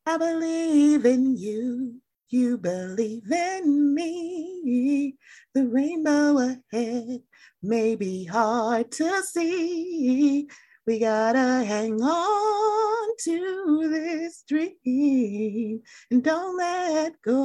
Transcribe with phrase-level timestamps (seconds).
[0.05, 1.99] I believe in you.
[2.29, 5.15] You believe in me.
[5.55, 7.21] The rainbow ahead
[7.63, 10.47] may be hard to see.
[10.85, 15.81] We gotta hang on to this dream
[16.11, 17.39] and don't let go.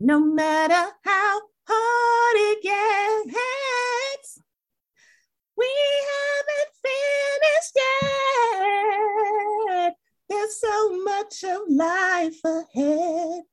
[0.00, 4.38] No matter how hard it gets,
[5.56, 5.70] we
[6.10, 7.76] haven't finished
[9.72, 9.96] yet.
[10.28, 13.44] There's so much of life ahead.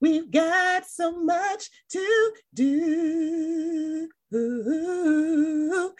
[0.00, 4.08] We've got so much to do.
[4.32, 5.92] No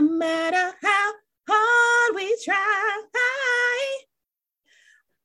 [0.00, 1.12] matter how
[1.48, 3.02] hard we try,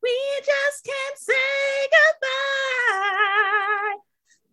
[0.01, 4.02] we just can't say goodbye.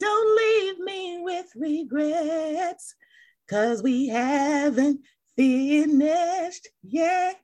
[0.00, 2.94] Don't leave me with regrets,
[3.50, 5.00] cause we haven't
[5.36, 7.38] finished yet.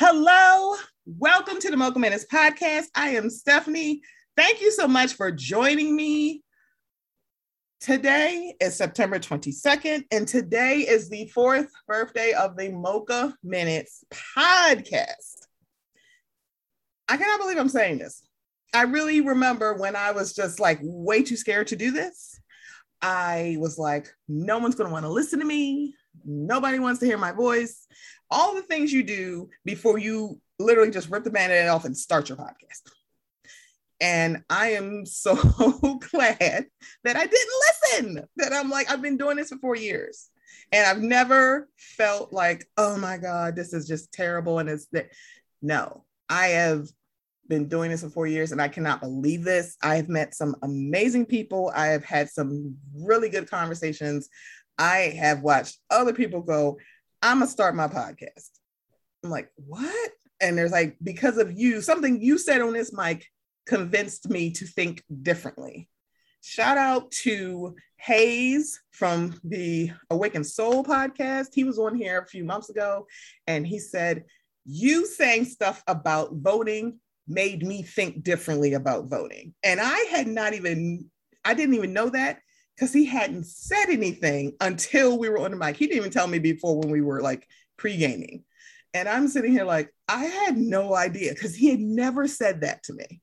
[0.00, 0.74] Hello,
[1.06, 2.86] welcome to the Mocha Minutes podcast.
[2.96, 4.02] I am Stephanie.
[4.36, 6.42] Thank you so much for joining me.
[7.80, 14.02] Today is September 22nd, and today is the fourth birthday of the Mocha Minutes
[14.36, 15.46] podcast.
[17.08, 18.24] I cannot believe I'm saying this.
[18.72, 22.38] I really remember when I was just like way too scared to do this.
[23.02, 25.94] I was like, no one's going to want to listen to me.
[26.24, 27.86] Nobody wants to hear my voice
[28.30, 32.28] all the things you do before you literally just rip the band-aid off and start
[32.28, 32.90] your podcast.
[34.00, 35.34] And I am so
[36.10, 36.66] glad
[37.04, 37.34] that I didn't
[37.82, 40.28] listen, that I'm like, I've been doing this for four years.
[40.72, 44.58] And I've never felt like, oh my God, this is just terrible.
[44.58, 45.10] And it's that
[45.60, 46.86] no, I have
[47.50, 49.76] been doing this for four years and I cannot believe this.
[49.82, 51.70] I have met some amazing people.
[51.74, 54.30] I have had some really good conversations.
[54.78, 56.78] I have watched other people go,
[57.20, 58.48] I'm gonna start my podcast.
[59.22, 60.10] I'm like, what?
[60.40, 63.26] And there's like, because of you, something you said on this mic
[63.66, 65.90] convinced me to think differently.
[66.42, 71.48] Shout out to Hayes from the Awakened Soul podcast.
[71.52, 73.06] He was on here a few months ago
[73.46, 74.24] and he said,
[74.64, 76.98] You saying stuff about voting
[77.30, 79.54] made me think differently about voting.
[79.62, 81.08] And I had not even,
[81.44, 82.40] I didn't even know that
[82.74, 85.76] because he hadn't said anything until we were on the mic.
[85.76, 87.46] He didn't even tell me before when we were like
[87.76, 88.44] pre-gaming.
[88.92, 92.82] And I'm sitting here like, I had no idea because he had never said that
[92.84, 93.20] to me.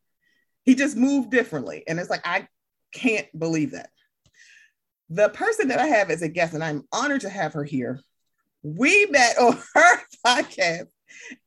[0.63, 1.83] He just moved differently.
[1.87, 2.47] And it's like, I
[2.93, 3.89] can't believe that.
[5.09, 8.01] The person that I have as a guest, and I'm honored to have her here,
[8.63, 10.87] we met on her podcast.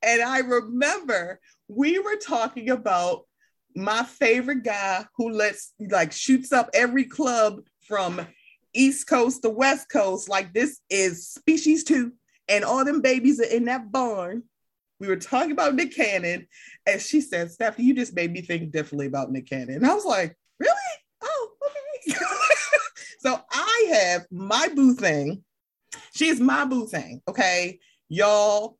[0.02, 1.40] And I remember
[1.70, 3.22] we were talking about
[3.76, 8.26] my favorite guy who lets like shoots up every club from
[8.74, 10.28] East Coast to West Coast.
[10.28, 12.12] Like this is species two,
[12.48, 14.42] and all them babies are in that barn.
[14.98, 16.46] We were talking about Nick Cannon,
[16.86, 19.76] and she said, Stephanie, you just made me think differently about Nick Cannon.
[19.76, 20.74] And I was like, really?
[21.22, 22.18] Oh, okay.
[23.20, 25.44] so I have my boo thing.
[26.14, 27.22] She's my boo thing.
[27.28, 27.78] Okay.
[28.08, 28.76] Y'all,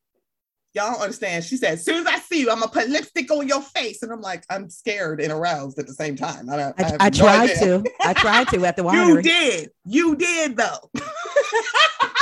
[0.75, 1.44] y'all don't understand.
[1.44, 4.02] She said, as soon as I see you, I'm gonna put lipstick on your face.
[4.02, 6.49] And I'm like, I'm scared and aroused at the same time.
[6.49, 7.82] I, I, I, I no tried idea.
[7.82, 7.84] to.
[8.00, 9.17] I tried to at the winery.
[9.17, 9.70] You did.
[9.84, 10.90] You did though.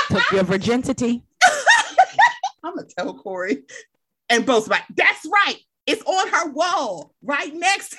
[0.09, 1.25] Took your virginity.
[2.65, 3.65] I'm gonna tell Corey.
[4.31, 5.59] And both like, that's right.
[5.87, 7.97] It's on her wall right next.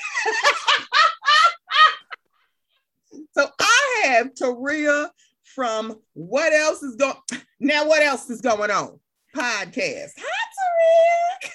[3.32, 5.10] so I have Taria
[5.44, 7.16] from What Else Is Going
[7.60, 9.00] Now What Else Is Going On
[9.40, 10.12] podcast.
[10.18, 11.52] Hi, Taria.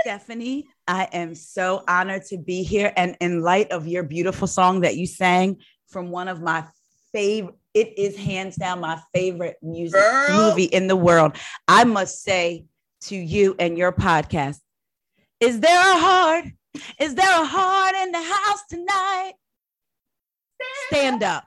[0.00, 2.92] Stephanie, I am so honored to be here.
[2.96, 5.58] And in light of your beautiful song that you sang
[5.88, 6.64] from one of my
[7.12, 10.50] favorite, it is hands down my favorite music Girl.
[10.50, 11.36] movie in the world.
[11.68, 12.66] I must say
[13.02, 14.58] to you and your podcast,
[15.40, 16.44] is there a heart?
[16.98, 19.32] Is there a heart in the house tonight?
[20.88, 21.44] Stand up.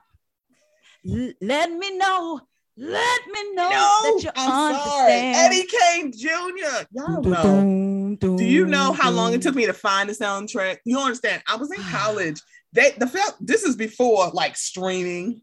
[1.06, 2.40] L- let me know.
[2.76, 5.36] Let me know that you I'm understand.
[5.36, 5.56] sorry.
[5.58, 6.84] Eddie King Jr.
[6.92, 8.16] Y'all know.
[8.18, 10.78] Do you know how long it took me to find the soundtrack?
[10.84, 11.42] You understand?
[11.46, 12.40] I was in college.
[12.72, 13.30] They the film.
[13.40, 15.42] This is before like streaming,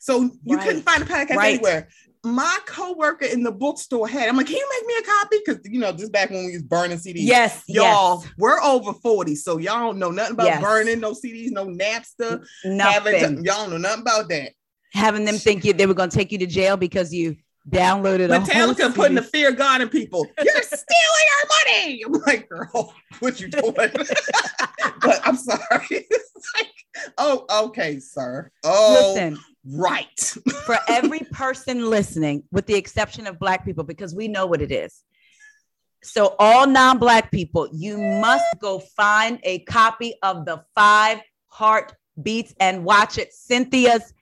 [0.00, 1.54] so you couldn't find a podcast Right.
[1.54, 1.88] anywhere.
[2.24, 4.28] My coworker in the bookstore had.
[4.28, 5.36] I'm like, can you make me a copy?
[5.46, 7.18] Because you know, just back when we was burning CDs.
[7.18, 8.32] Yes, Y'all, yes.
[8.36, 10.60] we're over 40, so y'all don't know nothing about Yes.
[10.60, 12.44] burning no CDs, no Napster.
[12.64, 13.14] Nothing.
[13.20, 14.50] Having, y'all don't know nothing about that.
[14.96, 17.36] Having them think you, they were going to take you to jail because you
[17.68, 20.26] downloaded Metallica putting the fear of God in people.
[20.42, 22.04] You're stealing our money.
[22.04, 23.72] I'm like, girl, what you doing?
[23.74, 26.06] but I'm sorry.
[26.36, 26.70] It's like,
[27.18, 28.50] oh, okay, sir.
[28.62, 30.20] Oh, Listen, right.
[30.66, 34.70] for every person listening, with the exception of Black people, because we know what it
[34.70, 35.02] is.
[36.02, 42.54] So, all non Black people, you must go find a copy of the Five heartbeats
[42.60, 43.32] and watch it.
[43.32, 44.12] Cynthia's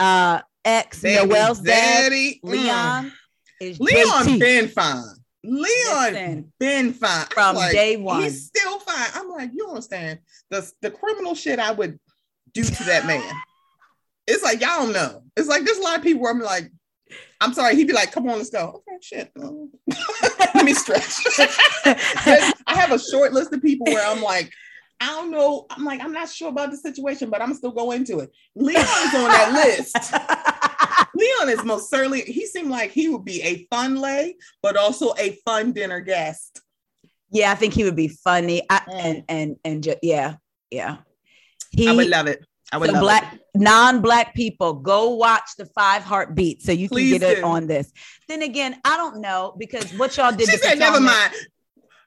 [0.00, 2.50] uh, ex, Noel's dad, daddy, mm.
[2.50, 3.12] Leon,
[3.60, 4.40] is Leon JT.
[4.40, 5.04] been fine.
[5.44, 8.22] Leon Listen, been fine I'm from like, day one.
[8.22, 9.08] He's still fine.
[9.14, 10.18] I'm like, you understand
[10.50, 11.98] the the criminal shit I would
[12.52, 13.22] do to that man.
[14.26, 15.22] it's like y'all don't know.
[15.36, 16.70] It's like there's a lot of people where I'm like,
[17.40, 17.76] I'm sorry.
[17.76, 19.32] He'd be like, "Come on, let's go." Okay, shit.
[20.54, 21.22] Let me stretch.
[21.86, 24.50] I have a short list of people where I'm like,
[25.00, 25.66] I don't know.
[25.70, 28.30] I'm like, I'm not sure about the situation, but I'm still go into it.
[28.54, 30.14] Leon is on that list.
[31.14, 32.22] Leon is most certainly.
[32.22, 36.60] He seemed like he would be a fun lay, but also a fun dinner guest.
[37.30, 38.62] Yeah, I think he would be funny.
[38.70, 38.92] I, Mm.
[39.04, 40.36] and and and ju- yeah,
[40.70, 40.96] yeah.
[40.98, 41.02] I
[41.72, 42.44] He would love it.
[42.72, 43.40] I would so love black it.
[43.54, 47.92] non-black people go watch the five heartbeats so you can Please get it on this.
[48.28, 51.32] Then again, I don't know because what y'all did She to said, "Never mind."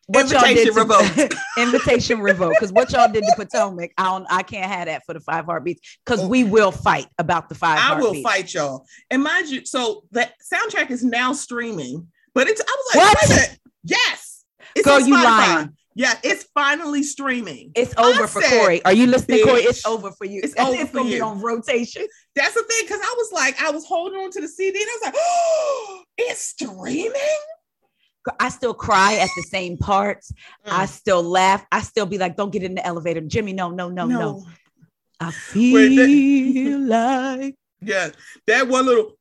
[0.10, 1.36] What y'all did Invitation to, revoked.
[1.58, 5.14] invitation revoked because what y'all did to Potomac, I don't, I can't have that for
[5.14, 7.78] the five heartbeats because we will fight about the five.
[7.80, 8.88] I will fight y'all.
[9.12, 13.30] And mind you, so the soundtrack is now streaming, but it's I was like, What?
[13.30, 13.60] wait.
[13.84, 14.46] Yes.
[14.76, 15.76] It's Girl, you lying.
[15.94, 17.72] Yeah, it's finally streaming.
[17.76, 18.84] It's over for said, Corey.
[18.86, 19.62] Are you listening, Corey?
[19.62, 20.40] It's over for you.
[20.44, 22.08] it's It's, over for gonna be on rotation.
[22.36, 24.90] That's the thing, because I was like, I was holding on to the CD and
[24.90, 27.14] I was like, oh, it's streaming.
[28.40, 30.32] I still cry at the same parts.
[30.66, 30.90] I Mm.
[30.90, 31.66] still laugh.
[31.72, 34.46] I still be like, "Don't get in the elevator, Jimmy." No, no, no, no.
[35.20, 38.10] I Wait, that- feel like Yeah,
[38.48, 39.18] that one little.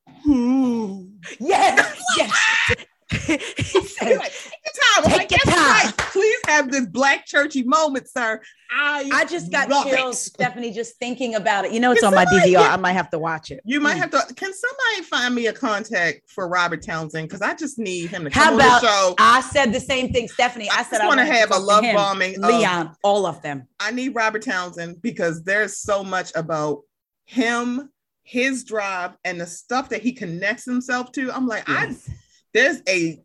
[1.39, 2.75] Yes, yes.
[3.25, 5.03] he said, like, take your time.
[5.03, 5.93] I'm Take like, your time." right.
[5.97, 8.41] Please have this black churchy moment, sir.
[8.71, 10.33] I "I just got chills, it.
[10.33, 12.51] Stephanie, just thinking about it." You know, it's Can on my DVR.
[12.51, 13.61] get- I might have to watch it.
[13.65, 13.99] You might Mm.
[13.99, 14.33] have to.
[14.35, 17.27] Can somebody find me a contact for Robert Townsend?
[17.29, 19.15] Because I just need him to How come on the show.
[19.17, 20.69] I said the same thing, Stephanie.
[20.69, 21.95] I I said I want to have a love him.
[21.95, 22.35] bombing.
[22.43, 23.67] of- Leon, all of them.
[23.79, 26.81] I need Robert Townsend because there's so much about
[27.25, 27.89] him,
[28.23, 31.31] his drive, and the stuff that he connects himself to.
[31.31, 32.09] I'm like, I Yes.
[32.53, 33.21] There's a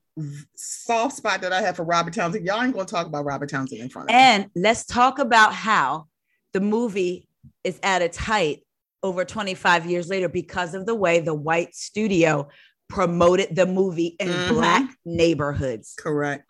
[0.54, 2.46] soft spot that I have for Robert Townsend.
[2.46, 4.20] Y'all ain't gonna talk about Robert Townsend in front of me.
[4.20, 6.06] And let's talk about how
[6.52, 7.28] the movie
[7.64, 8.64] is at its height
[9.02, 12.48] over 25 years later because of the way the white studio
[12.88, 14.48] promoted the movie in Mhm.
[14.48, 15.94] black neighborhoods.
[15.98, 16.44] Correct.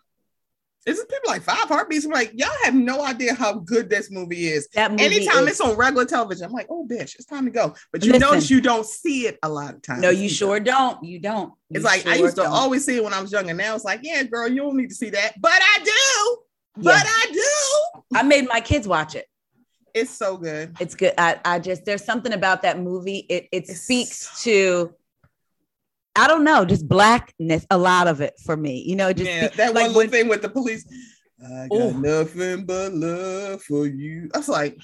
[0.85, 2.05] This is people like five heartbeats.
[2.05, 4.67] I'm like, y'all have no idea how good this movie is.
[4.75, 7.51] That movie Anytime is- it's on regular television, I'm like, oh bitch, it's time to
[7.51, 7.73] go.
[7.91, 8.27] But you Listen.
[8.29, 10.01] notice you don't see it a lot of times.
[10.01, 11.03] No, you sure don't.
[11.03, 11.53] You don't.
[11.71, 12.51] It's You like I used to don't.
[12.51, 13.53] always see it when I was younger.
[13.53, 16.37] Now it's like, yeah, girl, you don't need to see that, but I do.
[16.83, 16.91] Yeah.
[16.91, 18.17] But I do.
[18.19, 19.25] I made my kids watch it.
[19.93, 20.75] It's so good.
[20.79, 21.13] It's good.
[21.17, 23.25] I, I just there's something about that movie.
[23.29, 24.93] It it It's speaks so- to
[26.15, 28.83] I don't know, just blackness, a lot of it for me.
[28.87, 30.85] You know, just yeah, that like one little when- thing with the police.
[31.43, 31.99] I got Ooh.
[32.01, 34.29] nothing but love for you.
[34.33, 34.77] I was like,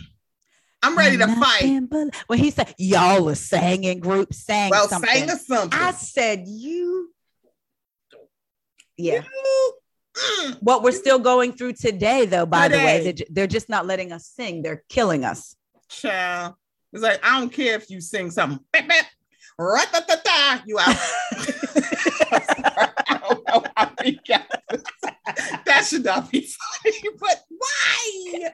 [0.84, 1.90] I'm ready to fight.
[1.90, 5.10] But- When he said y'all are singing group sang Well, something.
[5.10, 5.80] sang something.
[5.80, 7.12] I said you.
[8.98, 9.24] Yeah.
[9.24, 9.74] You-
[10.18, 10.58] mm.
[10.60, 14.12] What we're still going through today, though, by the way, they're, they're just not letting
[14.12, 14.62] us sing.
[14.62, 15.56] They're killing us.
[15.88, 16.56] Child.
[16.92, 18.60] It's like, I don't care if you sing something.
[18.74, 19.06] Beep, beep
[20.65, 20.88] you out.
[25.65, 28.51] that should not be funny, but why?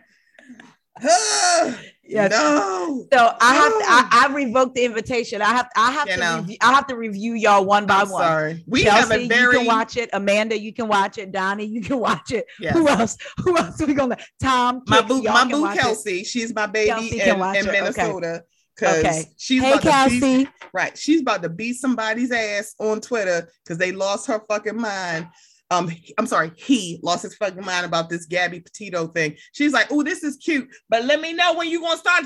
[2.03, 2.27] yeah.
[2.27, 3.05] No.
[3.13, 5.41] So I have to, I, I revoked the invitation.
[5.41, 8.23] I have I have you to I have to review y'all one by I'm one.
[8.23, 8.63] Sorry.
[8.67, 9.53] We Chelsea, have a very...
[9.53, 10.09] you can watch it.
[10.13, 11.31] Amanda, you can watch it.
[11.31, 12.45] Donnie, you can watch it.
[12.59, 12.73] Yes.
[12.73, 13.17] Who else?
[13.43, 14.81] Who else are we gonna Tom?
[14.87, 16.21] My boo, my boo Kelsey.
[16.21, 16.27] It.
[16.27, 18.27] She's my baby Kelsey in, in Minnesota.
[18.27, 18.39] Okay.
[18.81, 19.25] Okay.
[19.37, 20.97] she's Hey about to beat, right.
[20.97, 25.27] She's about to beat somebody's ass on Twitter because they lost her fucking mind.
[25.69, 29.35] Um, I'm sorry, he lost his fucking mind about this Gabby Petito thing.
[29.51, 32.25] She's like, "Oh, this is cute, but let me know when you're gonna start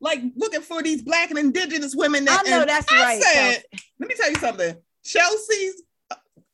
[0.00, 3.22] like looking for these black and indigenous women." I know that's I right.
[3.22, 3.62] said,
[3.98, 4.76] let me tell you something.
[5.04, 5.82] Chelsea's,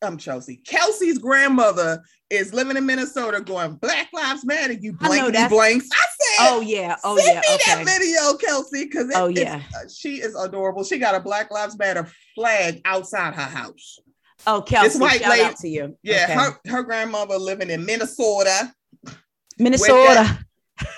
[0.03, 0.57] I'm Chelsea.
[0.67, 4.73] Kelsey's grandmother is living in Minnesota, going Black Lives Matter.
[4.73, 5.89] You I know blanks.
[5.93, 6.97] I said, Oh yeah.
[7.05, 7.43] Oh Send yeah.
[7.43, 7.85] Send me Okay.
[7.85, 9.61] that video, Kelsey, because Oh, yeah.
[9.75, 10.85] Uh, she is adorable.
[10.85, 13.99] She got a Black Lives Matter flag outside her house.
[14.47, 15.97] Oh, Kelsey, white shout lady- out to you.
[16.03, 16.35] Yeah, Okay.
[16.35, 18.73] her her grandmother living in Minnesota.
[19.59, 20.39] Minnesota.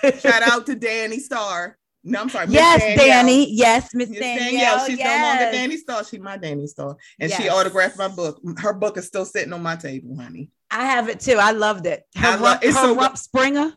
[0.20, 1.76] Shout out to Danny Starr.
[2.04, 2.46] No, I'm sorry.
[2.46, 3.06] Miss Yes, Danielle.
[3.06, 3.52] Danny.
[3.54, 4.38] Yes, Miss Danielle.
[4.38, 4.86] Danielle.
[4.86, 5.52] She's no longer yes.
[5.54, 6.04] Danny Starr.
[6.04, 8.40] She's my Danny Starr, and she autographed my book.
[8.58, 10.50] Her book is still sitting on my table, honey.
[10.70, 11.36] I have it too.
[11.38, 12.02] I loved it.
[12.16, 13.72] Her, I love- her so rump Springer.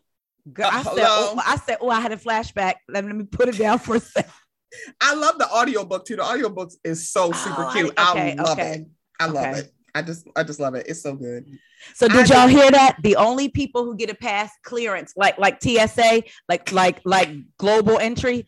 [0.52, 1.04] Girl, I Uh, said, hello?
[1.36, 2.74] oh, I said, oh, I had a flashback.
[2.88, 4.32] Let me, let me put it down for a second.
[5.00, 6.16] I love the audiobook too.
[6.16, 7.90] The audiobook is so super Oh, I- cute.
[7.98, 8.86] okay, I love okay, it.
[9.20, 9.58] I love okay.
[9.60, 9.72] it.
[9.96, 10.86] I just I just love it.
[10.88, 11.46] It's so good.
[11.94, 12.98] So did I y'all hear that?
[13.02, 17.98] The only people who get a pass clearance, like like TSA, like like like global
[17.98, 18.46] entry,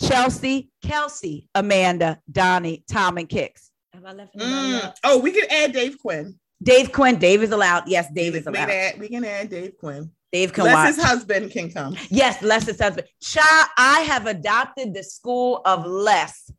[0.00, 3.70] Chelsea, Kelsey, Amanda, Donnie, Tom, and Kicks.
[3.94, 4.92] Have I left Mm.
[5.04, 6.38] Oh, we can add Dave Quinn.
[6.62, 7.16] Dave Quinn.
[7.18, 7.84] Dave is allowed.
[7.88, 8.70] Yes, Dave we, is we can allowed.
[8.70, 10.10] add, we can add Dave Quinn.
[10.32, 10.94] Dave can Unless watch.
[10.96, 11.94] his husband can come.
[12.10, 13.06] Yes, Les is husband.
[13.20, 16.50] Child, I have adopted the school of Les.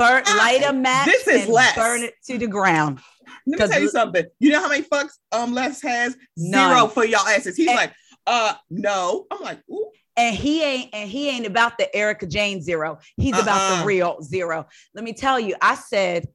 [0.00, 1.06] Burn, Ah, light a match.
[1.06, 3.00] this is and Burn it to the ground.
[3.46, 4.24] Let me tell you something.
[4.38, 6.16] You know how many fucks um Les has?
[6.36, 6.74] None.
[6.76, 7.56] Zero for y'all asses.
[7.56, 7.92] He's And- like,
[8.26, 9.26] uh, no.
[9.30, 9.90] I'm like, ooh.
[10.16, 12.98] And he ain't and he ain't about the Erika Jayne zero.
[13.16, 13.80] He's about Uh-uh.
[13.80, 14.66] the real zero.
[14.94, 16.26] Let me tell you, I said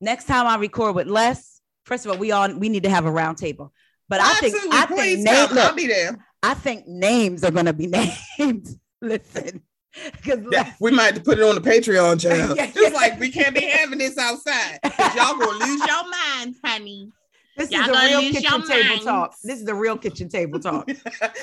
[0.00, 3.06] next time I record with Les, first of all, we all we need to have
[3.06, 3.72] a round table.
[4.08, 5.34] But I think I think name.
[5.50, 6.24] I'll look, be there.
[6.42, 7.86] I think names are gonna be
[8.38, 8.68] named.
[9.02, 9.62] Listen,
[10.12, 12.56] because Yeah, we might have to put it on the Patreon channel.
[12.56, 12.88] Yeah, It's yeah.
[12.96, 14.78] like we can't be having this outside.
[15.16, 17.10] y'all gonna lose your minds, honey.
[17.56, 19.04] this Y'all is a gonna real kitchen table minds.
[19.04, 19.34] talk.
[19.42, 20.88] This is the real kitchen table talk.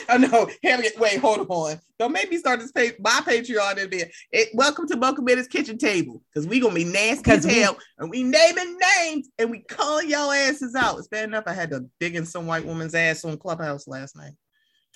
[0.10, 0.50] I know.
[0.64, 1.80] Having it, wait, hold on.
[2.00, 2.94] Don't make me start this page.
[3.00, 4.10] My Patreon in there.
[4.32, 7.78] It, welcome to Mocha Minutes Kitchen Table because we gonna be nasty as we- hell
[7.98, 10.98] and we naming names and we calling y'all asses out.
[11.00, 14.16] It's bad enough I had to dig in some white woman's ass on Clubhouse last
[14.16, 14.34] night.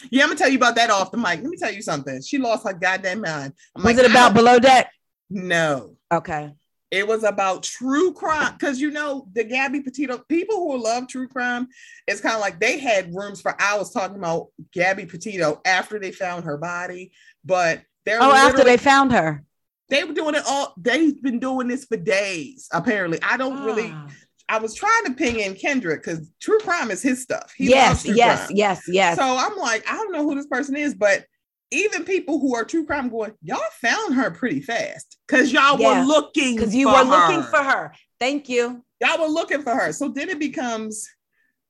[0.09, 1.41] Yeah, I'm gonna tell you about that off the mic.
[1.41, 2.21] Let me tell you something.
[2.21, 3.53] She lost her goddamn mind.
[3.75, 4.91] I'm Was like, it about below deck?
[5.29, 5.95] No.
[6.11, 6.53] Okay.
[6.89, 11.27] It was about true crime because you know the Gabby Petito people who love true
[11.27, 11.67] crime.
[12.05, 16.11] It's kind of like they had rooms for hours talking about Gabby Petito after they
[16.11, 17.11] found her body,
[17.45, 19.43] but they're Oh, after they found her.
[19.87, 20.73] they were doing it all.
[20.75, 22.67] They've been doing this for days.
[22.73, 23.91] Apparently, I don't really.
[23.93, 24.07] Ah.
[24.51, 27.53] I was trying to ping in Kendrick because true crime is his stuff.
[27.55, 28.57] He yes, yes, crime.
[28.57, 29.17] yes, yes.
[29.17, 31.23] So I'm like, I don't know who this person is, but
[31.71, 36.01] even people who are true crime going, y'all found her pretty fast because y'all Yeah,
[36.01, 37.93] were looking Because you for were looking for her.
[38.19, 38.83] Thank you.
[38.99, 39.93] y'all were looking for her.
[39.93, 41.07] So then it becomes,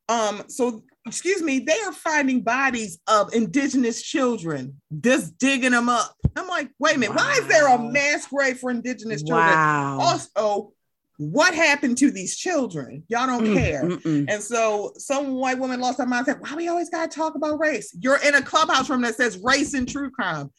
[0.09, 6.15] um, so excuse me, they are finding bodies of indigenous children, just digging them up.
[6.35, 9.53] I'm like, wait a minute, why is there a mass grave for indigenous children?
[9.53, 9.99] Wow.
[9.99, 10.73] Also,
[11.21, 13.03] what happened to these children?
[13.07, 13.83] Y'all don't Mm, care.
[13.83, 14.25] mm-mm.
[14.27, 16.25] And so some white woman lost her mind.
[16.25, 17.95] Said, "Why we always gotta talk about race?
[17.99, 20.49] You're in a clubhouse room that says race and true crime.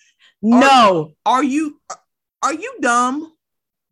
[0.40, 1.14] No.
[1.26, 1.81] Are you
[2.42, 3.33] are you dumb?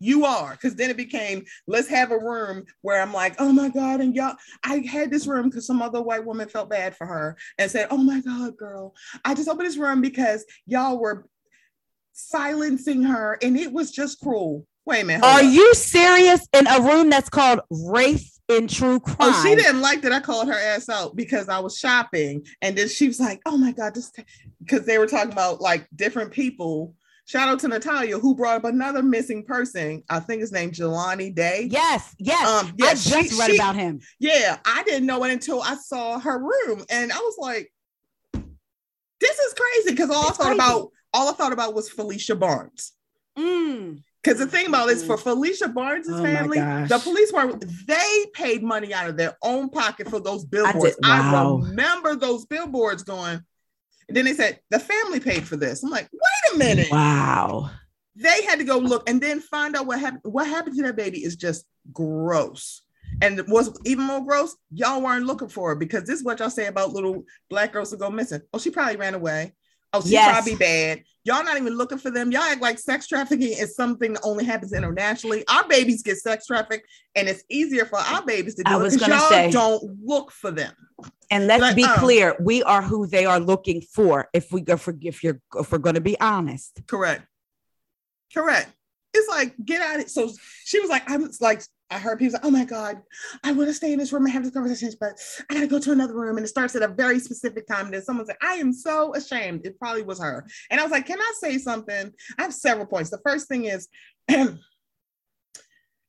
[0.03, 3.69] You are, because then it became let's have a room where I'm like, oh my
[3.69, 4.37] god, and y'all.
[4.65, 7.89] I had this room because some other white woman felt bad for her and said,
[7.91, 11.27] oh my god, girl, I just opened this room because y'all were
[12.13, 14.67] silencing her, and it was just cruel.
[14.91, 15.45] Wait a minute, Are up.
[15.45, 16.47] you serious?
[16.53, 19.17] In a room that's called race in true crime.
[19.21, 22.45] Oh, she didn't like that I called her ass out because I was shopping.
[22.61, 24.11] And then she was like, oh my God, this
[24.59, 26.97] because they were talking about like different people.
[27.27, 30.03] Shout out to Natalia who brought up another missing person.
[30.11, 31.69] I think his name Jelani Day.
[31.71, 32.49] Yes, yes.
[32.49, 34.01] Um, yeah, I just she- read she- about him.
[34.19, 36.85] Yeah, I didn't know it until I saw her room.
[36.91, 37.73] And I was like,
[39.21, 39.91] this is crazy.
[39.93, 40.55] Because all It's I thought crazy.
[40.57, 42.93] about, all I thought about was Felicia Barnes.
[43.39, 44.03] Mm.
[44.23, 48.27] Because the thing about it is for Felicia Barnes' Oh family, the police were they
[48.35, 50.97] paid money out of their own pocket for those billboards.
[50.97, 51.57] did- wow.
[51.63, 53.41] remember those billboards going.
[54.09, 55.83] And then they said the family paid for this.
[55.83, 56.91] I'm like, wait a minute.
[56.91, 57.71] Wow.
[58.17, 60.21] They had to go look and then find out what happened.
[60.25, 62.83] What happened to that baby is just gross.
[63.23, 66.51] And what's even more gross, y'all weren't looking for her because this is what y'all
[66.51, 68.41] say about little black girls who go missing.
[68.53, 69.55] Oh, she probably ran away.
[69.93, 70.31] Oh, she Yes.
[70.31, 71.03] probably bad.
[71.25, 72.33] Y'all not even looking for them.
[72.33, 75.45] Y'all act like sex trafficking is something that only happens internationally.
[75.49, 78.83] Our babies get sex trafficked, and it's easier for our babies to do I it
[78.83, 79.51] was gonna y'all say.
[79.51, 80.73] don't look for them.
[81.31, 81.97] And let's Like, be uh.
[81.99, 84.29] clear, we are who they are looking for.
[84.33, 87.27] If we go for if you're if we're going to be honest, Correct.
[88.33, 88.71] Correct.
[89.13, 90.11] It's like get out of it.
[90.11, 90.31] So
[90.65, 93.03] she was like, I was like, I heard people say, "Oh my god,
[93.43, 95.19] I want to stay in this room and have this conversation, but
[95.49, 97.87] I gotta go to another room." And it starts at a very specific time.
[97.87, 100.47] And then someone said, "I am so ashamed." It probably was her.
[100.71, 103.11] And I was like, "Can I say something?" I have several points.
[103.11, 103.89] The first thing is,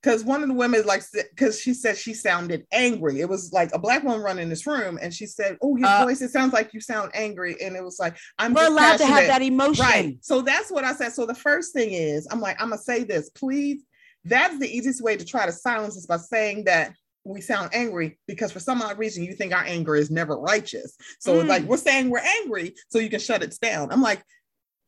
[0.01, 3.19] because one of the women like, because she said she sounded angry.
[3.19, 6.05] It was like a black woman running this room, and she said, "Oh, your Uh,
[6.05, 6.21] voice.
[6.21, 9.27] It sounds like you sound angry." And it was like, "I'm we're allowed to have
[9.27, 9.83] that emotion.
[9.83, 10.17] Right.
[10.21, 11.13] So that's what I said.
[11.13, 13.83] So the first thing is, I'm like, I'm gonna say this, please.
[14.25, 18.19] That's the easiest way to try to silence us by saying that we sound angry
[18.27, 20.95] because for some odd reason you think our anger is never righteous.
[21.19, 21.49] So it's Mm.
[21.49, 23.91] like we're saying we're angry so you can shut it down.
[23.91, 24.23] I'm like,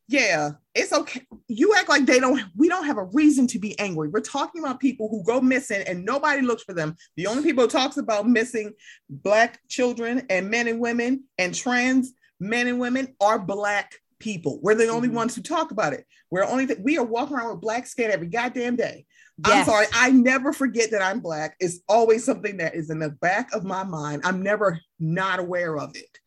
[0.08, 1.22] yeah, it's okay.
[1.48, 4.08] You act like they don't, we don't have a reason to be angry.
[4.08, 6.96] We're talking about people who go missing and nobody looks for them.
[7.16, 8.72] The only people who talks about missing
[9.08, 14.58] black children and men and women and trans men and women are black people.
[14.62, 15.12] We're the only Mhm.
[15.14, 16.04] ones who talk about it.
[16.30, 19.06] We're only we are walking around with black skin every goddamn day.
[19.42, 21.56] I'm sorry, I never forget that I'm black.
[21.58, 24.22] It's always something that is in the back of my mind.
[24.24, 26.18] I'm never not aware of it.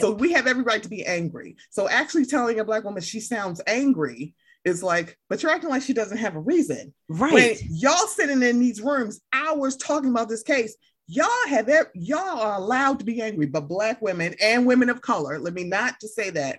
[0.00, 1.56] So we have every right to be angry.
[1.70, 5.82] So actually telling a black woman she sounds angry is like, but you're acting like
[5.82, 6.92] she doesn't have a reason.
[7.08, 7.32] Right.
[7.32, 12.58] When y'all sitting in these rooms hours talking about this case, y'all have y'all are
[12.58, 16.14] allowed to be angry, but black women and women of color, let me not just
[16.14, 16.58] say that,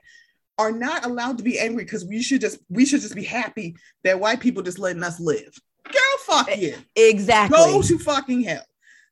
[0.57, 3.75] are not allowed to be angry because we should just we should just be happy
[4.03, 5.53] that white people just letting us live.
[5.91, 6.75] Girl, fuck you.
[6.96, 7.58] exactly.
[7.58, 8.63] Go to fucking hell.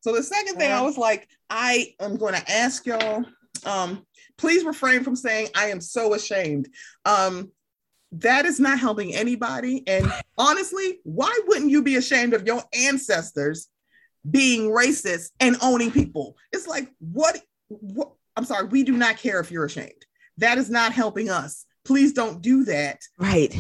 [0.02, 3.26] So the second thing I was like, I am going to ask y'all,
[3.66, 4.06] um,
[4.38, 6.70] please refrain from saying I am so ashamed.
[7.06, 7.52] Um,
[8.12, 9.84] that is not helping anybody.
[9.88, 13.68] And honestly, why wouldn't you be ashamed of your ancestors
[14.30, 16.38] being racist and owning people?
[16.52, 20.06] It's like, what, what I'm sorry, we do not care if you're ashamed.
[20.38, 21.66] That is not helping us.
[21.84, 23.02] Please don't do that.
[23.18, 23.56] right.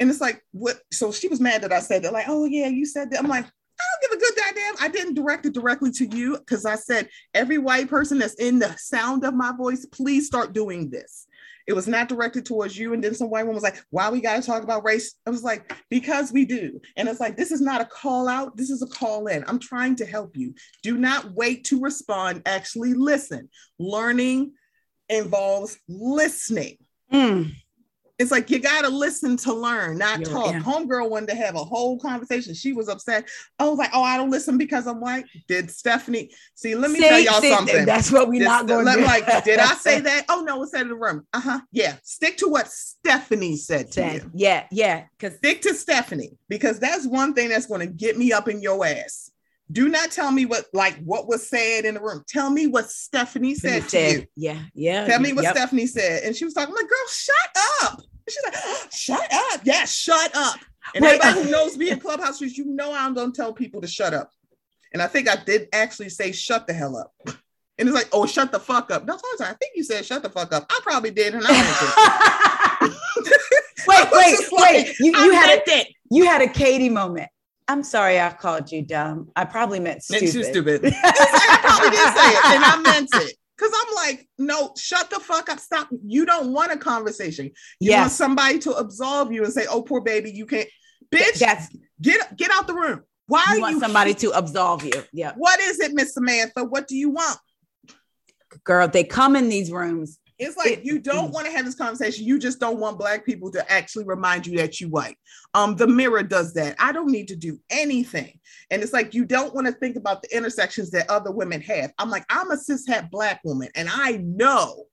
[0.00, 0.80] And it's like, what?
[0.90, 3.20] So she was mad that I said that, like, oh, yeah, you said that.
[3.20, 4.74] I'm like, I don't give a good goddamn.
[4.80, 8.58] I didn't direct it directly to you because I said, every white person that's in
[8.58, 11.26] the sound of my voice, please start doing this.
[11.66, 12.94] It was not directed towards you.
[12.94, 15.14] And then some white woman was like, why we got to talk about race?
[15.26, 16.80] I was like, because we do.
[16.96, 18.56] And it's like, this is not a call out.
[18.56, 19.44] This is a call in.
[19.46, 20.54] I'm trying to help you.
[20.82, 22.42] Do not wait to respond.
[22.46, 23.50] Actually listen.
[23.78, 24.52] Learning
[25.08, 26.78] involves listening
[27.12, 27.52] Mm.
[28.20, 30.54] It's like you gotta listen to learn, not You're- talk.
[30.54, 32.54] Homegirl wanted to have a whole conversation.
[32.54, 33.28] She was upset.
[33.58, 35.24] I was like, oh, I don't listen because I'm white.
[35.48, 36.74] Did Stephanie see?
[36.76, 37.86] Let me See- tell y'all see, something.
[37.86, 39.00] That's what we're not going to do.
[39.00, 40.26] like, did I say that?
[40.28, 41.26] Oh no, it's out of the room.
[41.32, 41.60] Uh-huh.
[41.72, 41.96] Yeah.
[42.04, 44.30] Stick to what Stephanie said to you.
[44.34, 45.04] Yeah, yeah.
[45.18, 48.60] Because Stick to Stephanie because that's one thing that's going to get me up in
[48.62, 49.29] your ass.
[49.70, 52.24] Do not tell me what like what was said in the room.
[52.28, 54.26] Tell me what Stephanie said to you.
[54.36, 55.06] yeah, yeah.
[55.06, 55.56] Tell me what yep.
[55.56, 56.24] Stephanie said.
[56.24, 57.36] And she was talking, I'm like, girl, shut
[57.82, 58.00] up.
[58.28, 59.60] She's like, shut up.
[59.64, 60.58] Yeah, shut up.
[60.94, 63.80] And Wait, everybody uh, who knows me in Clubhouse you know I'm gonna tell people
[63.80, 64.30] to shut up.
[64.92, 67.12] And I think I did actually say shut the hell up.
[67.78, 69.06] And it's like, oh, shut the fuck up.
[69.06, 70.66] No, sorry, I think you said shut the fuck up.
[70.68, 72.70] I probably did, and I
[73.86, 74.98] wait, wait, like, wait.
[75.00, 77.30] You, you had a you had a Katie moment.
[77.70, 79.30] I'm sorry I called you dumb.
[79.36, 80.32] I probably meant stupid.
[80.32, 80.80] she's stupid.
[80.92, 83.36] I probably did say it, and I meant it.
[83.56, 85.60] Because I'm like, no, shut the fuck up.
[85.60, 85.88] Stop.
[86.04, 87.52] You don't want a conversation.
[87.78, 90.68] You want somebody to absolve you and say, oh, poor baby, you can't.
[91.14, 91.68] Bitch, that's
[92.00, 93.02] get get out the room.
[93.28, 95.04] Why are you want you somebody to absolve you.
[95.12, 96.64] Yeah, What is it, Miss Samantha?
[96.64, 97.38] What do you want?
[98.64, 100.18] girl, they come in these rooms.
[100.40, 102.24] It's like It- you don't want to have this conversation.
[102.24, 105.16] You just don't want black people to actually remind you that you white.
[105.54, 106.76] Um, the mirror does that.
[106.78, 108.40] I don't need to do anything.
[108.70, 111.92] And it's like you don't want to think about the intersections that other women have.
[111.98, 114.86] I'm like, I'm a cishet black woman, and I know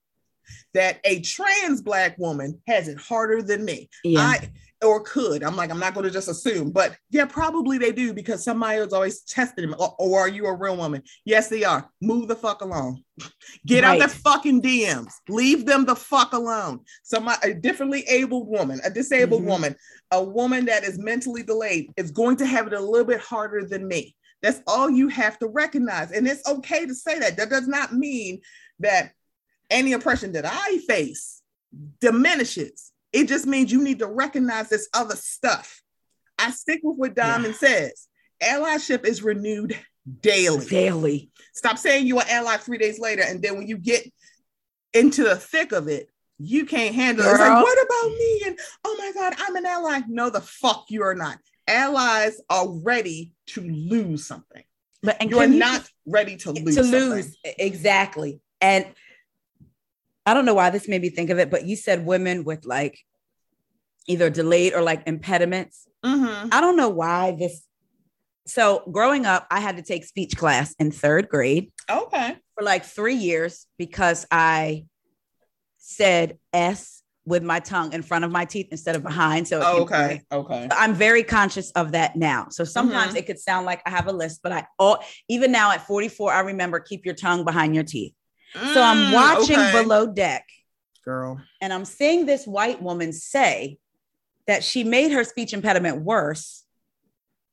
[0.74, 3.90] that a trans black woman has it harder than me.
[4.04, 4.50] Yeah, I
[4.84, 5.44] or could.
[5.44, 8.78] I'm like, I'm not going to just assume, but yeah, probably they do because somebody
[8.80, 9.76] is always testing them.
[9.80, 11.02] Or, or are you a real woman?
[11.26, 11.90] Yes, they are.
[12.02, 13.04] Move the fuck along.
[13.66, 14.00] Get out Right.
[14.00, 15.12] their fucking DMs.
[15.30, 16.82] Leave them the fuck alone.
[17.04, 19.48] Somebody, a differently abled woman, a disabled Mhm.
[19.48, 19.76] woman,
[20.12, 23.66] a woman that is mentally delayed is going to have it a little bit harder
[23.66, 24.16] than me.
[24.44, 26.12] That's all you have to recognize.
[26.12, 27.38] And it's okay to say that.
[27.38, 28.42] That does not mean
[28.80, 29.12] that
[29.72, 31.42] any oppression that I face
[32.00, 32.92] diminishes.
[33.14, 35.82] It just means you need to recognize this other stuff.
[36.38, 38.08] I stick with what Diamond says.
[38.44, 39.78] Allyship is renewed
[40.22, 40.66] daily.
[40.68, 41.32] daily.
[41.54, 44.04] Stop saying you're an ally three days later, and then when you get
[44.94, 47.30] into the thick of it, you can't handle it.
[47.30, 48.42] It's like, what about me?
[48.46, 50.02] And oh my God, I'm an ally.
[50.08, 51.40] No, the fuck you are not.
[51.68, 54.64] Allies are ready to lose something.
[55.04, 56.76] But and You're you not ready to lose.
[56.76, 57.10] to something.
[57.10, 58.40] lose exactly.
[58.62, 58.86] And
[60.28, 62.66] I don't know why this made me think of it, but you said women with
[62.66, 63.00] like
[64.08, 65.88] either delayed or like impediments.
[66.06, 66.50] Mhm.
[66.52, 67.64] I don't know why this.
[68.46, 72.36] So growing up, I had to take speech class in third grade Okay.
[72.56, 74.86] for like three years because I
[75.78, 79.48] said S with my tongue in front of my teeth instead of behind.
[79.48, 80.22] So came Okay.
[80.32, 80.68] Okay.
[80.72, 82.48] I'm very conscious of that now.
[82.50, 83.18] So sometimes Mm-hmm.
[83.18, 86.32] it could sound like I have a list, but I all even now at 44,
[86.34, 88.14] I remember keep your tongue behind your teeth.
[88.66, 89.72] So I'm Mm, watching okay.
[89.72, 90.46] below deck
[91.06, 91.42] Girl.
[91.62, 93.78] and I'm seeing this white woman say
[94.48, 96.64] that she made her speech impediment worse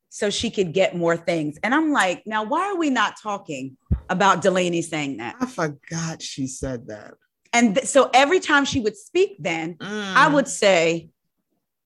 [0.08, 1.58] so she could get more things.
[1.62, 3.76] And I'm like, now why are we not talking
[4.08, 5.36] about Delaney saying that?
[5.40, 7.14] I forgot she said that.
[7.52, 10.34] And th- so every time she would speak, then I Mm.
[10.34, 11.10] would say,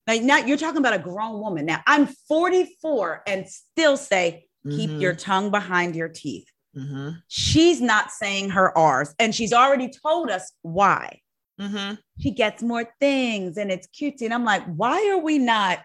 [0.07, 1.67] like now you're talking about a grown woman.
[1.67, 5.01] Now I'm 44 and still say, keep Mhm.
[5.01, 6.51] your tongue behind your teeth.
[6.77, 7.23] Mhm.
[7.29, 11.21] She's not saying her R's, and she's already told us why.
[11.59, 11.99] Mhm.
[12.21, 14.21] She gets more things and it's cute.
[14.21, 15.81] And I'm like, why are we not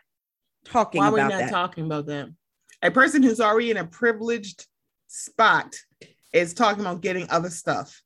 [0.66, 1.50] talking Why are we about not that?
[1.50, 2.30] talking about that?
[2.84, 4.68] A person who's already in a privileged
[5.08, 5.76] spot
[6.32, 8.02] is talking about getting other stuff.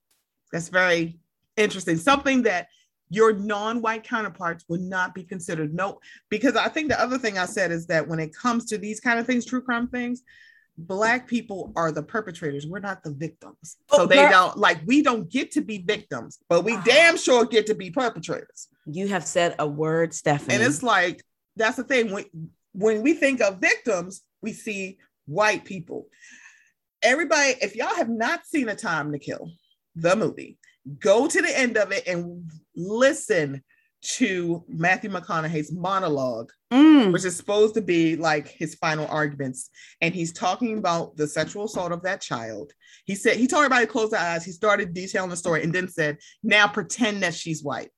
[0.52, 1.20] That's very
[1.58, 1.98] interesting.
[1.98, 2.68] Something that
[3.10, 5.74] your non-white counterparts would not be considered.
[5.74, 8.78] No, because I think the other thing I said is that when it comes to
[8.78, 10.24] these kind of things, true crime things,
[10.78, 12.68] black people are the perpetrators.
[12.68, 13.78] We're not the victims.
[13.92, 14.30] So Oh, they girl.
[14.30, 16.84] don't like we don't get to be victims, but we Ah.
[16.86, 18.68] damn sure get to be perpetrators.
[18.86, 20.56] you have said a word, Stephanie.
[20.56, 21.24] And it's like
[21.56, 22.12] that's the thing.
[22.12, 22.26] When
[22.74, 26.08] when we think of victims, we see white people.
[27.02, 29.52] Everybody, if y'all have not seen A Time to Kill,
[29.96, 30.58] the movie,
[31.00, 33.64] go to the end of it and listen
[34.02, 39.70] to Matthew McConaughey's monologue, Mm, which is supposed to be like his final arguments.
[40.02, 42.74] And he's talking about the sexual assault of that child.
[43.06, 44.44] He said, he told everybody to close their eyes.
[44.44, 47.90] He started detailing the story and then said, now pretend that she's white.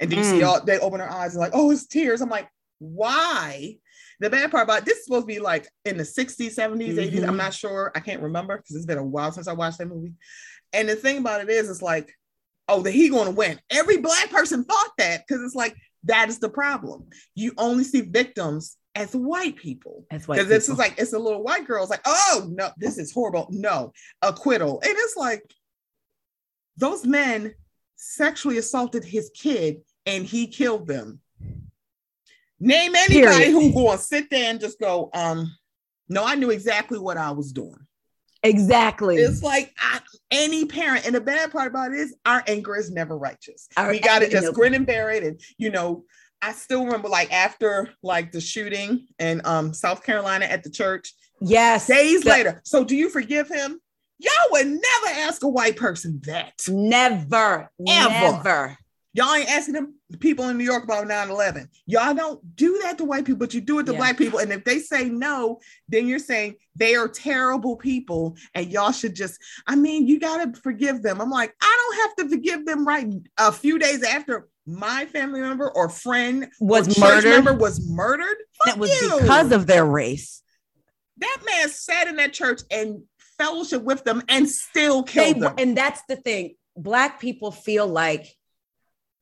[0.00, 0.46] And then you see Mm.
[0.48, 2.20] all they open their eyes and like, oh, it's tears.
[2.20, 2.48] I'm like,
[2.80, 3.76] why?
[4.18, 7.20] The bad part about this is supposed to be like in the 60s, 70s, 80s.
[7.20, 7.28] Mhm.
[7.28, 7.92] I'm not sure.
[7.94, 10.14] I can't remember because it's been a while since I watched that movie.
[10.72, 12.12] And the thing about it is, it's like,
[12.68, 13.60] oh, that he going to win.
[13.70, 17.06] Every black person thought that because it's like that is the problem.
[17.34, 20.06] You only see victims as white people.
[20.10, 21.82] that's white Because this is like it's a little white girl.
[21.82, 23.48] It's like, oh no, this is horrible.
[23.50, 24.80] No, acquittal.
[24.82, 25.42] And it's like
[26.76, 27.54] those men
[27.96, 31.20] sexually assaulted his kid and he killed them.
[32.58, 33.52] Name anybody Period.
[33.52, 35.54] who going to sit there and just go, um,
[36.08, 37.78] no, I knew exactly what I was doing.
[38.42, 39.16] Exactly.
[39.16, 40.00] It's like I,
[40.30, 43.68] any parent, and the bad part about it is our anger is never righteous.
[43.76, 45.22] Our we got to just grin and bear it.
[45.24, 46.04] And you know,
[46.42, 51.12] I still remember like after like the shooting in um South Carolina at the church,
[51.40, 51.86] yes.
[51.86, 52.60] days The- later.
[52.64, 53.80] So do you forgive him?
[54.22, 56.52] Y'all would never ask a white person that.
[56.68, 58.10] Never, Ever.
[58.10, 58.76] never.
[59.14, 61.68] Y'all ain't asking them people in New York about 9-11.
[61.86, 63.98] Y'all don't do that to white people, but you do it to Yeah.
[63.98, 64.38] black people.
[64.40, 69.14] And if they say no, then you're saying they are terrible people and y'all should
[69.14, 71.20] just, I mean, you gotta forgive them.
[71.20, 73.06] I'm like, I don't have to forgive them right
[73.38, 77.30] a few days after my family member or friend Was or murdered.
[77.30, 78.36] member was murdered.
[78.66, 79.20] That was you.
[79.20, 80.42] because of their race.
[81.18, 83.02] That man sat in that church and
[83.38, 85.54] fellowship with them and still They, killed them.
[85.58, 86.54] and that's the thing.
[86.76, 88.26] Black people feel like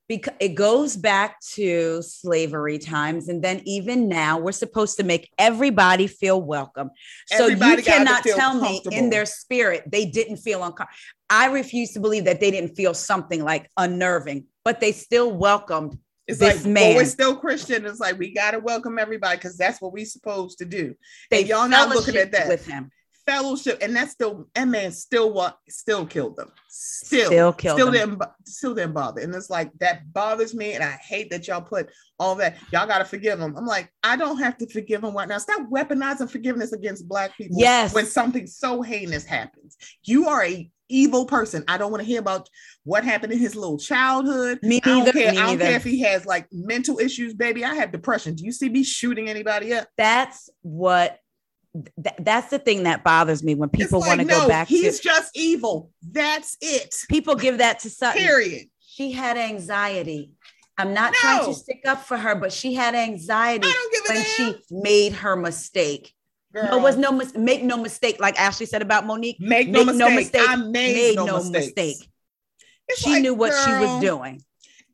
[0.08, 5.30] because it goes back to slavery times, and then even now, we're supposed to make
[5.38, 6.90] everybody feel welcome.
[7.26, 10.90] So Everybody you cannot tell me in their spirit they didn't feel uncomfortable.
[11.30, 15.98] I refuse to believe that they didn't feel something like unnerving, but they still welcomed.
[16.26, 16.82] It's this like, man.
[16.88, 17.84] well, we're still Christian.
[17.86, 20.94] It's like we gotta welcome everybody because that's what we're supposed to do.
[21.30, 22.48] They And y'all not looking at that.
[22.48, 22.90] with him.
[23.28, 26.50] Fellowship, and that's still and man still what still killed them.
[26.68, 28.10] Still, Still killed still them.
[28.18, 29.20] didn't still didn't bother.
[29.20, 32.56] And it's like that bothers me, and I hate that y'all put all that.
[32.72, 33.54] Y'all gotta forgive them.
[33.56, 35.38] I'm like, I don't have to forgive them right now.
[35.38, 37.58] Stop weaponizing forgiveness against black people.
[37.58, 37.94] Yes.
[37.94, 41.64] when something so heinous happens, you are a evil person.
[41.68, 42.48] I don't want to hear about
[42.84, 44.58] what happened in his little childhood.
[44.62, 45.32] Me I don't care.
[45.32, 47.64] me I don't care if he has like mental issues, baby.
[47.64, 48.34] I have depression.
[48.34, 49.88] Do you see me shooting anybody up?
[49.98, 51.18] That's what.
[51.74, 54.68] Th- that's the thing that bothers me when people It's want to like, go back
[54.68, 55.90] He's to just evil.
[56.02, 56.94] That's it.
[57.08, 58.20] people give that to Sutton.
[58.22, 58.68] Period.
[58.80, 60.32] She had anxiety.
[60.76, 64.02] I'm not trying to stick up for her, but she had anxiety I don't give
[64.04, 64.62] a when damn.
[64.62, 66.14] she made her mistake.
[66.54, 69.40] Girl, No, was no mis- make no mistake, like Ashley said about Monique.
[69.40, 69.98] make no mistake.
[69.98, 70.48] no mistake.
[70.48, 71.96] I made, Made no, no mistake.
[72.88, 74.40] It's She like, knew what she was doing.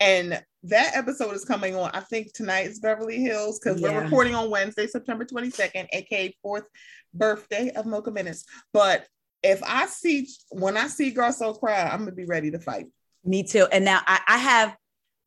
[0.01, 1.91] And that episode is coming on.
[1.93, 3.93] I think tonight is Beverly Hills because Yeah.
[3.95, 6.65] we're recording on Wednesday, September 22nd, aka fourth
[7.13, 8.45] birthday of Mocha Minutes.
[8.73, 9.07] But
[9.43, 12.87] if I see when I see Garcelle cry, I'm gonna be ready to fight.
[13.25, 13.67] Me too.
[13.73, 14.77] And now I, I have,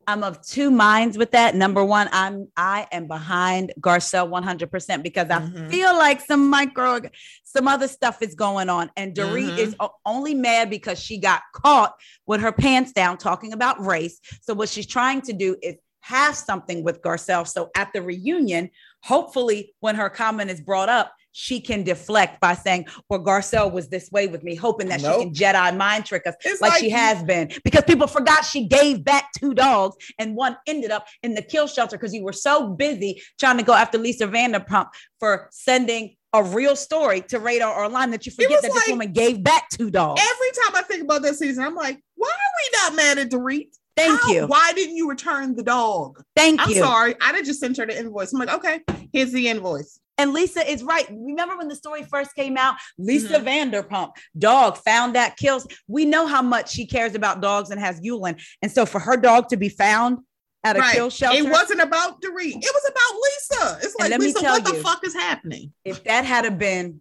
[0.08, 1.54] I'm of two minds with that.
[1.54, 5.70] Number one, I'm I am behind Garcelle 100% because I Mhm.
[5.70, 7.02] feel like some micro,
[7.44, 8.90] some other stuff is going on.
[8.96, 9.58] And Dorit Mhm.
[9.58, 11.94] is only mad because she got caught
[12.26, 14.18] with her pants down talking about race.
[14.40, 17.46] So what she's trying to do is have something with Garcelle.
[17.46, 18.70] So at the reunion,
[19.02, 23.88] hopefully when her comment is brought up, she can deflect by saying, well, Garcelle was
[23.88, 25.18] this way with me, hoping that Nope.
[25.20, 28.66] she can Jedi mind trick us It's like, she has been because people forgot she
[28.66, 32.32] gave back two dogs and one ended up in the kill shelter because you were
[32.32, 34.88] so busy trying to go after Lisa Vanderpump
[35.20, 39.12] for sending a real story to Radar Online that you forget that like- this woman
[39.12, 40.20] gave back two dogs.
[40.20, 43.30] Every time I think about this season, I'm like, why are we not mad at
[43.30, 43.68] Dorit?
[43.96, 44.46] Thank How- you.
[44.46, 46.22] Why didn't you return the dog?
[46.36, 46.82] Thank you.
[46.82, 47.14] I'm sorry.
[47.20, 48.32] I did just sent her the invoice.
[48.32, 48.80] I'm like, okay,
[49.12, 49.98] here's the invoice.
[50.18, 51.08] And Lisa is right.
[51.10, 52.74] Remember when the story first came out?
[52.98, 53.70] Lisa Mhm.
[53.72, 55.66] Vanderpump, dog found that kills.
[55.86, 58.42] We know how much she cares about dogs and has Yulin.
[58.60, 60.18] And so for her dog to be found
[60.64, 60.94] at a Right.
[60.94, 62.56] kill shelter, It wasn't about Dorit.
[62.56, 63.86] It was about Lisa.
[63.86, 65.72] It's like let me Lisa, what the you- fuck is happening?
[65.84, 67.00] if that had been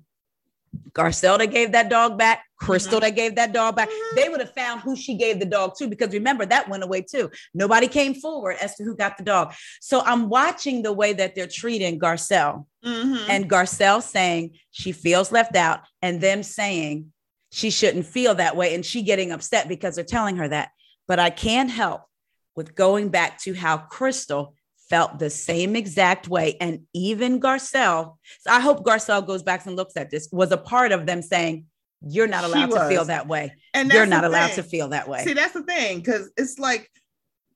[0.93, 4.15] Garcelle that gave that dog back, Crystal that gave that dog back, Mhm.
[4.15, 7.01] they would have found who she gave the dog to because remember that went away
[7.01, 7.29] too.
[7.53, 9.53] Nobody came forward as to who got the dog.
[9.79, 13.29] So I'm watching the way that they're treating Garcelle Mhm.
[13.29, 17.13] and Garcelle saying she feels left out and them saying
[17.51, 20.71] she shouldn't feel that way and she getting upset because they're telling her that.
[21.07, 22.01] But I can't help
[22.55, 24.55] with going back to how Crystal
[24.89, 26.57] felt the same exact way.
[26.59, 30.57] And even Garcelle, so I hope Garcelle goes back and looks at this, was a
[30.57, 31.65] part of them saying,
[32.01, 33.53] You're not allowed to feel that way.
[33.73, 34.55] and You're not allowed thing.
[34.57, 35.23] to feel that way.
[35.23, 36.89] See, that's the thing, because it's like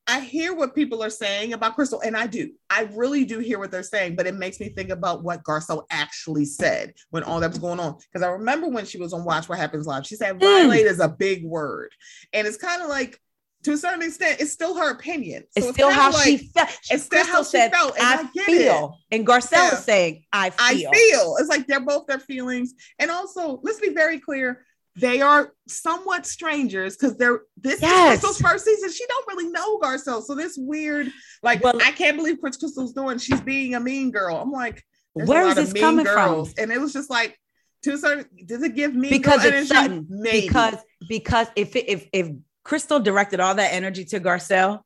[0.08, 2.52] I hear what people are saying about Crystal, and I do.
[2.70, 5.84] I really do hear what they're saying, but it makes me think about what Garcelle
[5.92, 7.98] actually said when all that was going on.
[8.12, 10.40] Because I remember when she was on Watch What Happens Live, she said Mm.
[10.40, 11.94] violate is a big word.
[12.34, 13.22] And it's kind of like,
[13.64, 15.44] to a certain extent, it's still her opinion.
[15.58, 16.70] So it's still how like, she felt.
[16.90, 18.98] it's still Crystal how she said, felt, and I, I get feel.
[19.12, 19.74] And Garcelle Yeah.
[19.74, 20.90] is saying, I feel.
[20.90, 21.36] I feel.
[21.40, 22.74] It's like they're both their feelings.
[23.00, 24.66] And also, let's be very clear.
[24.98, 28.16] They are somewhat strangers because they're this Yes.
[28.16, 28.92] is Crystal's first season.
[28.92, 30.22] She don't really know Garcelle.
[30.24, 31.12] So this weird,
[31.44, 33.18] like Well- I can't believe Chris Crystal's doing.
[33.18, 34.36] She's being a mean girl.
[34.38, 36.54] I'm like, Where is this coming girls.
[36.54, 36.64] from?
[36.64, 37.38] And it was just like
[37.84, 39.70] to a certain does it give me because it's?
[39.70, 40.08] Sutton.
[40.10, 40.48] Maybe.
[40.48, 40.76] Because
[41.08, 42.32] because if it- if if
[42.64, 44.82] Crystal directed all that energy to Garcelle,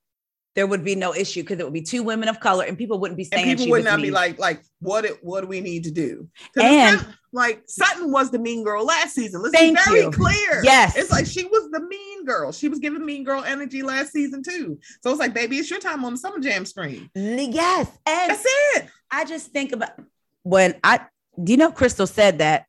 [0.55, 2.97] there would be no issue because it would be two women of color and people
[2.99, 5.59] wouldn't be and saying people would not be like, like, what it, what do we
[5.59, 6.29] need to do?
[6.55, 9.41] And- not- like Sutton was the mean girl last season.
[9.41, 10.09] Let's Thank be very you.
[10.11, 10.63] clear.
[10.63, 10.95] Yes.
[10.95, 12.53] It's like she was the mean girl.
[12.53, 14.79] She was giving mean girl energy last season too.
[15.03, 17.09] So it's like, baby, it's your time on the summer jam screen.
[17.13, 18.45] yes, and That's
[18.77, 18.85] it.
[19.11, 19.89] I just think about
[20.43, 21.01] when I
[21.43, 22.67] do you know Crystal said that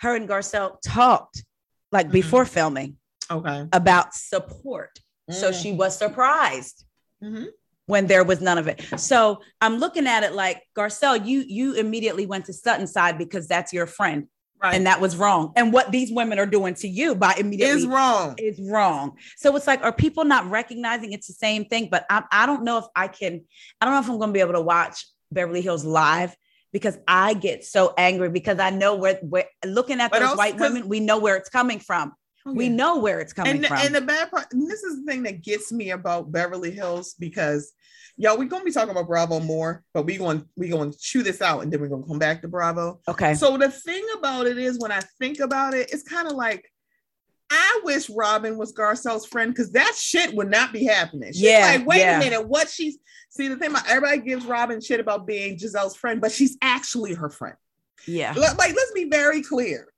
[0.00, 1.42] her and Garcelle talked
[1.90, 2.12] like Mhm.
[2.12, 2.97] before filming
[3.30, 3.66] Okay.
[3.72, 4.98] about support.
[5.30, 5.62] So Mm.
[5.62, 6.84] she was surprised
[7.22, 7.48] Mhm.
[7.86, 8.82] when there was none of it.
[8.98, 13.46] So I'm looking at it like Garcelle, you you immediately went to Sutton's side because
[13.46, 14.28] that's your friend,
[14.62, 14.74] Right.
[14.74, 15.52] and that was wrong.
[15.56, 18.34] And what these women are doing to you by immediately is wrong.
[18.38, 19.18] is wrong.
[19.36, 21.88] So it's like, are people not recognizing it's the same thing?
[21.90, 23.44] But I, I don't know if I can.
[23.80, 26.34] I don't know if I'm going to be able to watch Beverly Hills live
[26.72, 30.38] because I get so angry because I know where, where looking at But those also
[30.38, 32.12] white women, we know where it's coming from.
[32.48, 32.72] Oh, we Yeah.
[32.72, 33.78] know where it's coming and, from.
[33.78, 37.14] and the bad part, and this is the thing that gets me about Beverly Hills
[37.18, 37.72] because
[38.16, 41.22] y'all, we're gonna be talking about Bravo more, but we're going we're going to chew
[41.22, 43.00] this out and then we're gonna come back to Bravo.
[43.08, 43.34] okay.
[43.34, 46.70] So the thing about it is, when I think about it, it's kind of like
[47.50, 51.32] I wish Robyn was Garcelle's friend because that shit would not be happening.
[51.32, 52.16] She's Yeah, like, wait yeah.
[52.16, 52.98] a minute, what she's
[53.30, 57.14] see the thing about everybody gives Robyn shit about being Gizelle's friend, but she's actually
[57.14, 57.56] her friend.
[58.06, 58.32] yeah.
[58.34, 59.88] Like, let's be very clear.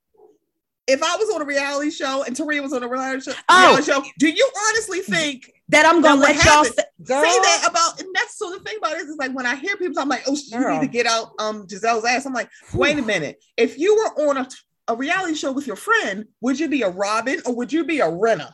[0.87, 3.59] If I was on a reality show and Taria was on a reality show, Oh.
[3.67, 7.23] reality show do you honestly think That I'm going to That let y'all say, girl,
[7.23, 8.01] say that about?
[8.01, 10.09] And that's so the thing about it is, is like when I hear people, I'm
[10.09, 12.25] like, oh, you need to get out um Gizelle's ass.
[12.25, 13.41] I'm like, wait a minute.
[13.57, 14.47] If you were on a,
[14.89, 17.99] a reality show with your friend, would you be a Robyn or would you be
[18.01, 18.53] a Renna?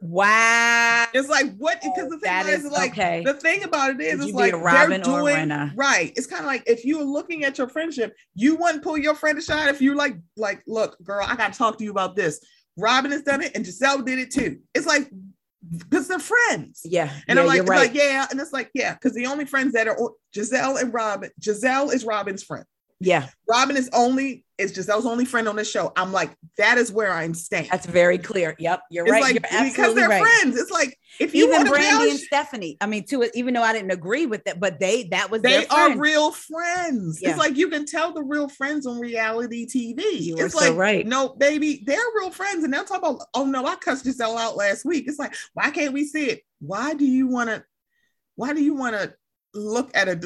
[0.00, 1.06] Wow.
[1.12, 3.22] It's like what because the thing That about it is is like okay.
[3.24, 6.12] the thing about it is Would it's like Robyn they're doing right.
[6.16, 9.14] It's kind of like if you were looking at your friendship, you wouldn't pull your
[9.14, 12.14] friend aside if you like like look, girl, I got to talk to you about
[12.14, 12.40] this.
[12.76, 14.60] Robyn has done it and Gizelle did it too.
[14.74, 15.10] It's like
[15.76, 16.82] because they're friends.
[16.84, 17.10] Yeah.
[17.26, 17.88] And yeah, I'm like, right.
[17.88, 19.98] like, yeah, and it's like, yeah, because the only friends that are
[20.34, 22.64] Gizelle and Robyn, Gizelle is Robyn's friend.
[23.00, 25.92] Yeah, Robyn is only is Gizelle's only friend on the show.
[25.94, 27.68] I'm like, that is where I'm staying.
[27.70, 28.56] that's very clear.
[28.58, 29.22] Yep, you're it's right.
[29.22, 30.20] like you're because they're right.
[30.20, 30.58] friends.
[30.58, 32.76] It's like if you Even Brandi and Stephanie.
[32.80, 35.66] I mean, to even though I didn't agree with it, but they that was they
[35.66, 36.00] are friend.
[36.00, 37.20] real friends.
[37.22, 37.30] Yeah.
[37.30, 40.02] It's like you can tell the real friends on reality TV.
[40.20, 41.06] You it's so like, right.
[41.06, 42.64] no, baby, they're real friends.
[42.64, 45.04] And they'll talk about, oh no, I cussed Gizelle out last week.
[45.06, 46.40] It's like, why can't we see it?
[46.60, 47.64] Why do you want to,
[48.34, 49.14] why do you want to
[49.54, 50.16] look at a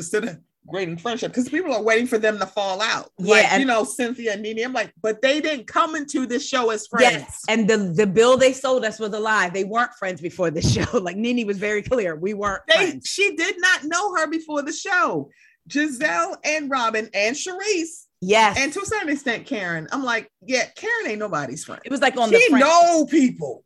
[0.64, 1.32] disintegrating friendship?
[1.32, 3.10] Because people are waiting for them to fall out.
[3.18, 4.64] Yeah, Like, and- you know, Cynthia and Nene.
[4.64, 7.12] I'm like, but they didn't come into this show as friends.
[7.12, 9.48] Yes, and the the bill they sold us was a lie.
[9.48, 10.98] They weren't friends before the show.
[10.98, 13.06] Like Nene was very clear, we weren't They, friends.
[13.08, 15.30] she did not know her before the show.
[15.68, 19.88] Gizelle and Robyn and Charrisse Yes, and to a certain extent Karen.
[19.92, 21.80] I'm like, yeah, Karen ain't nobody's friend.
[21.84, 22.64] it was like on the She friend.
[22.64, 23.64] know people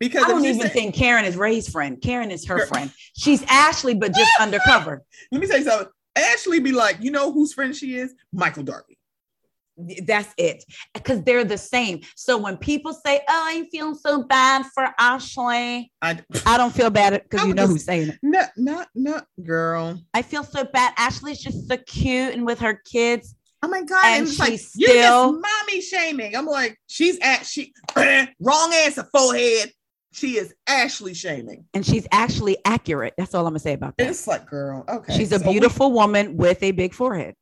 [0.00, 2.00] because I don't even say- think Karen is Ray's friend.
[2.00, 2.92] Karen is her friend.
[3.16, 5.02] She's Ashley, but just undercover.
[5.32, 5.88] Let me say something.
[6.16, 8.12] Ashley be like, you know whose friend she is?
[8.32, 8.98] Michael Darby.
[10.04, 10.64] That's it.
[10.92, 12.00] Because they're the same.
[12.16, 16.90] So when people say, "Oh, I'm feeling so bad for Ashley," I I don't feel
[16.90, 18.18] bad because you know just- who's saying it.
[18.20, 20.00] not not not girl.
[20.14, 20.94] I feel so bad.
[20.96, 23.36] Ashley's just so cute and with her kids.
[23.62, 24.04] Oh my god!
[24.04, 26.34] And And, like she's you still- just mommy shaming.
[26.34, 28.26] I'm like, she's at she wrong
[28.72, 29.70] ass, answer, forehead.
[30.18, 31.66] She is Ashley shaming.
[31.74, 33.14] And she's actually accurate.
[33.16, 34.08] That's all I'm gonna say about that.
[34.08, 35.16] It's like, girl, okay.
[35.16, 37.34] She's a so we- beautiful woman with a big forehead.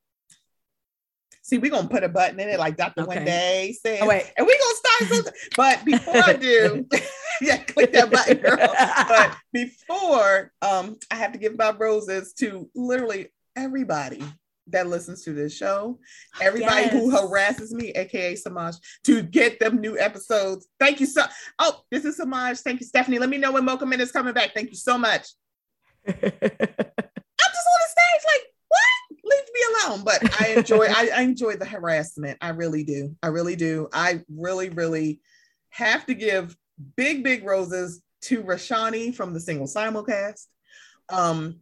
[1.42, 3.02] see, we're gonna put a button in it, like Dr.
[3.02, 3.24] Okay.
[3.24, 4.00] Wendy said.
[4.02, 4.30] Oh, wait.
[4.36, 5.32] and we're gonna start something.
[5.56, 6.86] But before I do,
[7.40, 8.56] yeah, click that button, girl.
[9.08, 14.22] but before um i have to give my roses to literally everybody
[14.68, 15.98] that listens to this show.
[16.40, 20.68] Everybody who harasses me aka samaj to get them new episodes.
[20.80, 21.24] Thank you so
[21.58, 22.58] oh this is samaj.
[22.58, 23.18] Thank you stephanie.
[23.18, 24.54] Let me know when mocha Minute is coming back.
[24.54, 25.28] Thank you so much.
[26.06, 29.20] I'm just on the stage like what?
[29.24, 30.04] Leave me alone.
[30.04, 32.38] But i enjoy I, I enjoy the harassment.
[32.40, 33.16] I really do.
[33.22, 33.88] I really do.
[33.92, 35.20] I really really
[35.70, 36.56] have to give
[36.96, 40.46] big big roses to rashani from the single simulcast.
[41.08, 41.60] Um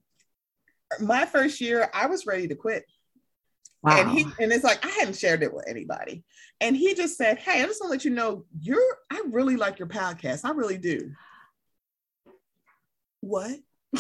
[1.01, 2.85] my first year i was ready to quit
[3.85, 4.01] wow.
[4.01, 6.25] and he and it's like I hadn't shared it with anybody.
[6.61, 9.57] And he just said, Hey, I just want to let you know you're I really
[9.57, 10.45] like your podcast.
[10.45, 11.13] I really do.
[13.21, 13.59] What?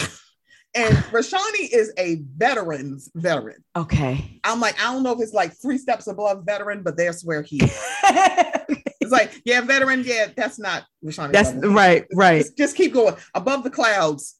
[0.74, 3.64] and Rashani is a veteran's veteran.
[3.76, 4.40] okay.
[4.44, 7.42] I'm like, I don't know if it's like three steps above veteran, but that's where
[7.42, 7.80] he is.
[9.04, 11.32] It's like, yeah, veteran, yeah, that's not Rashani.
[11.32, 11.74] That's level.
[11.74, 12.38] right, right.
[12.38, 14.36] Just, just keep going above the clouds,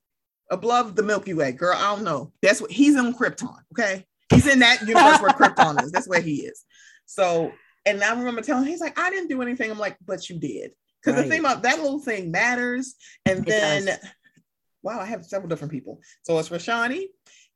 [0.50, 1.76] above the Milky Way, girl.
[1.76, 2.33] I don't know.
[2.40, 3.59] That's what he's on Krypton.
[3.72, 5.92] Okay, he's in that universe where Krypton is.
[5.92, 6.62] That's where he is.
[7.06, 7.52] So,
[7.86, 9.70] and I remember telling him, he's like, I didn't do anything.
[9.70, 12.94] I'm like, but you did, because the thing about that little thing matters.
[13.26, 13.98] And It then, does.
[14.82, 16.00] wow, I have several different people.
[16.22, 17.04] So it's Rashani.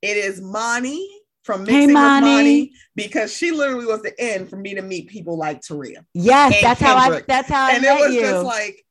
[0.02, 1.08] It is Mani
[1.44, 2.24] from Hey, Mixing with.
[2.24, 6.04] Mani because she literally was the end for me to meet people like Taria.
[6.14, 7.22] Yes, that's how I.
[7.26, 8.20] That's how I and it was you.
[8.20, 8.84] just like,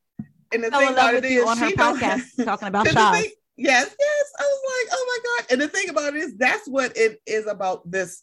[0.51, 4.25] and the fell thing about it her she podcast talking about the thing- yes, yes.
[4.39, 5.51] I was like, oh my God.
[5.51, 8.21] And the thing about it is that's what it is about this,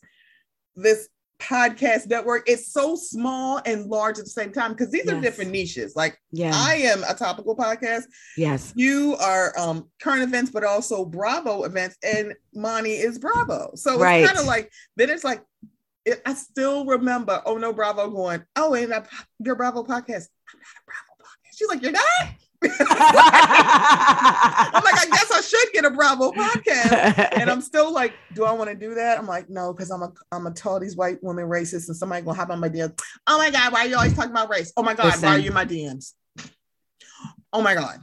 [0.77, 1.09] this
[1.41, 2.49] podcast network.
[2.49, 5.95] It's so small and large at the same time because these are different niches.
[5.95, 6.53] Like Yeah.
[6.55, 8.05] I am a topical podcast.
[8.37, 8.73] yes.
[8.77, 13.73] You are um current events, but also Bravo events, and Monty is Bravo.
[13.75, 15.43] So it's kind of like then it's like
[16.07, 19.03] it, I still remember, oh no, Bravo going, oh, and I,
[19.39, 20.29] your Bravo podcast.
[20.29, 21.57] I'm not a Bravo podcast.
[21.59, 22.05] She's like, you're not?
[22.65, 22.73] I'm
[24.83, 27.29] like, I guess I should get a Bravo podcast.
[27.39, 29.19] And I'm still like, do I want to do that?
[29.19, 32.25] I'm like, no, because I'm a I'm a tell these white women racist, and somebody
[32.25, 32.99] gonna hop on my DMs.
[33.27, 34.73] Oh my god, why are you always talking about race?
[34.77, 36.13] Oh my god, why are you in my DMs?
[37.53, 38.01] Oh my god,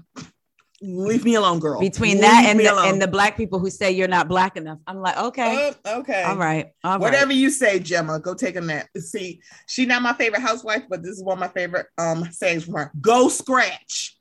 [0.81, 1.79] leave me alone, girl.
[1.79, 2.87] Between Leave that and the, alone.
[2.87, 6.23] and the black people who say you're not black enough, I'm like, okay, Oh, okay,
[6.23, 7.01] all right, all right.
[7.01, 8.87] Whatever you say, Gemma, go take a nap.
[8.97, 12.65] See, she's not my favorite housewife, but this is one of my favorite um sayings
[12.65, 12.91] from her.
[13.01, 14.17] Go scratch.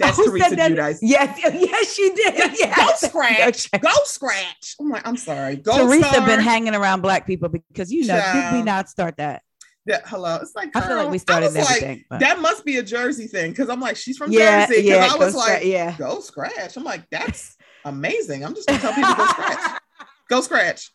[0.00, 0.72] That's Who Teresa said that?
[0.72, 0.98] Giudice.
[1.02, 2.74] Yes, yes, she did.
[2.74, 3.70] Go scratch.
[3.80, 4.76] Go scratch.
[4.80, 5.56] I'm like, I'm sorry.
[5.56, 5.86] Go scratch.
[5.88, 6.26] Teresa star.
[6.26, 9.42] been hanging around black people because you know, did we not start that?
[9.86, 10.36] Yeah, hello.
[10.42, 12.04] It's like I feel like we started like, everything.
[12.08, 14.82] but- that must be a Jersey thing because I'm like, she's from yeah, Jersey.
[14.82, 15.96] yeah, Because I was scratch- like, yeah.
[15.98, 16.76] go scratch.
[16.76, 18.44] I'm like, that's amazing.
[18.44, 19.80] I'm just gonna tell people go scratch.
[20.28, 20.90] Go scratch.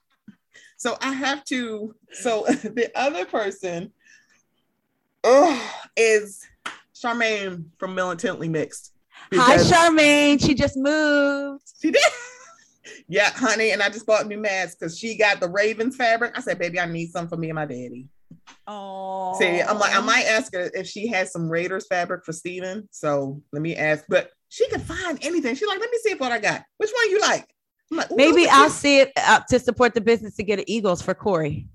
[0.77, 1.95] So I have to.
[2.11, 3.91] So the other person,
[5.23, 6.45] oh, is
[6.95, 8.93] Charmaine from Militantly Mixed.
[9.33, 10.43] Hi, Charmaine.
[10.43, 11.63] She just moved.
[11.81, 12.03] She did.
[13.07, 16.35] Yeah, honey, and I just bought new masks because she got the Ravens fabric.
[16.35, 18.07] I said, baby, I need some for me and my daddy.
[18.67, 22.33] Oh, See, I'm like, I might ask her if she has some Raiders fabric for
[22.33, 22.87] Steven.
[22.91, 25.55] So let me ask, but she could find anything.
[25.55, 26.63] She's like, let me see if what I got.
[26.77, 27.47] Which one you like?
[27.91, 31.01] I'm like, Maybe I'll see it uh, to support the business to get an Eagles
[31.01, 31.67] for Corey.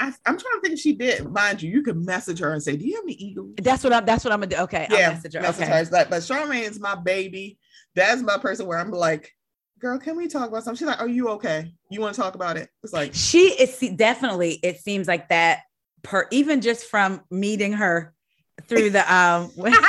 [0.00, 1.30] I, am trying to think if she did.
[1.30, 3.92] Mind you, you can message her and say, "Do you have any eagles?" That's what
[3.92, 4.04] I'm.
[4.04, 4.62] That's what I'm gonna do.
[4.62, 5.40] Okay, yeah, I'll message her.
[5.40, 5.72] Message okay.
[5.72, 5.80] her.
[5.80, 7.58] It's like, but Charmaine is my baby.
[7.94, 9.34] That's my person where I'm like,
[9.78, 10.78] girl, can we talk about something?
[10.78, 11.74] She's like, are you okay?
[11.90, 12.68] You want to talk about it?
[12.82, 14.60] It's like she is definitely.
[14.62, 15.62] It seems like that.
[16.04, 18.14] Per even just from meeting her
[18.68, 19.48] through the um.
[19.56, 19.72] when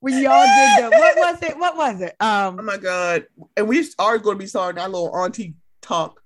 [0.00, 1.58] did the what was it?
[1.58, 2.16] What was it?
[2.18, 2.58] Um.
[2.58, 3.26] Oh my god!
[3.58, 6.22] And we are going to be starting our little auntie talk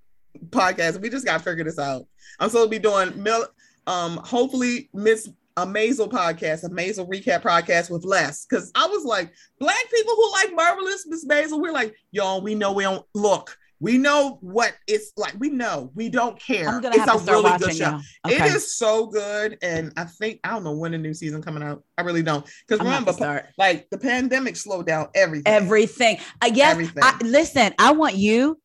[0.51, 1.01] podcast.
[1.01, 2.07] We just got to figure this out.
[2.39, 3.49] I'm supposed to be doing Mil-
[3.87, 8.47] um hopefully Miss a Maisel podcast, a Maisel recap podcast with less.
[8.47, 11.27] Cause I was like, black people who like marvelous Mrs.
[11.27, 13.57] Maisel, we're like, y'all, we know we don't look.
[13.81, 15.35] We know what it's like.
[15.39, 15.91] We know.
[15.95, 16.69] We don't care.
[16.69, 18.01] I'm gonna it's have to start really watching now.
[18.27, 18.37] Okay.
[18.37, 18.47] Okay.
[18.47, 19.57] It is so good.
[19.63, 21.83] And I think I don't know when the new season coming out.
[21.97, 22.45] I really don't.
[22.45, 23.47] Because I'm gonna have to remember, start.
[23.57, 25.51] like the pandemic slowed down everything.
[25.51, 26.19] everything.
[26.43, 26.73] I guess.
[26.73, 27.03] Everything.
[27.03, 28.61] I, listen, I want you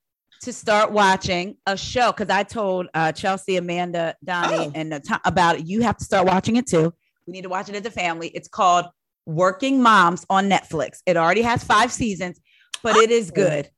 [0.45, 4.71] to start watching a show because I told uh, Chelsea, Amanda, Donnie, Oh.
[4.73, 5.65] and to- about it.
[5.67, 6.93] You have to start watching it too.
[7.27, 8.29] We need to watch it as a family.
[8.29, 8.85] It's called
[9.25, 10.99] Working Moms on Netflix.
[11.05, 12.39] It already has five seasons,
[12.83, 13.69] but it is good.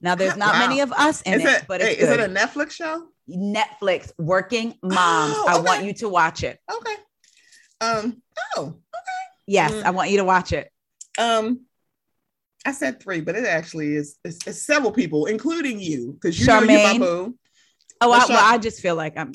[0.00, 0.58] Now, there's not Wow.
[0.68, 3.06] many of us in is it, it, but hey, it's is it a Netflix show?
[3.30, 5.34] Netflix Working Moms.
[5.36, 6.58] Oh, I want you to watch it.
[6.70, 6.94] Okay.
[7.80, 8.22] Um,
[8.56, 8.76] oh, Okay.
[9.46, 9.84] Yes, Mm.
[9.84, 10.70] I want you to watch it.
[11.18, 11.66] um,
[12.64, 16.46] I said three, but it actually is it's, it's several people, including you, because you
[16.46, 17.34] know you're my boo.
[18.00, 18.38] Oh, I, well.
[18.54, 19.32] I just feel like I'm.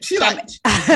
[0.00, 0.46] She like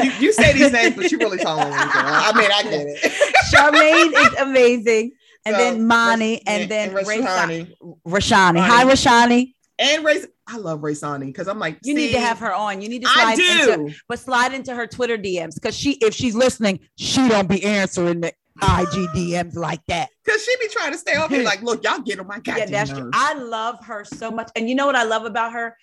[0.04, 1.44] you, you say these names, but you really me.
[1.44, 3.12] I mean, I get it.
[3.54, 5.12] Charmaine is amazing.
[5.46, 7.72] And So, then Mani, Rash- and then Rashani.
[8.06, 8.60] Rashani.
[8.60, 9.54] Hi, Rashani.
[9.78, 10.22] and Ray.
[10.48, 12.80] I love Ray Sani because I'm like, You need to have her on.
[12.82, 13.72] You need to I do.
[13.82, 17.64] into, but slide into her Twitter DMs because she, if she's listening, she don't be
[17.64, 18.32] answering the
[18.62, 20.08] IG DMs like that.
[20.24, 21.42] Because she be trying to stay off me.
[21.42, 23.10] Like, look, y'all get on my goddamn yeah, that's true.
[23.12, 25.76] I love her so much, and you know what I love about her?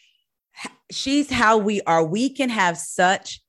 [0.91, 2.03] She's how we are.
[2.03, 3.41] We can have such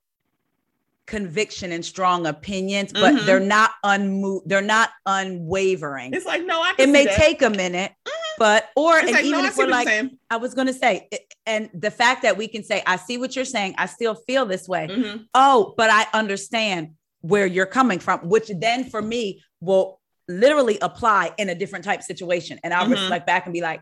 [1.06, 3.26] conviction and strong opinions, but Mhm.
[3.26, 4.48] they're not unmoved.
[4.48, 6.14] They're not unwavering.
[6.14, 7.16] It's like, no, I it may that.
[7.16, 7.92] take a minute,
[8.38, 9.88] but or It's and like, even no, if we're like.
[10.30, 13.36] I was gonna say, it- and the fact that we can say, I see what
[13.36, 14.88] you're saying, I still feel this way.
[14.90, 15.26] Mhm.
[15.34, 16.94] Oh, but I understand
[17.24, 19.98] where you're coming from, which then for me will
[20.28, 22.60] literally apply in a different type situation.
[22.62, 22.90] And I'll Mhm.
[23.00, 23.80] reflect back and be like,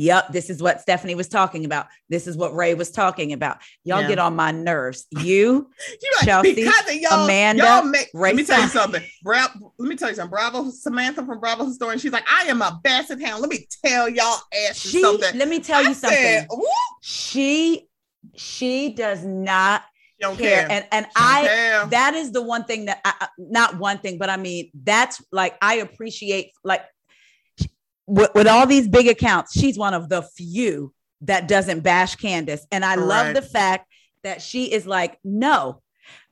[0.00, 1.88] Yep, this is what Stephanie was talking about.
[2.08, 3.56] This is what Ray was talking about.
[3.82, 4.06] Y'all Yeah.
[4.06, 5.06] get on my nerves.
[5.24, 5.68] You,
[6.00, 6.70] You Chelsea,
[7.00, 9.02] y'all, Amanda, y'all make, Ray let me tell you something.
[9.24, 10.30] Bra- let me tell you something.
[10.30, 11.98] Bravo, Samantha from Bravo Historian.
[11.98, 13.40] She's like, I am a basset hound.
[13.42, 15.36] Let me tell y'all asses she, something.
[15.36, 16.16] let me tell you I something.
[16.22, 16.46] said,
[17.02, 17.88] she,
[18.36, 19.82] she does not
[20.18, 20.36] care.
[20.36, 20.66] care.
[20.70, 21.86] And and She I care.
[21.86, 25.56] that is the one thing that I, not one thing, but I mean that's like
[25.62, 26.82] I appreciate like
[28.06, 32.66] with, with all these big accounts, she's one of the few that doesn't bash Candace,
[32.72, 33.86] and I love the fact
[34.22, 35.82] that she is like, no.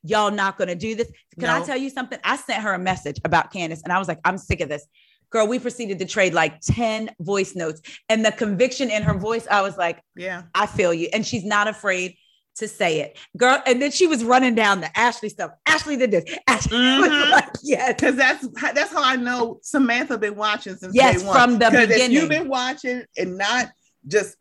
[0.03, 1.11] Y'all not gonna do this.
[1.39, 2.21] Can I tell you something?
[2.23, 4.87] I sent her a message about Candace, and I was like, I'm sick of this.
[5.31, 9.49] Girl, we proceeded to trade like 10 voice notes, and the conviction in her voice,
[9.51, 10.45] I was like, yeah.
[10.55, 11.09] I feel you.
[11.13, 12.17] And she's not afraid
[12.57, 13.19] to say it.
[13.37, 15.53] Girl, and then she was running down the Ashley stuff.
[15.67, 16.25] Ashley did this.
[16.47, 17.31] Ashley was Mhm.
[17.31, 17.95] like, yes.
[17.95, 21.35] Because that's how- that's how I know Samantha been watching since Yes, day one.
[21.35, 23.71] from the 'Cause If you've been watching and not
[24.07, 24.37] just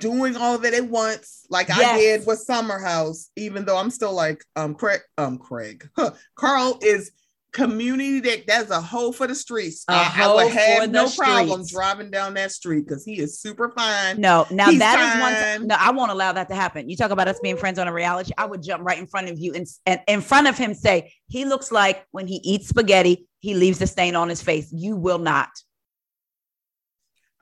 [0.00, 3.90] doing all of it at once, like I did with Summer House, even though I'm
[3.90, 7.12] still like um Craig, um Craig, huh, Carl is
[7.52, 9.84] community that that's a hoe for the streets.
[9.88, 14.20] I, would have no problem driving down that street because he is super fine.
[14.20, 15.32] No, now He's that is one.
[15.34, 15.66] fine.
[15.68, 16.88] No, I won't allow that to happen.
[16.88, 18.32] You talk about us being friends on a reality.
[18.36, 21.12] I would jump right in front of you and, and in front of him say,
[21.26, 24.72] he looks like when he eats spaghetti, he leaves a stain on his face.
[24.72, 25.50] You will not.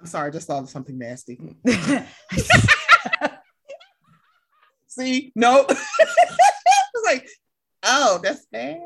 [0.01, 1.39] I'm sorry, I just thought of something nasty.
[4.89, 5.67] See, no.
[5.69, 7.29] it's like,
[7.83, 8.81] oh, that's bad.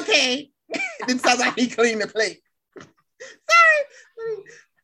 [0.00, 0.50] Okay.
[0.70, 2.40] it sounds like he cleaned the plate.
[2.78, 4.36] Sorry.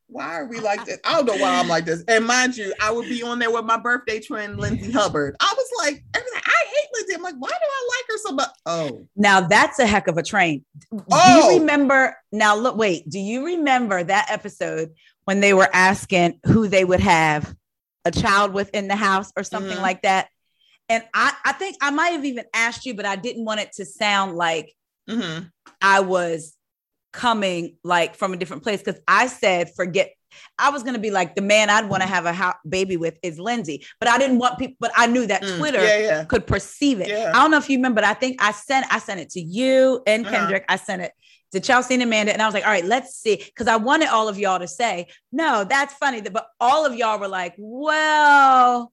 [0.07, 0.99] Why are we like this?
[1.03, 2.03] I don't know why I'm like this.
[2.07, 5.35] And mind you, I would be on there with my birthday twin, Lindsay Hubbard.
[5.39, 6.03] I was like.
[6.15, 6.19] I
[6.67, 7.15] hate Lindsay.
[7.15, 8.49] I'm like, why do I like her so much?
[8.65, 10.63] Oh, Now that's a heck of a train.
[10.91, 11.51] Do Oh.
[11.51, 12.15] you remember?
[12.31, 13.09] Now look, wait.
[13.09, 14.93] Do you remember that episode
[15.25, 17.53] when they were asking who they would have
[18.05, 19.81] a child with in the house or something Mhm.
[19.81, 20.27] like that?
[20.89, 23.71] And I, I think I might have even asked you, but I didn't want it
[23.73, 24.73] to sound like
[25.09, 25.39] hmm
[25.81, 26.55] I was
[27.13, 30.11] coming like from a different place because I said forget.
[30.59, 33.17] I was gonna be like the man I'd want to have a ho- baby with
[33.23, 34.75] is Lindsay, but I didn't want people.
[34.81, 36.23] But I knew that Mm, Twitter Yeah, yeah.
[36.25, 37.07] could perceive it.
[37.09, 37.31] Yeah.
[37.33, 39.39] I don't know if you remember, but I think I sent I sent it to
[39.39, 40.35] you and Uh-huh.
[40.35, 40.65] Kendrick.
[40.67, 41.13] I sent it
[41.53, 44.09] to Chelsea and Amanda, and I was like, all right, let's see, because I wanted
[44.09, 46.19] all of y'all to say, no, that's funny.
[46.21, 48.91] But all of y'all were like, well,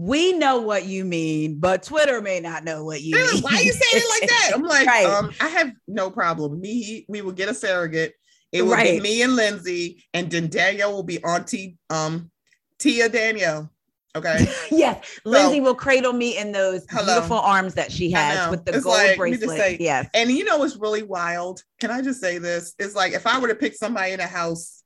[0.00, 3.42] we know what you mean, but Twitter may not know what you mean.
[3.42, 4.50] why are you saying it like that?
[4.54, 5.04] I'm like, Right.
[5.06, 6.60] um, I have no problem.
[6.60, 8.14] Me, we will get a surrogate.
[8.52, 8.94] It will Right.
[8.94, 12.30] be me and Lindsay, and then Danielle will be Auntie um
[12.78, 13.70] Tia Danielle.
[14.16, 14.46] Okay.
[14.70, 17.14] yes, Lindsay will cradle me in those Hello.
[17.14, 19.58] beautiful arms that she has with the It's gold like, let me just bracelet.
[19.58, 20.08] say- yes.
[20.14, 21.62] And you know what's really wild?
[21.80, 22.74] Can I just say this?
[22.78, 24.82] It's like if I were to pick somebody in a house,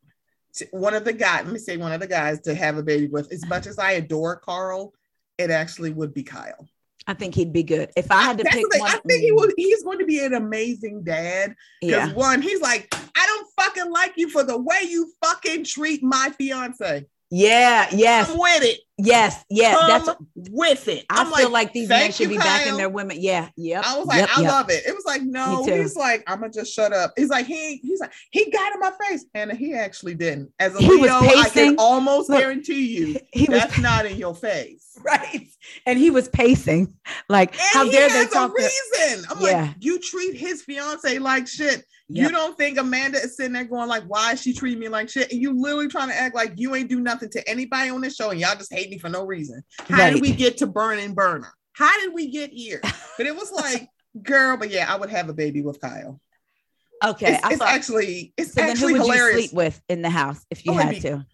[0.54, 2.82] to- one of the guys, let me say one of the guys to have a
[2.82, 4.92] baby with, as much as I adore Carl,
[5.39, 6.68] it actually would be Kyle.
[7.07, 7.91] I think he'd be good.
[7.97, 10.24] If I had to That's pick one, I think he will, he's going to be
[10.24, 11.55] an amazing dad.
[11.80, 12.14] Because Yeah.
[12.14, 16.30] one, he's like, I don't fucking like you for the way you fucking treat my
[16.39, 17.07] fiance.
[17.35, 17.89] Yeah.
[17.93, 18.30] Yes.
[18.30, 18.80] I'm with it.
[18.99, 19.43] Yes.
[19.49, 19.78] Yes.
[19.78, 20.20] Come That's
[20.51, 21.07] with it.
[21.09, 23.16] I I'm feel like, these men should be backing Kyle." their women.
[23.18, 23.49] Yeah.
[23.57, 23.80] yeah.
[23.83, 24.51] I was like, yep, I yep.
[24.51, 24.85] love it.
[24.87, 27.14] It was like, no, he's like, I'm gonna just shut up.
[27.16, 29.24] He's like, he he's like, he got in my face.
[29.33, 30.51] And he actually didn't.
[30.61, 34.05] As a He was Leo, I can almost Look, guarantee you He was that's not
[34.05, 34.99] in your face.
[35.03, 35.49] right.
[35.87, 36.93] And he was pacing.
[37.30, 38.68] Like, And how dare they talk a to
[39.01, 39.24] reason.
[39.30, 39.62] I'm Yeah.
[39.62, 41.87] like, you treat his fiance like shit.
[42.14, 42.24] Yep.
[42.30, 45.08] You don't think Amanda is sitting there going like, why is she treating me like
[45.08, 45.32] shit?
[45.32, 48.14] And you literally trying to act like you ain't do nothing to anybody on this
[48.16, 49.62] show and y'all just hate me for no reason.
[49.88, 50.12] How Right.
[50.12, 51.52] did we get to burning burner?
[51.72, 52.80] How did we get here?
[53.18, 53.88] But it was like,
[54.22, 56.18] girl, but yeah, I would have a baby with Kyle.
[57.04, 57.34] Okay.
[57.34, 59.42] it's, it's thought, actually it's so then who actually hilarious.
[59.42, 61.26] you sleep with in the house if you Oh, had be- to?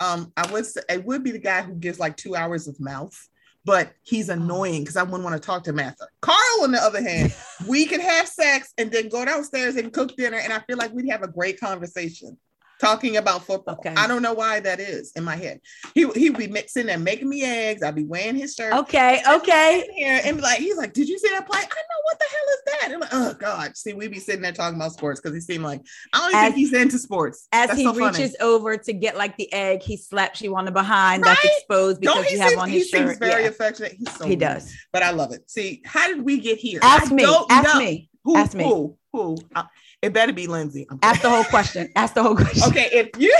[0.00, 2.78] um, I would say it would be the guy who gives like two hours of
[2.80, 3.16] mouth,
[3.64, 6.06] but he's annoying because I wouldn't want to talk to Martha.
[6.20, 7.34] Carl, on the other hand,
[7.68, 10.92] we could have sex and then go downstairs and cook dinner, and I feel like
[10.92, 12.36] we'd have a great conversation
[12.80, 13.74] talking about football.
[13.74, 13.94] Okay.
[13.96, 15.60] I don't know why that is in my head.
[15.94, 17.82] He he would be mixing and making me eggs.
[17.82, 18.72] I'd be wearing his shirt.
[18.72, 19.22] Okay.
[19.28, 19.88] Okay.
[19.94, 21.58] Here and be like, he's like, did you see that play?
[21.60, 22.92] I know what the hell is that?
[22.94, 23.76] I'm like, oh god.
[23.76, 26.44] See, we'd be sitting there talking about sports because he seemed like I don't As-
[26.44, 27.46] think he's into sports.
[27.52, 28.06] As That's he so funny.
[28.18, 31.52] reaches over to get like the egg, he slaps you on the behind that's Right?
[31.58, 33.92] exposed because Don't he you have on he his seems very Yeah, affectionate.
[33.92, 34.40] He's so he weird.
[34.40, 34.74] does.
[34.92, 35.48] but I love it.
[35.50, 36.80] See, how did we get here?
[36.82, 37.24] Ask I me.
[37.50, 37.78] Ask know.
[37.80, 38.08] me.
[38.24, 38.64] Who, Ask me.
[38.64, 38.96] Who?
[39.12, 39.36] Who?
[39.54, 39.64] Uh,
[40.02, 40.86] it better be Lindsay.
[40.90, 41.90] I'm Ask the whole question.
[41.94, 42.62] Ask the whole question.
[42.68, 43.36] okay, if you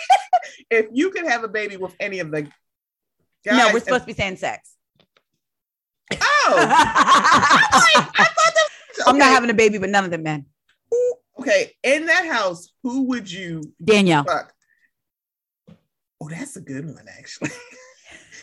[0.70, 2.50] if you could have a baby with any of the guys,
[3.46, 4.72] no, we're supposed to be saying sex.
[6.12, 8.68] Oh, I'm I thought that.
[9.06, 10.46] not okay, having a baby, but none of them men.
[11.40, 14.24] okay, in that house, who would you Danielle.
[14.24, 14.52] fuck?
[16.20, 17.50] Oh, that's a good one, actually.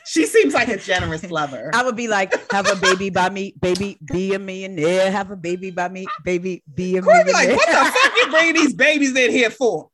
[0.05, 1.71] she seems like a generous lover.
[1.73, 5.11] I would be like, have a baby by me, baby, be a millionaire.
[5.11, 7.55] Have a baby by me, baby, be a Corey be millionaire.
[7.55, 9.89] like, what the fuck you bringing these babies in here for?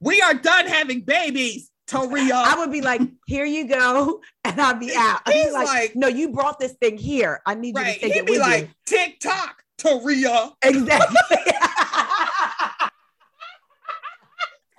[0.00, 2.34] We are done having babies, Toria.
[2.34, 5.20] I would be like, here you go, and I'd be out.
[5.26, 7.40] I'd be He's like, like- no, you brought this thing here.
[7.46, 8.68] I need you to take He'd it be with like, you.
[8.84, 10.50] tick tock, Toria.
[10.62, 11.16] Exactly.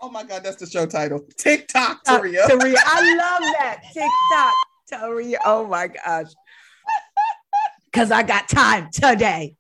[0.08, 1.20] Oh my God, that's the show title.
[1.38, 2.80] TikTok tock, Uh, Taria.
[2.86, 3.82] I love that.
[3.92, 4.54] TikTok.
[4.90, 5.36] Taria.
[5.44, 6.28] Oh my gosh.
[7.92, 9.58] Because I got time today.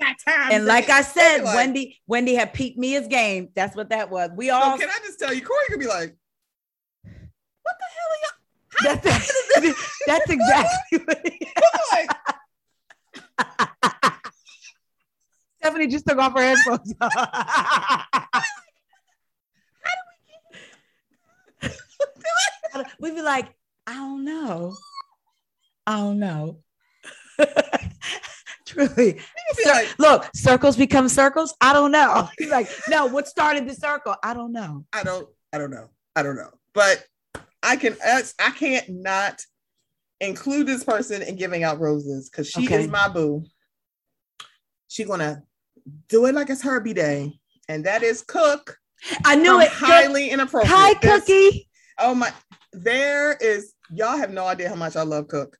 [0.00, 3.50] Got time And like I said, like- Wendy, Wendy had peeped me as game.
[3.54, 4.30] That's what that was.
[4.34, 6.16] We So all can I just tell you, Corey could be like,
[7.02, 8.20] what the hell are
[8.94, 9.00] y'all?
[9.04, 11.48] that's, that's exactly what it is.
[11.60, 12.08] y'all like?
[15.58, 16.94] Stephanie just took off her headphones.
[23.00, 23.48] We'd be like,
[23.86, 24.76] I don't know.
[25.86, 26.58] I don't know.
[28.66, 29.18] Truly.
[29.54, 31.54] Cir- like- look, circles become circles.
[31.60, 32.28] I don't know.
[32.38, 34.14] He's like, no, what started the circle?
[34.22, 34.84] I don't know.
[34.92, 35.88] I don't, I don't know.
[36.14, 36.50] I don't know.
[36.72, 37.04] But
[37.62, 39.40] I can, I can't not
[40.20, 42.84] include this person in giving out roses because she Okay.
[42.84, 43.44] is my boo.
[44.88, 45.42] She gonna
[46.08, 48.76] do it like it's Herbie Day, and that is cook.
[49.24, 49.68] I knew it.
[49.68, 50.70] Highly inappropriate.
[50.76, 51.68] Hi, Cookie.
[52.00, 52.32] Oh my,
[52.72, 55.56] there is, y'all have no idea how much I love Cook.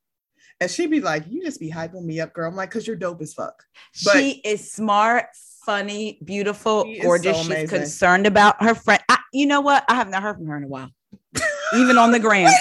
[0.61, 2.49] And she'd be like, You just be hyping me up, girl.
[2.49, 3.63] I'm like, Because you're dope as fuck.
[4.05, 5.27] But- she is smart,
[5.65, 7.47] funny, beautiful, She gorgeous.
[7.47, 9.03] so She's concerned about her friend.
[9.09, 9.85] I, you know what?
[9.89, 10.91] I have not heard from her in a while.
[11.75, 12.53] Even on the gram.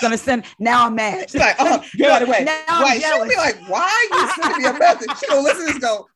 [0.00, 1.30] Gonna send now I'm mad.
[1.30, 3.00] She's like, uh-huh, Oh, by the way, Now I'm Right.
[3.00, 5.10] She'll be like, Why are you sending me a message?
[5.18, 6.06] She gonna listen to this go,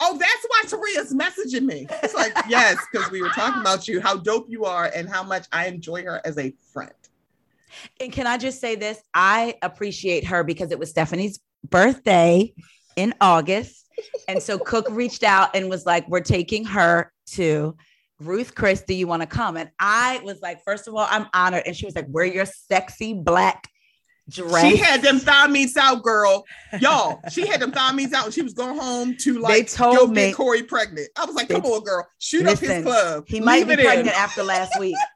[0.00, 1.86] Oh, that's why Taria's messaging me.
[2.02, 5.22] It's like, Yes, because we were talking about you, how dope you are, and how
[5.22, 6.92] much I enjoy her as a friend.
[8.00, 9.00] And can I just say this?
[9.14, 12.52] I appreciate her because it was Stephanie's birthday
[12.96, 13.88] in August.
[14.28, 17.76] And so Cook reached out and was like, We're taking her to
[18.20, 18.82] Ruth Chris.
[18.82, 19.56] Do you want to come?
[19.56, 21.62] And I was like, First of all, I'm honored.
[21.66, 23.68] And she was like, We're your sexy black
[24.30, 24.62] dress.
[24.70, 26.44] She had them thigh meats out, girl.
[26.80, 29.96] Y'all, she had them thigh meats out and she was going home to like told
[29.96, 31.08] go me- get Corey pregnant.
[31.16, 32.06] I was like, They- come on, girl.
[32.18, 33.24] Shoot up his club.
[33.26, 33.84] he might Leave be it in.
[33.86, 34.96] pregnant after last week.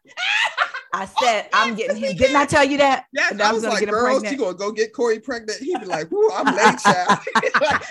[0.92, 2.16] I oh, said I'm getting him.
[2.16, 3.04] Didn't I tell you that?
[3.12, 4.32] Yeah, That I was was like, get him girls, pregnant.
[4.32, 5.60] you gonna go get Corey pregnant?
[5.60, 7.18] He'd be like, "Whoo, I'm late, child.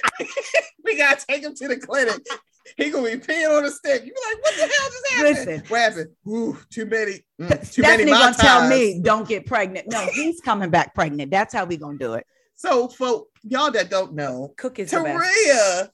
[0.84, 2.26] We gotta take him to the clinic.
[2.78, 4.05] He gonna be peeing on a stick.
[4.05, 5.38] You be like, what the hell just happened?
[5.38, 5.63] Listen.
[5.67, 6.09] what happened?
[6.28, 9.88] Ooh, too many, mm, too Stephanie many gonna tell me don't get pregnant.
[9.89, 11.32] No, he's coming back pregnant.
[11.32, 12.26] That's how we gonna do it.
[12.55, 14.91] So, for y'all that don't know, Cook is.
[14.91, 15.89] Taria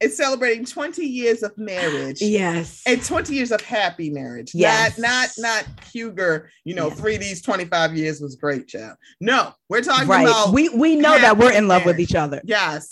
[0.00, 2.20] is celebrating 20 years of marriage.
[2.20, 2.82] Yes.
[2.86, 4.54] And 20 years of happy marriage.
[4.54, 4.98] Yes.
[4.98, 8.96] Not not not Huger, you know, three these 25 years was great, child.
[9.20, 10.26] No, we're talking right.
[10.26, 12.40] about We we know that we're in love with each other.
[12.44, 12.90] yes.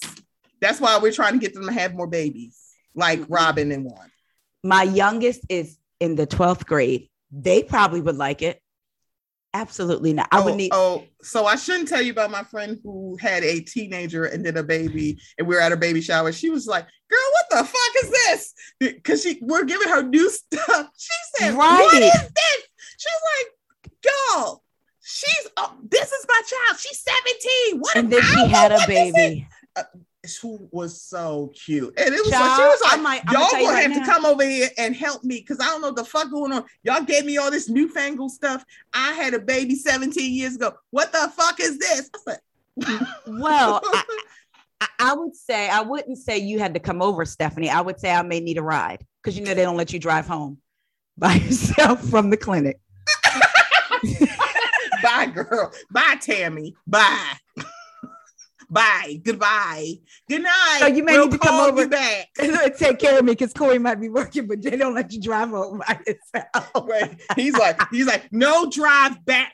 [0.61, 2.57] That's why we're trying to get them to have more babies,
[2.95, 3.33] like Mm-hmm.
[3.33, 4.11] Robin and one.
[4.65, 7.09] My youngest is in the 12th grade.
[7.31, 8.61] They probably would like it.
[9.55, 10.29] Absolutely not.
[10.33, 13.45] I oh, would need oh, so I shouldn't tell you about my friend who had
[13.45, 16.33] a teenager and then a baby, and we were at a baby shower.
[16.33, 20.31] She was like, "Girl, what the fuck is this?" Because she we're giving her new
[20.31, 20.89] stuff.
[20.97, 21.81] She said, Right.
[21.83, 22.63] "What is this?"
[22.97, 24.63] She's like, "Y'all,
[25.03, 26.81] she's oh, this is my child.
[26.81, 27.05] She's
[27.69, 27.81] 17.
[27.81, 29.47] What?" and then she had a baby.
[29.77, 29.85] this
[30.25, 30.59] is." baby.
[30.61, 33.51] She was so cute, and it was like she was like, I might- I'ma "Y'all
[33.51, 36.05] gonna right have to come over here and help me because I don't know the
[36.05, 36.65] fuck going on.
[36.83, 38.65] Y'all gave me all this newfangled stuff.
[38.93, 40.75] I had a baby 17 years ago.
[40.91, 42.41] What the fuck is this?" I said,
[43.27, 43.81] Well,
[44.81, 47.69] I, I would say I wouldn't say you had to come over, Stephanie.
[47.71, 49.99] I would say I may need a ride because you know they don't let you
[49.99, 50.59] drive home
[51.19, 52.81] by yourself from the clinic.
[55.03, 55.73] "Bye, girl.
[55.91, 56.75] Bye, Tammy.
[56.87, 57.35] Bye."
[58.73, 59.21] Bye.
[59.23, 59.93] Goodbye.
[60.31, 60.77] Good night.
[60.79, 61.87] So you may we'll need to come over.
[61.87, 62.29] back.
[62.79, 65.51] Take care of me because Corey might be working, but they don't let you drive
[65.51, 66.89] home by yourself.
[66.89, 67.21] Right.
[67.37, 69.53] He's like, he's like, no drive back.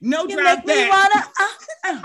[0.00, 0.92] No You drive back.
[0.92, 2.02] wanna.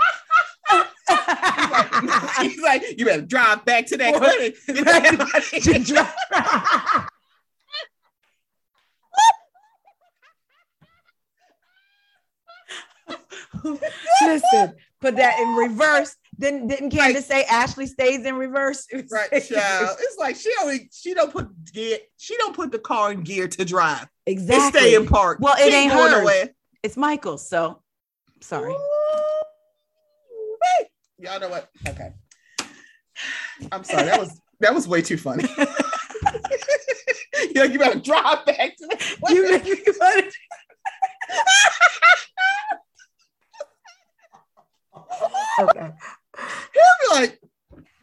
[0.70, 2.42] uh, uh.
[2.42, 4.56] He's like, you better drive back to that clinic.
[4.66, 5.84] Get the hell out of To here.
[5.84, 7.08] drive-
[14.22, 14.74] Listen,
[15.04, 16.16] put that in reverse.
[16.38, 18.86] Didn't didn't Candace say Ashley stays in reverse?
[19.10, 19.96] Right, child.
[20.00, 23.46] It's like she only she don't put gear, she don't put the car in gear
[23.48, 24.06] to drive.
[24.26, 24.80] Exactly.
[24.80, 25.38] It stay in park.
[25.40, 26.18] Well, She it ain't going hers.
[26.20, 26.48] nowhere.
[26.82, 27.82] It's Michael's, so
[28.40, 28.72] sorry.
[28.72, 30.86] Ooh-wee.
[31.18, 31.68] Y'all know what?
[31.86, 32.12] Okay.
[33.70, 34.04] I'm sorry.
[34.06, 35.44] That was that was way too funny.
[37.42, 40.22] you know, you better drive back to the You make me wanna-
[45.60, 45.90] okay.
[46.36, 47.40] He'll be like,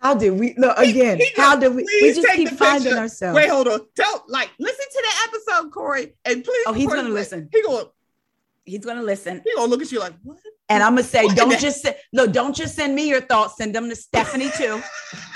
[0.01, 1.17] How did we look again?
[1.17, 1.83] he how go, did we?
[2.01, 3.35] We just keep finding picture." ourselves.
[3.35, 3.81] wait, hold on.
[3.95, 6.63] Tell like listen to the episode, Corey, and please.
[6.67, 7.49] Oh, he's before gonna you- listen.
[7.51, 7.85] He gonna
[8.63, 10.37] He's gonna listen, he gonna look at you like what?
[10.69, 13.57] and I'm gonna say, What don't just say, look, don't just send me your thoughts.
[13.57, 14.79] Send them to Stephanie too,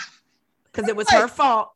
[0.71, 1.71] because it was her fault,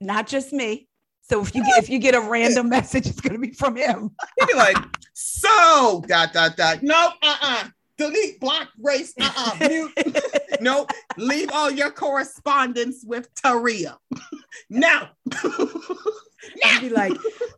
[0.00, 0.88] not just me.
[1.22, 4.10] So if you get if you get a random message, it's gonna be from him.
[4.40, 4.76] He'd be like,
[5.12, 6.82] so dot dot dot.
[6.82, 7.64] No, uh uh
[7.96, 9.92] Delete, block, race, uh uh Mute.
[10.60, 10.86] no,
[11.16, 13.96] leave all your correspondence with Taria.
[14.70, 15.06] no.
[16.64, 17.12] I'd be like,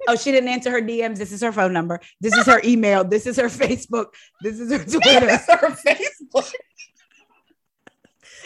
[0.09, 1.19] oh, she didn't answer her DMs.
[1.19, 2.01] This is her phone number.
[2.21, 3.03] This is her email.
[3.03, 4.07] This is her Facebook.
[4.43, 5.27] This is her Twitter.
[5.27, 6.53] That's her Facebook.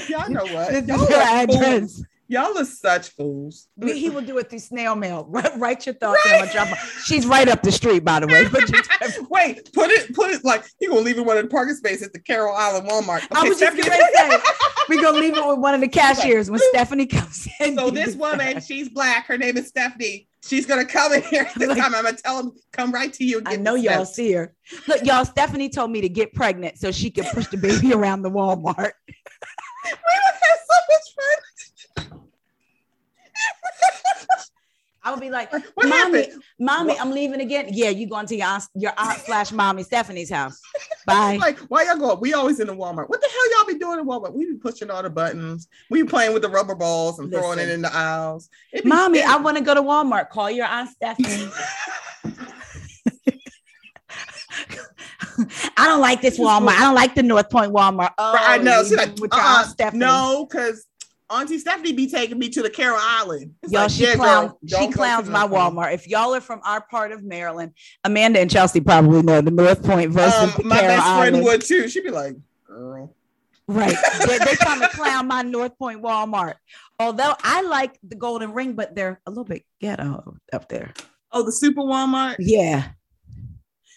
[0.09, 0.71] Y'all know what?
[0.71, 2.05] This Y'all is her are fools.
[2.31, 3.67] Y'all are such fools.
[3.77, 5.27] We- He will do it through snail mail.
[5.57, 6.77] Write, your thoughts gonna drop them.
[7.05, 8.45] She's right up the street, by the way.
[9.31, 12.05] Wait, put it, put it like he gonna leave it one in the parking space
[12.05, 13.27] at the Carroll Island Walmart.
[13.33, 14.53] I Okay, was just Stephanie- gonna say
[14.89, 17.77] we're gonna leave it with one of the cashiers when Stephanie comes in.
[17.77, 19.27] So this woman, she's black.
[19.27, 20.29] Her name is Stephanie.
[20.45, 21.97] She's gonna come in here this Like- time.
[21.97, 23.39] I'm gonna tell him come right to you.
[23.39, 24.55] And I know y'all see her.
[24.87, 28.23] Look, y'all, Stephanie told me to get pregnant so she could push the baby around
[28.23, 28.93] the Walmart.
[29.85, 31.37] We would have so much fun.
[35.03, 36.43] I would be like, What Mommy, happened?
[36.59, 37.01] Mommy, What?
[37.01, 37.69] I'm leaving again.
[37.71, 40.61] Yeah, you going to your aunt, your aunt slash mommy Stephanie's house.
[41.07, 41.39] Bye.
[41.41, 42.15] Like, why y'all go?
[42.17, 43.09] We always in the Walmart.
[43.09, 44.35] What the hell y'all be doing in Walmart?
[44.35, 45.69] We be pushing all the buttons.
[45.89, 48.51] We be playing with the rubber balls and throwing it in the aisles.
[48.85, 50.29] Mommy, it- I want to go to Walmart.
[50.29, 51.51] Call your aunt Stephanie.
[55.77, 56.77] I don't like this Walmart.
[56.77, 58.11] I don't like the North Point Walmart.
[58.19, 58.83] Oh, I know.
[58.83, 60.87] She's like, oh, uh-uh, no, because
[61.31, 63.55] Auntie Stephanie be taking me to the Carroll Island.
[63.63, 64.53] It's Y'all, like, she yeah, clowns.
[64.63, 65.95] she don't go to clowns my Walmart.
[65.95, 67.73] If y'all are from our part of Maryland,
[68.05, 71.45] Amanda and Chelsea probably know the North Point versus Um, the my best friend Island.
[71.45, 71.89] would too.
[71.89, 72.35] She'd be like,
[72.67, 73.15] girl.
[73.69, 73.97] Right.
[74.27, 76.55] they, they trying to clown my North Point Walmart.
[76.99, 80.93] Although I like the Golden Ring, but they're a little bit ghetto up there.
[81.31, 82.37] Oh, the Super Walmart.
[82.41, 82.89] Yeah.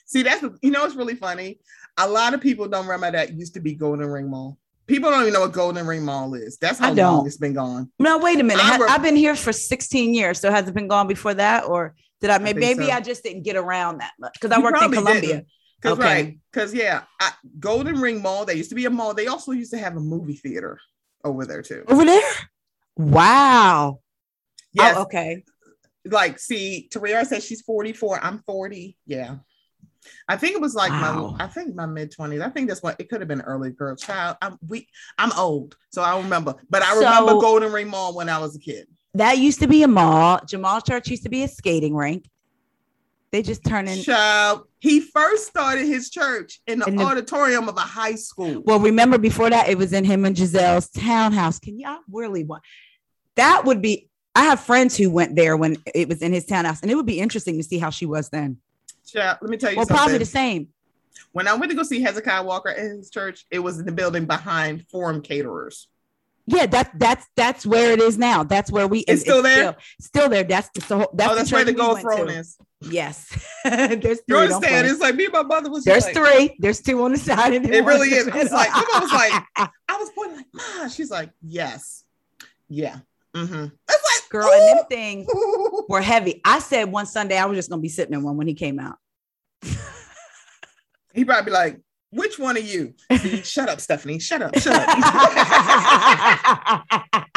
[0.06, 1.60] See, that's you know it's really funny.
[1.98, 4.60] A lot of people don't remember that used to be Golden Ring Mall.
[4.88, 6.58] People don't even know what Golden Ring Mall is.
[6.58, 7.90] That's how I long it's been gone.
[8.00, 8.64] No, wait a minute.
[8.66, 10.40] I re- I've been here for 16 years.
[10.40, 11.66] So has it been gone before that?
[11.66, 12.98] Or did I maybe think maybe so.
[12.98, 15.22] I just didn't get around that much because I You worked in Columbia.
[15.22, 15.48] didn't.
[15.82, 16.04] Cause Okay.
[16.04, 18.46] right, cause yeah, I, Golden Ring Mall.
[18.46, 19.14] They used to be a mall.
[19.14, 20.80] They also used to have a movie theater
[21.26, 21.84] over there too.
[21.90, 22.32] Over there?
[22.98, 24.00] Wow.
[24.00, 24.02] Oh,
[24.74, 25.44] yes, Oh, okay.
[26.06, 28.24] like see, Taria says she's 44.
[28.24, 28.98] I'm 40.
[29.06, 29.38] Yeah.
[30.28, 31.36] I think it was like Wow.
[31.38, 32.42] my I think my mid 20s.
[32.42, 34.38] I think that's what it could have been early girl child.
[34.42, 34.88] I'm we
[35.18, 36.56] I'm old, so I don't remember.
[36.70, 38.88] But I remember So- Golden Ring Mall when I was a kid.
[39.16, 40.40] That used to be a mall.
[40.48, 42.28] Jamal Church used to be a skating rink.
[43.32, 44.02] They just turn in.
[44.04, 48.62] Child, he first started his church in the In the- auditorium of a high school.
[48.64, 51.58] Well, remember before that, it was in him and Gizelle's townhouse.
[51.60, 52.62] Can y'all really want
[53.36, 53.66] that?
[53.66, 54.10] Would be.
[54.36, 57.06] I have friends who went there when it was in his townhouse, and it would
[57.06, 58.58] be interesting to see how she was then.
[59.08, 59.98] Child, let me tell you Well, something.
[59.98, 60.70] probably the same.
[61.34, 63.92] when I went to go see Hezekiah Walker at his church, it was in the
[63.92, 65.88] building behind Forum Caterers.
[66.46, 68.44] Yeah, that that's that's where it is now.
[68.44, 69.00] That's where we.
[69.00, 69.56] It's still there?
[69.56, 70.44] Still, still there.
[70.44, 71.10] That's the so.
[71.14, 72.34] That's oh, the that's where church the gold throne to.
[72.34, 72.58] is.
[72.82, 73.30] Yes,
[73.64, 74.12] there's three.
[74.28, 74.88] You don't understand?
[74.88, 75.86] It's like me and my mother was.
[75.86, 76.56] There's like, three.
[76.60, 77.54] There's two on the side.
[77.54, 78.28] And It really is.
[78.28, 78.70] It's like-.
[78.74, 80.88] I was like- I was pointing like, Ma.
[80.90, 82.04] She's like, yes,
[82.68, 82.98] yeah.
[83.34, 83.68] Mm-hmm.
[83.90, 85.70] It's girl, and them like, things ooh.
[85.90, 86.42] were heavy.
[86.46, 88.80] I said one Sunday I was just gonna be sitting in one when he came
[88.80, 88.98] out.
[91.14, 91.80] he probably be like,
[92.12, 92.94] which one of you?
[93.18, 94.20] See, shut up, Stephanie.
[94.20, 94.58] Shut up.
[94.60, 94.90] Shut up.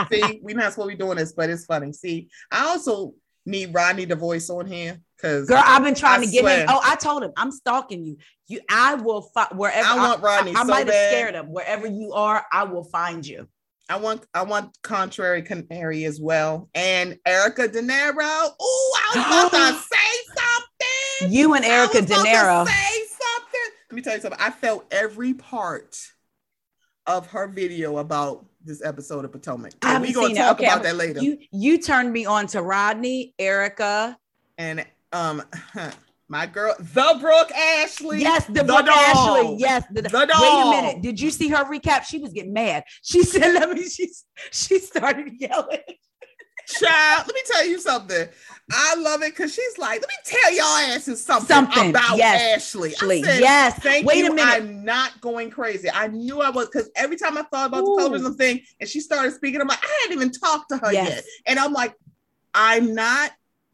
[0.13, 1.93] See, we're not supposed to be doing this, but it's funny.
[1.93, 3.15] See, I also
[3.47, 6.61] need Rodney the voice on here because Girl, I've been trying I to get swear.
[6.61, 6.67] him.
[6.69, 8.19] Oh, I told him I'm stalking you.
[8.49, 9.89] You, I will find wherever.
[9.89, 11.51] I want Rodney I, so might have scared him.
[11.51, 13.49] Wherever you are, I will find you.
[13.89, 16.69] I want I want Contrary Canary as well.
[16.75, 18.51] And Erica De Niro.
[18.61, 20.35] Oh, I was about to say
[21.21, 21.33] something.
[21.33, 22.67] You and Erica De Niro.
[22.67, 23.71] say something.
[23.91, 24.41] Let me tell you something.
[24.41, 25.97] I felt every part
[27.07, 29.73] of her video about this episode of Potomac.
[29.83, 31.21] I haven't We're gonna talk Okay, about I'm- that later.
[31.23, 34.19] You you turned me on to Rodney, Erica.
[34.59, 35.43] and um
[36.29, 38.21] my girl, the Brooke Ashley.
[38.21, 38.97] Yes, the, the Brooke dog.
[38.97, 39.57] Ashley.
[39.59, 41.03] Yes, the, The Wait a minute.
[41.03, 42.05] Did you see her recap?
[42.05, 42.85] She was getting mad.
[43.03, 44.11] She said, "Let me." She
[44.51, 45.79] she started yelling.
[46.69, 48.29] Child, let me tell you something.
[48.73, 52.57] I love it because she's like, let me tell y'all asses something, Something, about yes.
[52.57, 52.91] Ashley.
[52.91, 53.79] I Ashley, said, yes.
[53.79, 54.33] Thank Wait you.
[54.33, 54.53] a minute.
[54.53, 55.89] I'm not going crazy.
[55.89, 57.95] I knew I was because every time I thought about Ooh.
[57.97, 60.93] the colorism thing and she started speaking, I'm like, I hadn't even talked to her
[60.93, 61.09] Yes.
[61.09, 61.25] yet.
[61.47, 61.95] And I'm like,
[62.53, 63.31] I'm not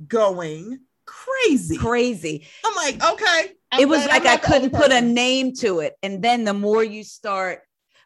[0.06, 0.80] going
[1.26, 1.76] crazy.
[1.76, 2.46] Crazy.
[2.64, 3.52] I'm like, okay.
[3.70, 5.94] I'm it was like I'm I not the only couldn't put a name to it.
[6.02, 7.60] And then the more you start,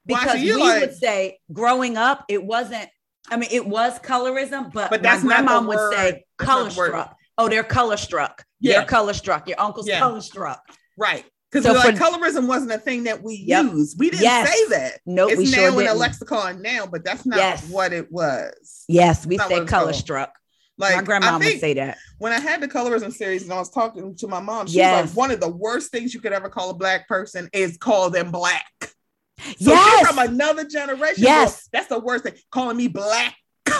[0.04, 2.88] because you we like- would say growing up, it wasn't,
[3.28, 7.16] I mean, it was colorism, but, But that's my mom would say color struck.
[7.38, 8.44] Oh, they're color struck.
[8.60, 8.78] Yeah.
[8.78, 9.48] They're color struck.
[9.48, 9.98] Your uncle's Yeah.
[9.98, 10.62] color struck.
[10.96, 11.24] Right.
[11.50, 13.64] Because So like colorism wasn't a thing that we Yep.
[13.72, 13.98] used.
[13.98, 14.48] We didn't Yes.
[14.52, 15.00] say that.
[15.06, 15.98] Nope, it's we now sure in a didn't.
[15.98, 17.68] lexicon now, but that's not Yes.
[17.68, 18.84] what it was.
[18.88, 19.94] Yes, we Not what say color called.
[19.96, 20.32] struck.
[20.78, 21.96] Like my grandma would say that.
[22.18, 25.08] when I had the colorism series and I was talking to my mom, she's Yes.
[25.08, 28.10] like, one of the worst things you could ever call a black person is call
[28.10, 28.64] them black.
[28.80, 30.00] So yes.
[30.02, 31.22] you're from another generation.
[31.24, 31.50] Yes.
[31.50, 32.34] well, that's the worst thing.
[32.50, 33.34] Calling me black.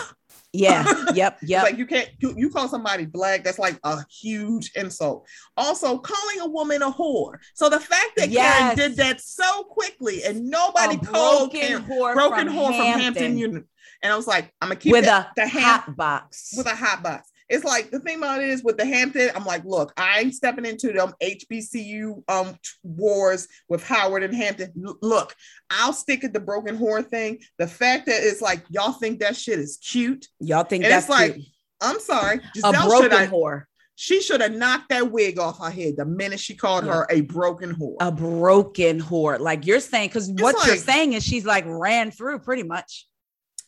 [0.53, 0.85] yeah.
[1.15, 1.39] Yep.
[1.43, 1.63] Yep.
[1.63, 5.27] like you can't you, you call somebody black, that's like a huge insult.
[5.57, 7.37] Also, calling a woman a whore.
[7.55, 8.59] So the fact that Yes.
[8.59, 12.67] Karen did that so quickly and nobody A called broken Karen whore broken from whore
[12.67, 13.39] from Hampton Hampton.
[13.39, 13.65] Union.
[14.03, 16.55] And I was like, I'm gonna keep with that- a the ham- hot box.
[16.57, 17.31] with a hot box.
[17.49, 20.65] It's like the thing about it is with the Hampton, I'm like, look, I'm stepping
[20.67, 24.73] into them HBCU um wars with Howard and Hampton.
[24.85, 25.35] L- look,
[25.71, 27.39] I'll stick at the broken whore thing.
[27.59, 30.27] The fact that it's like y'all think that shit is cute.
[30.41, 31.47] Y'all think And that's it's like, cute.
[31.81, 33.65] I'm sorry, a Gizelle should broken whore.
[33.95, 36.95] she should have knocked that wig off her head the minute she called Yeah.
[36.95, 37.97] her a broken whore.
[38.01, 39.39] A broken whore.
[39.39, 43.07] Like you're saying, because what you're saying is she's like ran through pretty much.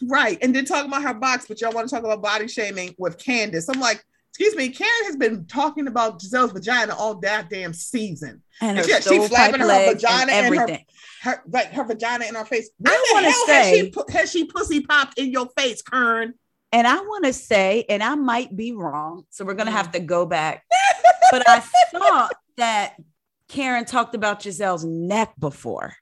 [0.03, 0.39] Right.
[0.43, 3.19] And then talk about her box, but y'all want to talk about body shaming with
[3.19, 3.69] Candace.
[3.69, 8.43] I'm like, excuse me, Karen has been talking about Gizelle's vagina all that damn season.
[8.61, 10.79] And And her she- she flapping her vagina and and her-
[11.23, 12.71] Her like her vagina in her face.
[12.79, 16.35] When I the wanna hell has she, has she pussy popped in your face, Kern?
[16.71, 19.75] And I want to say, and I might be wrong, so we're gonna Mm.
[19.75, 20.65] have to go back.
[21.33, 22.95] but I thought that
[23.49, 25.95] Karen talked about Gizelle's neck before.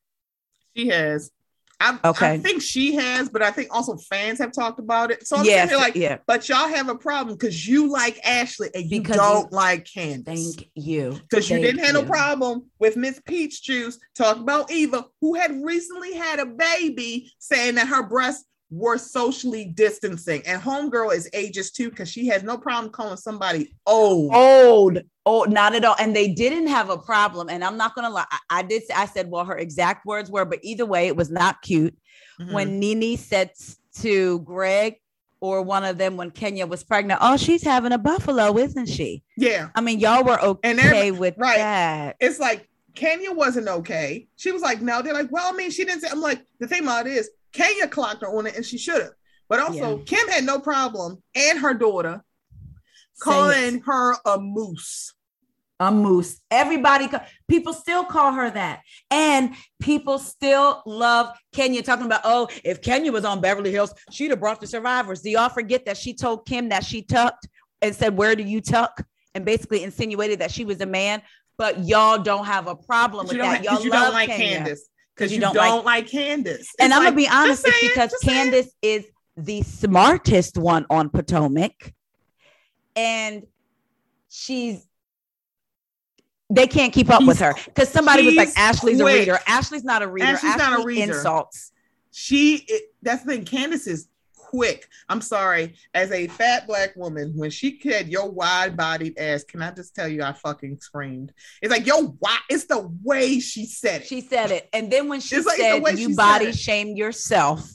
[0.77, 1.31] She has.
[1.79, 2.39] I, I Okay.
[2.39, 5.27] think she has, but I think also fans have talked about it.
[5.27, 6.19] So I'm sitting like, yeah.
[6.27, 9.85] but y'all have a problem because you like Ashley and you Because don't you- like
[9.93, 10.57] Candace.
[10.57, 11.19] Thank you.
[11.29, 15.53] Because you didn't have no problem with Miss Peach Juice talking about Eva, who had
[15.63, 18.45] recently had a baby, saying that her breasts
[18.77, 20.43] were socially distancing.
[20.47, 24.35] And homegirl is ages too, because she has no problem calling somebody old.
[24.35, 25.97] Old, old, not at all.
[25.99, 27.49] And they didn't have a problem.
[27.49, 28.83] And I'm not gonna lie, I, I did.
[28.95, 31.97] I said, well, her exact words were, but either way, it was not cute.
[32.41, 32.53] Mhm.
[32.53, 33.51] When Nene said
[34.01, 34.97] to Greg
[35.41, 39.23] or one of them when Kenya was pregnant, oh, she's having a buffalo, isn't she?
[39.37, 41.57] yeah, I mean, y'all were And okay with right.
[41.57, 42.17] that.
[42.21, 44.27] it's like Kenya wasn't okay.
[44.37, 46.09] She was like, no, they're like, well, I mean, she didn't say.
[46.11, 49.01] I'm like, the thing about it is, Kenya clocked her on it, and she should
[49.03, 49.13] have.
[49.49, 52.23] But also, Kim had no problem, and her daughter
[53.21, 55.13] calling her a moose.
[55.79, 56.41] a moose.
[56.51, 57.09] Everybody,
[57.49, 58.81] people still call her that,
[59.11, 61.83] and people still love Kenya.
[61.83, 65.21] Talking about, oh, if Kenya was on Beverly Hills, she'd have brought the survivors.
[65.23, 67.47] Do y'all forget that she told Kim that she tucked
[67.83, 71.21] and said, "Where do you tuck?" and basically insinuated that she was a man.
[71.59, 73.59] But y'all don't have a problem with that.
[73.67, 74.57] ha- Y'all you love don't like Kenya.
[74.59, 74.89] Candace.
[75.17, 76.75] Because you, you don't, don't like- like, Candace.
[76.79, 78.51] and It's I'm like, gonna be honest, it's saying, because just saying.
[78.51, 79.07] Candace is
[79.37, 81.95] the smartest one on Potomac,
[82.95, 83.47] and
[84.29, 84.87] she's
[86.49, 89.15] they can't keep up with her because somebody was like, "Ashley's quick.
[89.17, 90.27] a reader." Ashley's not a reader.
[90.27, 91.13] Ashley's not a Ashley reader.
[91.15, 91.73] Insults.
[92.13, 94.09] she it, that's the thing candace is
[94.57, 99.61] quick i'm sorry as a fat black woman when she said your wide-bodied ass can
[99.61, 103.67] i just tell you i fucking screamed it's like yo why it's the way she
[103.67, 106.97] said it She said it, and then when she like said, "You she body shame
[106.97, 107.69] yourself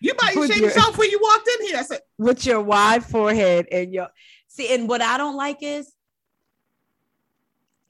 [0.00, 3.04] you body shame your- yourself when you walked in here i said with your wide
[3.04, 4.08] forehead and your
[4.48, 5.92] see." And what I don't like is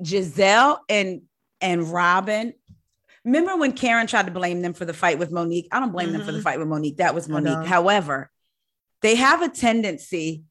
[0.03, 1.23] Gizelle and
[1.61, 2.53] and Robyn.
[3.25, 5.69] Remember when Karen tried to blame them for the fight with Monique?
[5.73, 6.43] I don't blame them for the Mhm.
[6.43, 6.99] fight with Monique.
[6.99, 7.67] That was Monique.
[7.67, 8.31] However,
[9.05, 10.43] they have a tendency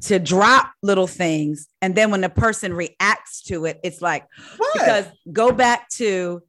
[0.00, 1.68] to drop little things.
[1.82, 4.24] And then when the person reacts to it, it's like,
[4.56, 6.40] what because go back to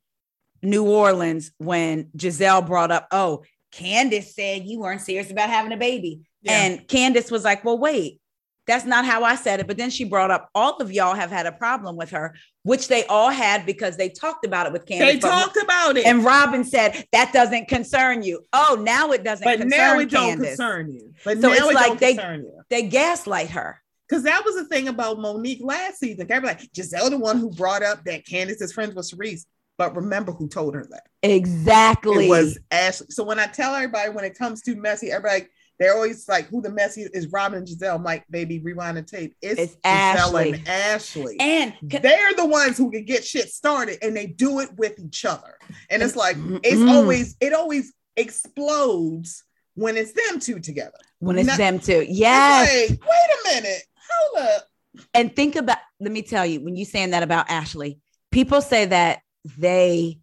[0.64, 5.78] New Orleans when Gizelle brought up, oh, Candace said you weren't serious about having a
[5.78, 6.22] baby.
[6.44, 6.54] Yeah.
[6.54, 8.22] And Candace was like, well, wait,
[8.68, 9.68] that's not how I said it.
[9.68, 12.88] But then she brought up all of y'all have had a problem with her, which
[12.88, 15.14] they all had because they talked about it with Candace.
[15.14, 18.46] they talked about it and Robyn said that doesn't concern you.
[18.54, 21.62] Oh, now it doesn't but concern now it don't concern you but So now it's
[21.64, 23.82] it like don't they- concern you They gaslight her.
[24.08, 26.28] Because that was the thing about Monique last season.
[26.32, 29.46] Everybody like Gizelle, the one who brought up that Candace is friends with Charrisse.
[29.78, 31.04] But remember who told her that?
[31.24, 32.26] Exactly.
[32.26, 33.08] It was Ashley.
[33.10, 36.48] So when I tell everybody when it comes to messy, everybody like, they're always like,
[36.48, 37.96] who the messy is Robyn and Gizelle.
[37.96, 39.36] I'm like, baby, rewind the tape.
[39.42, 40.54] It's, It's Gizelle Ashley.
[40.54, 41.38] and Ashley.
[41.40, 45.24] and they're the ones who can get shit started and they do it with each
[45.26, 45.56] other.
[45.90, 46.92] And it's like, it's Mm-mm.
[46.92, 49.44] always, it always explodes
[49.76, 50.98] when it's them two together.
[51.20, 52.00] when it's Not- them two.
[52.08, 52.90] It's Yes.
[52.90, 53.84] like, wait a minute.
[54.10, 54.68] Hold up.
[55.14, 58.00] and think about let me tell you when you saying that about ashley
[58.32, 59.20] people say that
[59.58, 60.18] they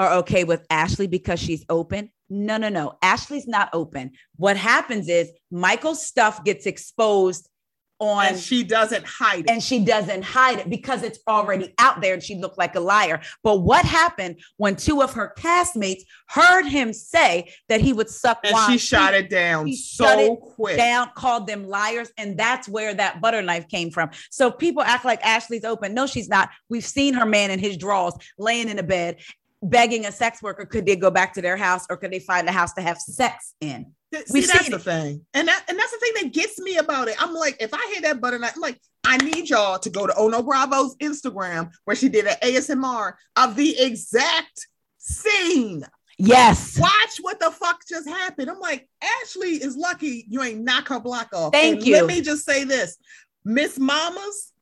[0.00, 5.08] are okay with ashley because she's open no no no ashley's not open what happens
[5.08, 7.48] is michael's stuff gets exposed
[8.00, 9.50] on and she doesn't hide it.
[9.50, 12.80] and she doesn't hide it because it's already out there and she looked like a
[12.80, 13.20] liar.
[13.42, 18.40] But what happened when two of her castmates heard him say that he would suck
[18.44, 18.72] And wine?
[18.72, 20.76] she shot it down she so it quick.
[20.76, 24.10] down, called them liars, and that's where that butter knife came from.
[24.30, 25.94] So people act like Ashley's open.
[25.94, 26.50] No, she's not.
[26.68, 29.20] We've seen her man in his drawers laying in a bed,
[29.64, 32.48] begging a sex worker, could they go back to their house or could they find
[32.48, 33.92] a house to have sex in?
[34.12, 34.82] Th- See, that's the it.
[34.82, 35.26] thing.
[35.34, 37.16] And that and that's the thing that gets me about it.
[37.20, 40.14] I'm like, if I hear that butter I'm like, I need y'all to go to
[40.16, 44.66] Ono Bravo's Instagram where she did an ASMR of the exact
[44.98, 45.84] scene.
[46.16, 46.78] Yes.
[46.78, 48.48] Watch what the fuck just happened.
[48.48, 48.88] I'm like,
[49.22, 51.52] Ashley is lucky you ain't knock her block off.
[51.52, 51.94] Thank And you.
[51.96, 52.96] Let me just say this.
[53.44, 54.52] Miss Mamas,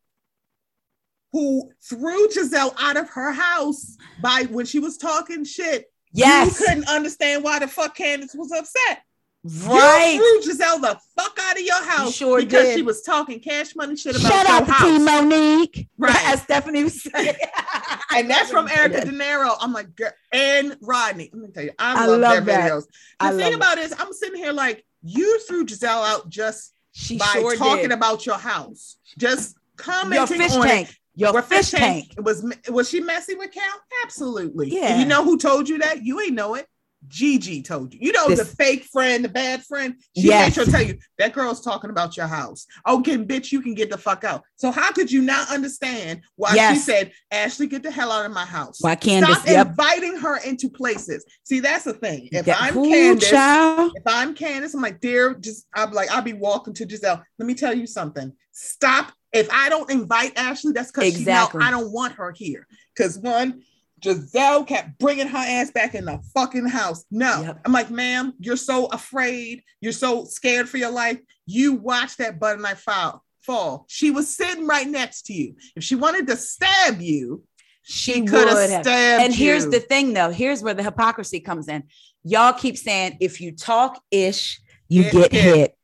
[1.33, 6.61] who threw Gizelle out of her house by when she was talking shit, Yes.
[6.61, 9.03] you couldn't understand why the fuck Candace was upset.
[9.45, 10.13] Right.
[10.15, 12.77] You threw Gizelle the fuck out of your house sure because did.
[12.77, 14.83] she was talking cash money shit about your out to house.
[14.89, 15.89] Team Monique.
[15.99, 16.15] Right.
[16.27, 17.35] As Stephanie was saying.
[18.15, 19.57] and that's from Erica De Niro.
[19.61, 21.31] I'm like, girl, and Rodney.
[21.33, 22.71] Let me tell you, I, I love, love their that.
[22.71, 22.85] videos.
[23.19, 26.73] I The thing about it is, I'm sitting here like, you threw Gizelle out just
[26.93, 27.93] She by sure talking did.
[27.93, 30.91] about your house, just your commenting fish on tank.
[30.91, 30.97] it.
[31.15, 32.15] Your Where fish tank.
[32.19, 33.63] was was she messy with Cal?
[34.05, 34.71] Absolutely.
[34.75, 34.93] Yeah.
[34.93, 36.05] And you know who told you that?
[36.05, 36.67] You ain't know it.
[37.09, 37.99] Gigi told you.
[38.01, 39.97] You know the fake friend, the bad friend.
[40.17, 40.47] She Yes.
[40.47, 42.65] made sure to tell you that girl's talking about your house.
[42.87, 44.45] Oh, Okay, bitch, you can get the fuck out.
[44.55, 48.31] So how could you not understand why she said, Ashley, get the hell out of
[48.33, 48.79] my house?
[48.81, 49.39] Why Candace?
[49.39, 49.67] Stop Yep.
[49.67, 51.25] inviting her into places.
[51.43, 52.29] See, that's the thing.
[52.31, 52.49] If.
[52.49, 53.93] I'm Ooh, Candace, child.
[53.97, 57.23] if I'm Candace, I'm like, dear, just I'm like, I'll be walking to Gizelle.
[57.39, 58.33] Let me tell you something.
[58.53, 59.13] Stop.
[59.33, 61.59] If I don't invite Ashley, that's because Exactly.
[61.61, 62.67] she know I don't want her here.
[62.95, 63.63] Because one,
[64.03, 67.05] Gizelle kept bringing her ass back in the fucking house.
[67.11, 67.61] No, Yep.
[67.65, 69.63] I'm like, ma'am, you're so afraid.
[69.81, 71.19] You're so scared for your life.
[71.47, 73.23] You watch that butter knife fall.
[73.41, 73.87] Fall.
[73.89, 75.55] She was sitting right next to you.
[75.77, 77.43] If she wanted to stab you,
[77.83, 78.59] She she could have.
[78.83, 78.89] stabbed
[79.25, 79.71] And here's you.
[79.73, 80.31] the thing, though.
[80.31, 81.85] Here's where the hypocrisy comes in.
[82.25, 85.55] Y'all keep saying if you talk ish, you Get get hit.
[85.57, 85.79] hit.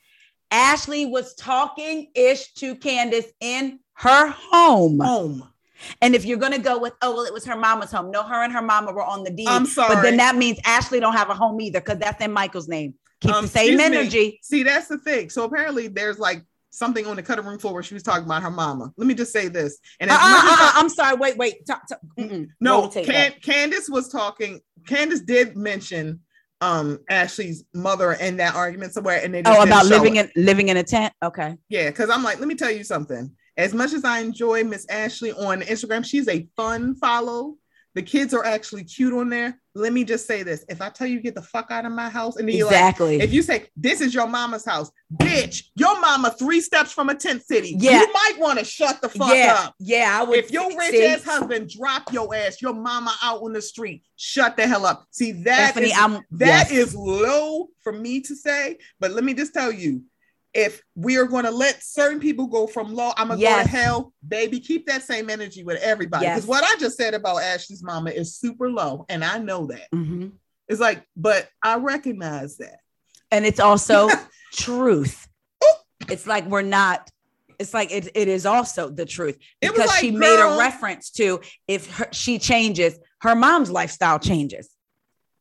[0.50, 5.00] Ashley was talking ish to Candace in her home.
[5.00, 5.48] home.
[6.02, 8.10] And if you're gonna go with, oh well, it was her mama's home.
[8.10, 9.46] No, her and her mama were on the deed.
[9.48, 12.32] I'm sorry, But then that means Ashley don't have a home either, because that's in
[12.32, 12.94] Michael's name.
[13.20, 13.96] Keep Um, the same excuse me.
[13.98, 14.40] energy.
[14.42, 15.30] See, that's the thing.
[15.30, 18.42] So apparently, there's like something on the cutting room floor where she was talking about
[18.42, 18.92] her mama.
[18.96, 19.78] Let me just say this.
[20.00, 21.16] And Uh, uh, uh, I- I'm sorry.
[21.16, 21.64] Wait, wait.
[21.66, 21.98] Talk, talk.
[22.60, 24.60] No, Can- Candace was talking.
[24.86, 26.20] Candace did mention
[26.60, 30.30] um Ashley's mother in that argument somewhere, and they just Oh, about living it.
[30.36, 31.12] in living in a tent.
[31.22, 31.56] Okay.
[31.68, 33.30] Yeah, because I'm like, let me tell you something.
[33.56, 37.56] As much as I enjoy Miss Ashley on Instagram, she's a fun follow.
[37.94, 39.60] The kids are actually cute on there.
[39.78, 42.08] Let me just say this: if I tell you get the fuck out of my
[42.08, 43.20] house, and then you're like, Exactly.
[43.20, 47.14] if you say this is your mama's house, bitch, your mama three steps from a
[47.14, 47.76] tent city.
[47.78, 48.00] Yeah.
[48.00, 49.74] You might want to shut the fuck yeah, up.
[49.78, 50.18] yeah.
[50.20, 50.38] I would.
[50.38, 54.02] If your rich see, ass husband drop your ass, your mama out on the street,
[54.16, 55.06] shut the hell up.
[55.10, 56.70] See that Stephanie, is- I'm that yes.
[56.70, 60.02] is low for me to say, but let me just tell you,
[60.54, 63.66] if we are going to let certain people go from law, I'm gonna Yes.
[63.66, 64.60] go to hell, baby.
[64.60, 66.26] Keep that same energy with everybody.
[66.26, 66.48] Because Yes.
[66.48, 69.90] what I just said about Ashley's mama is super low, and I know that.
[69.94, 70.32] Mhm.
[70.68, 72.80] It's like, but I recognize that.
[73.30, 74.08] and it's also
[74.54, 75.28] truth.
[76.08, 77.10] It's like we're not.
[77.58, 81.10] It's like it, it is also the truth because like, she made girl- a reference
[81.12, 84.70] to if her, she changes, her mom's lifestyle changes.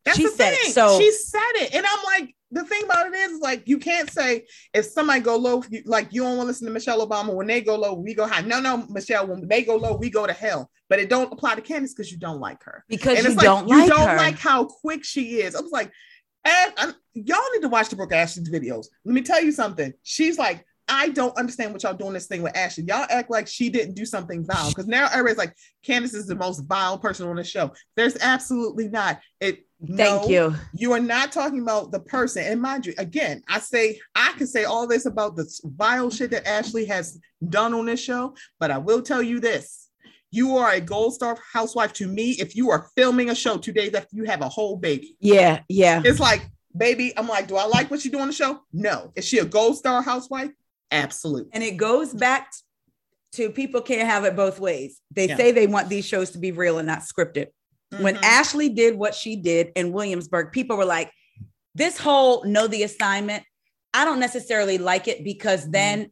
[0.03, 0.73] That's She the said it.
[0.73, 3.77] So- she said it, and I'm like, the thing about it is, is like, you
[3.77, 7.05] can't say if somebody go low, you- like you don't want to listen to Michelle
[7.05, 7.33] Obama.
[7.33, 8.41] When they go low, we go high.
[8.41, 9.27] No, no, Michelle.
[9.27, 10.69] When they go low, we go to hell.
[10.89, 12.85] But it don't apply to Candiace because you don't like her.
[12.87, 14.15] Because and you it's like don't you like don't her.
[14.17, 15.55] like how quick she is.
[15.55, 15.91] I was like,
[16.45, 18.85] eh, and, and y'all need to watch the Brooke Ashley's videos.
[19.03, 19.91] Let me tell you something.
[20.03, 22.85] She's like, I don't understand what y'all doing this thing with Ashley.
[22.85, 25.53] Y'all act like she didn't do something vile because now everybody's like,
[25.85, 27.73] Candiace is the most vile person on the show.
[27.97, 29.19] There's absolutely not.
[29.41, 29.66] It.
[29.85, 30.55] Thank no, you.
[30.73, 32.43] You are not talking about the person.
[32.43, 36.31] And mind you, again, I say I can say all this about the vile shit
[36.31, 39.89] that Ashley has done on this show, but I will tell you this.
[40.31, 43.71] You are a gold star housewife to me if you are filming a show two
[43.71, 45.15] days after you have a whole baby.
[45.19, 46.01] Yeah, yeah.
[46.03, 46.41] It's like,
[46.75, 48.59] baby, I'm like, do I like what she do on the show?
[48.73, 49.11] No.
[49.15, 50.51] Is she a gold star housewife?
[50.91, 51.49] Absolutely.
[51.53, 52.51] And it goes back
[53.33, 55.01] to people can't have it both ways.
[55.11, 55.37] They Yeah.
[55.37, 57.47] say they want these shows to be real and not scripted.
[57.99, 58.23] When Mhm.
[58.23, 61.11] Ashley did what she did in Williamsburg, people were like,
[61.73, 63.43] this whole know the assignment,
[63.93, 65.71] I don't necessarily like it because Mm-hmm.
[65.71, 66.11] then,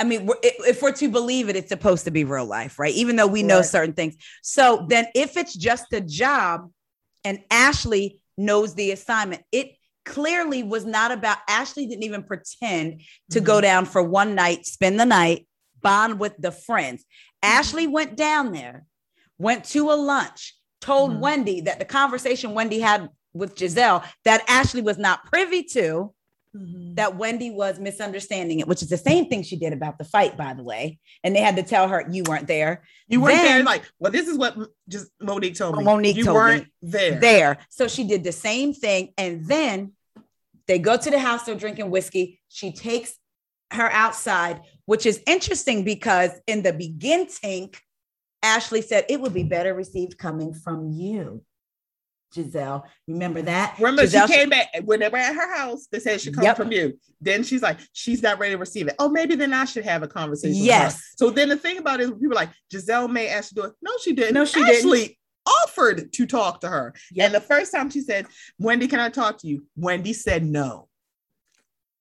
[0.00, 2.78] I mean, we're- if if we're to believe it, it's supposed to be real life,
[2.78, 2.94] right?
[2.94, 3.66] Even though we know Right.
[3.66, 4.16] certain things.
[4.42, 6.70] So then, if it's just a job
[7.24, 9.72] and Ashley knows the assignment, it
[10.04, 13.44] clearly was not about Ashley didn't even pretend to Mm-hmm.
[13.46, 15.46] go down for one night, spend the night,
[15.82, 17.02] bond with the friends.
[17.02, 17.58] Mm-hmm.
[17.58, 18.86] Ashley went down there,
[19.38, 21.20] went to a lunch, told Mhm.
[21.20, 26.12] Wendy that the conversation Wendy had with Gizelle that Ashley was not privy to,
[26.54, 26.96] Mhm.
[26.96, 30.36] that Wendy was misunderstanding it, which is the same thing she did about the fight,
[30.36, 30.98] by the way.
[31.24, 32.82] And they had to tell her you weren't there.
[33.08, 33.62] You weren't there.
[33.62, 34.54] Like, well, this is what
[34.88, 35.84] just Monique told me.
[35.84, 36.40] Monique you told me.
[36.40, 37.18] weren't there.
[37.20, 37.58] There.
[37.70, 39.14] So she did the same thing.
[39.16, 39.92] And then
[40.66, 42.40] they go to the house, they're drinking whiskey.
[42.48, 43.14] She takes
[43.70, 47.72] her outside, which is interesting because in the beginning,
[48.42, 51.42] Ashley said it would be better received coming from you,
[52.34, 52.84] Gizelle.
[53.06, 53.76] Remember that?
[53.78, 55.86] Remember, Gizelle, she came back when they were at her house.
[55.92, 56.56] They said it should come Yep.
[56.56, 56.98] from you.
[57.20, 58.94] Then she's like, she's not ready to receive it.
[58.98, 60.56] Oh, maybe then I should have a conversation.
[60.62, 61.00] Yes.
[61.16, 63.62] So then the thing about it is, people are like Gizelle may ask to do
[63.64, 63.72] it.
[63.82, 64.34] No, she didn't.
[64.34, 64.76] No, she didn't.
[64.86, 65.18] Ashley
[65.64, 66.94] offered to talk to her.
[67.12, 67.26] Yep.
[67.26, 68.26] And the first time she said,
[68.58, 70.88] "Wendy, can I talk to you?" Wendy said no.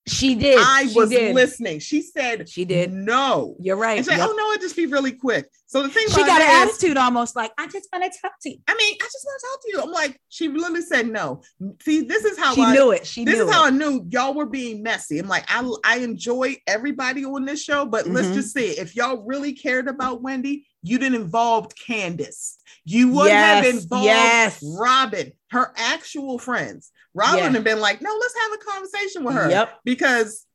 [0.08, 0.58] She did.
[0.60, 1.36] I She was did.
[1.36, 1.80] listening.
[1.80, 2.91] She said She did.
[2.91, 3.56] no.
[3.60, 3.99] You're right.
[3.99, 4.30] And like, Yep.
[4.32, 6.97] "Oh no, it just be really quick." So the thing She got an is- attitude
[6.97, 8.58] almost like, I just want to talk to you.
[8.68, 9.82] I mean, I just want to talk to you.
[9.84, 11.41] I'm like, she literally said no.
[11.84, 13.06] See, this is how She I, knew it.
[13.06, 13.66] She this knew is how.
[13.66, 15.20] I knew y'all were being messy.
[15.20, 18.34] I'm like, I I enjoy everybody on this show, but let's Mhm.
[18.34, 22.58] just say if y'all really cared about Wendy, you didn't involve Candiace.
[22.86, 24.60] You wouldn't Yes, have involved yes.
[24.64, 26.91] Robyn, her actual friends.
[27.14, 27.45] Robyn Yeah.
[27.45, 29.49] would have been like, no, let's have a conversation with her.
[29.49, 29.80] Yep.
[29.84, 30.45] Because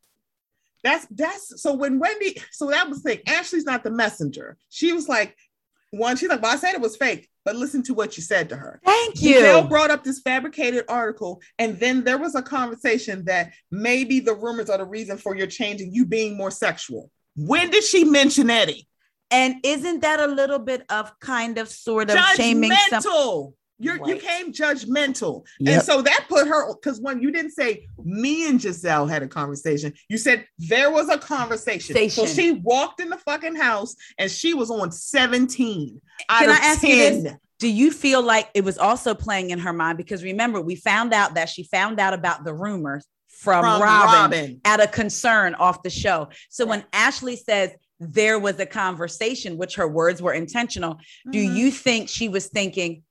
[0.82, 3.20] that's that's so when Wendy, so that was the thing.
[3.26, 4.56] Ashley's not the messenger.
[4.70, 5.36] She was like,
[5.90, 8.48] one, she's like, well, I said it was fake, but listen to what you said
[8.50, 8.80] to her.
[8.84, 9.38] Thank you.
[9.38, 9.62] you.
[9.68, 14.70] brought up this fabricated article, and then there was a conversation that maybe the rumors
[14.70, 17.10] are the reason for your changing, you being more sexual.
[17.36, 18.88] When did she mention Eddie?
[19.30, 23.02] And isn't that a little bit of kind of sort of shaming some?
[23.78, 25.44] You're, You came judgmental.
[25.66, 29.28] And so that put her, because when you didn't say me and Gizelle had a
[29.28, 31.94] conversation, you said there was a conversation.
[32.10, 36.54] So she walked in the fucking house and she was on 17 out Can I
[36.54, 37.34] ask you this?
[37.58, 39.96] Do you feel like it was also playing in her mind?
[39.98, 44.14] Because remember, we found out that she found out about the rumors from, from Robyn,
[44.14, 44.60] Robyn.
[44.64, 46.28] out of concern off the show.
[46.50, 50.98] So when Ashley says there was a conversation, which her words were intentional,
[51.30, 51.56] do Mhm.
[51.56, 53.02] you think she was thinking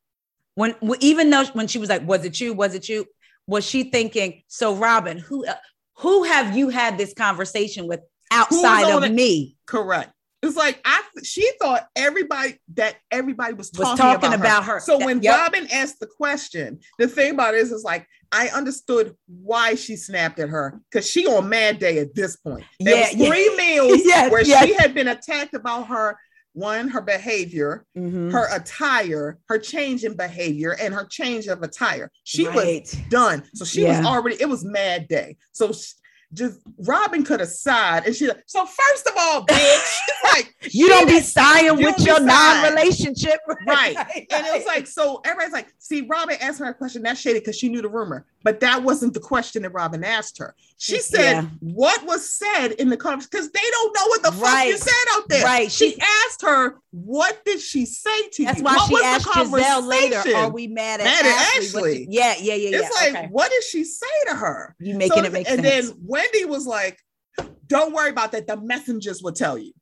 [0.56, 2.54] when even though when she was like, "Was it you?
[2.54, 3.06] Was it you?"
[3.48, 5.54] Was she thinking, "So Robyn, who uh,
[5.98, 8.00] who have you had this conversation with
[8.32, 9.12] outside of it?
[9.14, 10.12] me?" Correct.
[10.44, 14.74] It's like I she thought everybody that everybody was talking, Was talking about, about her.
[14.76, 14.80] her.
[14.80, 15.36] So That- when yep.
[15.40, 19.96] Robyn asked the question, the thing about it is, is like I understood why she
[19.96, 22.64] snapped at her because she on mad day at this point.
[22.80, 23.28] There Yeah, was yeah.
[23.28, 24.66] three meals Yes, where yes.
[24.66, 26.18] she had been attacked about her
[26.56, 28.32] one, her behavior, Mhm.
[28.32, 32.10] her attire, her change in behavior, and her change of attire.
[32.24, 33.44] She was done.
[33.54, 33.98] So she Yeah.
[34.00, 35.38] was already, it was mad day.
[35.52, 35.94] So sh-
[36.34, 39.98] just Robyn could have sighed and she like, so first of all, bitch,
[40.34, 43.96] like You don't be sighing with your non-relationship, Right.
[43.98, 47.40] and it was like, so everybody's like, see, Robyn asked her a question that's shady
[47.40, 50.54] because she knew the rumor, but that wasn't the question that Robyn asked her.
[50.78, 51.48] She mm, said, Yeah.
[51.62, 53.30] What was said in the conversation?
[53.32, 55.44] Because they don't know what the fuck you said out there.
[55.44, 55.72] Right.
[55.72, 58.64] She She- asked her, What did she say to That's you?
[58.64, 60.40] why what she was the asked Gizelle later, conversation?
[60.40, 62.08] "Are we mad at, Mad at Ashley?" Ashley.
[62.12, 62.78] yeah, yeah, yeah, yeah.
[62.84, 63.28] It's like, okay.
[63.32, 64.76] what did she say to her?
[64.80, 65.88] You making So it make and sense.
[65.88, 67.00] And then Wendy was like,
[67.66, 68.46] Don't worry about that.
[68.46, 69.74] The messengers will tell you.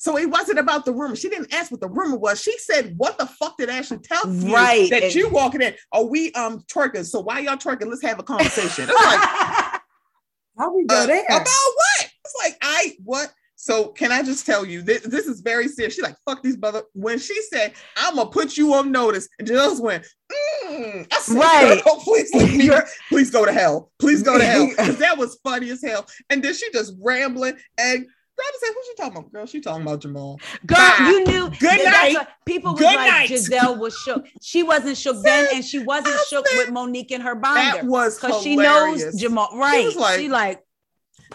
[0.00, 1.14] So it wasn't about the rumor.
[1.14, 2.40] She didn't ask what the rumor was.
[2.40, 4.50] She said, What the fuck did Ashley tell you?
[4.52, 4.88] Right.
[4.88, 5.74] That And- you walking in.
[5.92, 7.08] Are we um twerkers?
[7.10, 7.86] So why y'all twerking?
[7.90, 8.88] Let's have a conversation.
[8.88, 9.20] It's like,
[10.58, 12.10] How we go uh, there about what?
[12.24, 13.30] It's like, I what?
[13.56, 15.94] So can I just tell you this, this is very serious.
[15.94, 16.82] She's like, fuck these brother.
[16.94, 21.06] When she said, I'm gonna put you on notice, and just went, mm.
[21.12, 21.84] I said, Right.
[21.84, 22.70] "Girl, please leave me.
[23.10, 23.92] Please go to hell.
[23.98, 24.66] Please go to hell.
[24.70, 26.06] Because that was funny as hell.
[26.30, 28.06] And then she just rambling and
[28.40, 29.32] Robyn said, Who's she talking about?
[29.32, 30.40] Girl, she talking about Jamal.
[30.66, 30.96] Girl, Bye.
[31.10, 31.50] you knew.
[31.50, 32.16] Good night.
[32.46, 33.30] people were like night.
[33.30, 34.26] Gizelle was shook.
[34.42, 37.78] She wasn't shook then, and she wasn't I shook with Monique and her binder.
[37.78, 39.48] That was because she knows Jamal.
[39.54, 39.84] Right?
[39.84, 40.62] was like- she like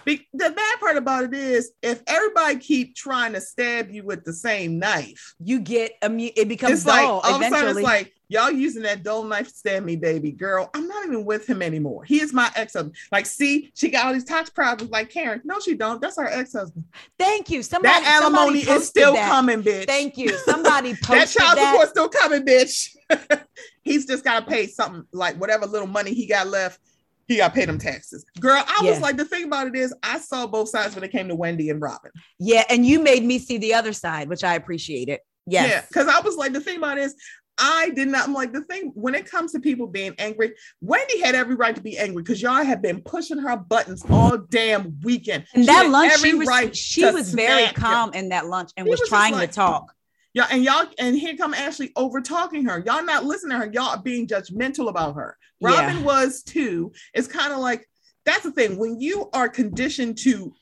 [0.04, 4.24] Be- the bad part about it is if everybody keep trying to stab you with
[4.24, 6.32] the same knife, you get immune.
[6.36, 9.24] It becomes it's like dull all of a sudden it's like y'all using that dull
[9.24, 10.70] knife to stab me, baby girl.
[10.74, 12.04] I'm not even with him anymore.
[12.04, 12.96] He is my ex-husband.
[13.12, 15.42] Like, see, she got all these tax problems like Karen.
[15.44, 16.02] No, she don't.
[16.02, 16.84] That's her ex-husband.
[17.20, 17.62] Thank you.
[17.64, 19.30] Somebody, that alimony somebody is still that.
[19.30, 19.86] coming, bitch.
[19.86, 20.38] Thank you.
[20.40, 21.72] Somebody that child that.
[21.72, 22.96] support still coming, bitch.
[23.84, 26.80] He's just got to pay something like whatever little money he got left.
[27.28, 28.24] He got pay them taxes.
[28.40, 28.92] Girl, I Yeah.
[28.92, 31.36] was like, the thing about it is, I saw both sides when it came to
[31.36, 32.12] Wendy and Robyn.
[32.40, 35.20] Yeah, and you made me see the other side, which I appreciated.
[35.48, 35.70] Yes.
[35.70, 37.16] Yeah, because I was like, the thing about it is,
[37.58, 38.28] I did not.
[38.28, 40.54] I'm like the thing when it comes to people being angry.
[40.82, 44.38] Wendy had every right to be angry because y'all have been pushing her buttons all
[44.38, 45.46] damn weekend.
[45.54, 48.88] And She that lunch, she was right she was very calm in that lunch and
[48.88, 49.92] was, was trying like- to talk.
[50.34, 52.84] Yeah, and y'all, and here come Ashley over talking her.
[52.86, 53.72] Y'all not listening to her.
[53.72, 55.38] Y'all being judgmental about her.
[55.62, 55.70] Yeah.
[55.70, 56.92] Robyn was too.
[57.14, 57.88] It's kind of like
[58.26, 60.54] that's the thing when you are conditioned to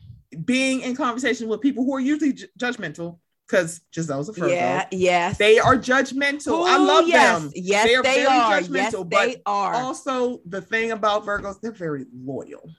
[0.46, 3.18] being in conversation with people who are usually ju- judgmental.
[3.48, 5.38] Because Gizelle's a Virgo, Yeah, yes.
[5.38, 6.66] they are judgmental.
[6.68, 7.41] I love yes.
[7.41, 7.52] them.
[7.56, 8.62] Yes, They are they very are.
[8.62, 9.74] Yes, judgmental, but they are.
[9.74, 12.70] Also, the thing about Virgos, they're very loyal.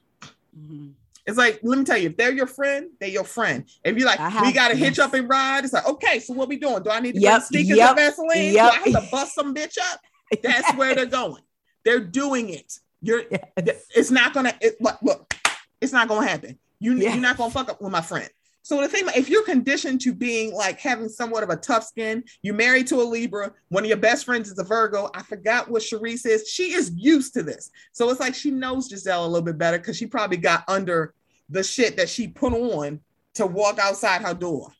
[0.59, 0.93] Mhm.
[1.27, 3.65] It's like, let me tell you, if they're your friend, they're your friend.
[3.85, 6.49] If you're like, we got to hitch up and ride, it's like, okay, so what
[6.49, 6.83] we doing?
[6.83, 8.53] Do I need to Yep, bring sneakers yep, and Vaseline?
[8.55, 8.73] yep.
[8.73, 10.01] Do I have to bust some bitch up?
[10.43, 11.43] That's where they're going.
[11.85, 12.79] They're doing it.
[13.03, 13.25] You're.
[13.31, 13.85] Yes.
[13.95, 14.55] It's not gonna.
[14.61, 15.35] It, look, look,
[15.81, 16.59] it's not gonna happen.
[16.81, 17.15] You, Yes.
[17.15, 18.29] You're not gonna fuck up with my friend.
[18.65, 22.25] So the thing, if you're conditioned to being like having somewhat of a tough skin,
[22.41, 23.53] you're married to a Libra.
[23.69, 25.11] One of your best friends is a Virgo.
[25.15, 26.49] I forgot what Charrisse is.
[26.49, 29.77] She is used to this, so it's like she knows Gizelle a little bit better
[29.77, 31.13] because she probably got under
[31.51, 33.01] the shit that she put on
[33.35, 34.73] to walk outside her door.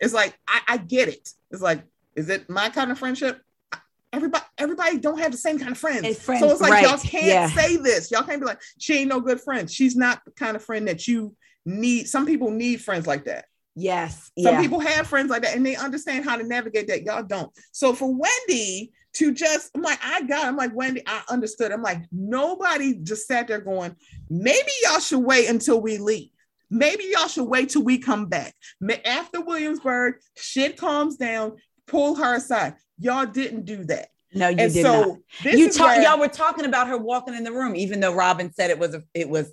[0.00, 1.28] It's like I, I get it.
[1.50, 1.84] It's like,
[2.16, 3.42] is it my kind of friendship?
[4.10, 6.18] Everybody, everybody don't have the same kind of friends.
[6.18, 7.48] Friends, so it's like y'all can't yeah.
[7.48, 8.10] say this.
[8.10, 9.70] Y'all can't be like, she ain't no good friend.
[9.70, 12.08] She's not the kind of friend that you need.
[12.08, 13.46] Some people need friends like that.
[13.74, 14.30] Yes.
[14.38, 14.60] Some yeah.
[14.60, 17.04] people have friends like that and they understand how to navigate that.
[17.04, 17.50] Y'all don't.
[17.72, 20.44] So for Wendy to just, I'm like, I got.
[20.44, 21.72] I'm like, Wendy, I understood.
[21.72, 23.96] I'm like, nobody just sat there going,
[24.28, 26.30] maybe y'all should wait until we leave.
[26.70, 28.54] Maybe y'all should wait till we come back.
[29.04, 31.56] After Williamsburg, shit calms down,
[31.86, 32.74] pull her aside.
[32.98, 34.08] Y'all didn't do that.
[34.34, 35.18] no, you and did so not.
[35.42, 38.14] this You talk, where- y'all were talking about her walking in the room, even though
[38.14, 39.52] Robyn said it was a, it was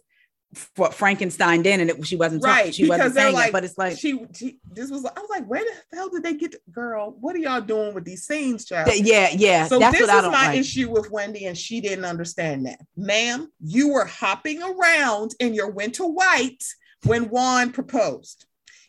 [0.91, 3.63] Frankenstein did, and it, she wasn't talking, Right, She because wasn't saying like- it, but
[3.63, 6.51] it's like she, she this was I was like, where the hell did they get
[6.53, 7.15] the girl?
[7.19, 8.89] What are y'all doing with these scenes, child?
[8.89, 9.67] th- yeah, yeah.
[9.67, 10.59] So that's this what I is my like.
[10.59, 12.79] issue with Wendy, and she didn't understand that.
[12.97, 16.63] Ma'am, you were hopping around in your winter white
[17.05, 18.45] when Juan proposed.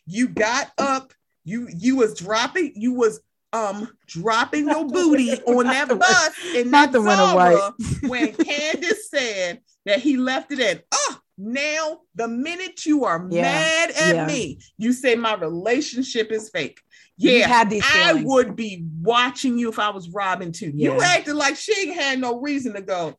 [0.07, 1.13] You got up,
[1.43, 3.21] you you was dropping, you was
[3.53, 7.73] um dropping your booty on that bus in not that the Zara
[8.09, 10.79] when Candiace said that he left it in.
[10.91, 14.25] Oh, now the minute you are Yeah, mad at yeah.
[14.27, 16.79] me, you say my relationship is fake.
[17.17, 20.71] Yeah, I would be watching you if I was Robyn too.
[20.73, 21.03] You Yeah.
[21.03, 23.15] acted like she had no reason to go.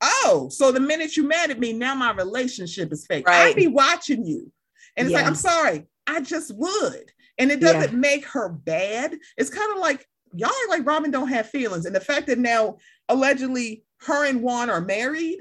[0.00, 3.26] Oh, so the minute you mad at me, now my relationship is fake.
[3.28, 3.48] Right.
[3.48, 4.50] I'd be watching you.
[4.96, 7.12] And it's like, I'm sorry, I just would.
[7.38, 9.16] And it doesn't make her bad.
[9.36, 11.86] It's kind of like y'all act like Robyn don't have feelings.
[11.86, 12.78] And the fact that now
[13.08, 15.38] allegedly her and Juan are married.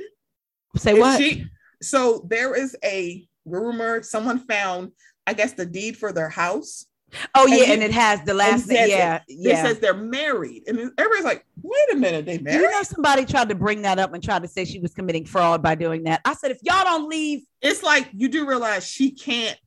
[0.77, 1.19] Say what?
[1.19, 1.45] she-
[1.81, 4.91] so there is a rumor someone found,
[5.27, 6.85] I guess, the deed for their house.
[7.35, 8.89] oh and yeah, you- and it has the last thing.
[8.89, 9.63] Yeah, It yeah.
[9.63, 10.63] says they're married.
[10.67, 12.61] And everybody's like, wait a minute, they married?
[12.61, 15.25] you know, somebody tried to bring that up and tried to say she was committing
[15.25, 16.21] fraud by doing that.
[16.23, 19.57] I said, if y'all don't leave, it's like you do realize she can't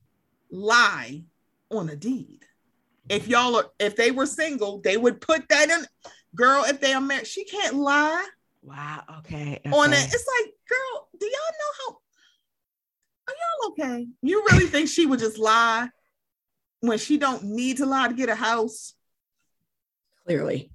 [0.49, 1.23] lie
[1.69, 2.41] on a deed.
[3.09, 5.85] If y'all are, if they were single, they would put that in.
[6.33, 8.25] Girl, if they are married, she can't lie
[8.63, 9.99] wow, okay, on it.
[10.03, 11.97] It's like, girl, do y'all know how?
[13.27, 14.07] Are y'all okay?
[14.21, 15.89] You really think she would just lie
[16.81, 18.93] when she don't need to lie to get a house?
[20.25, 20.71] clearly,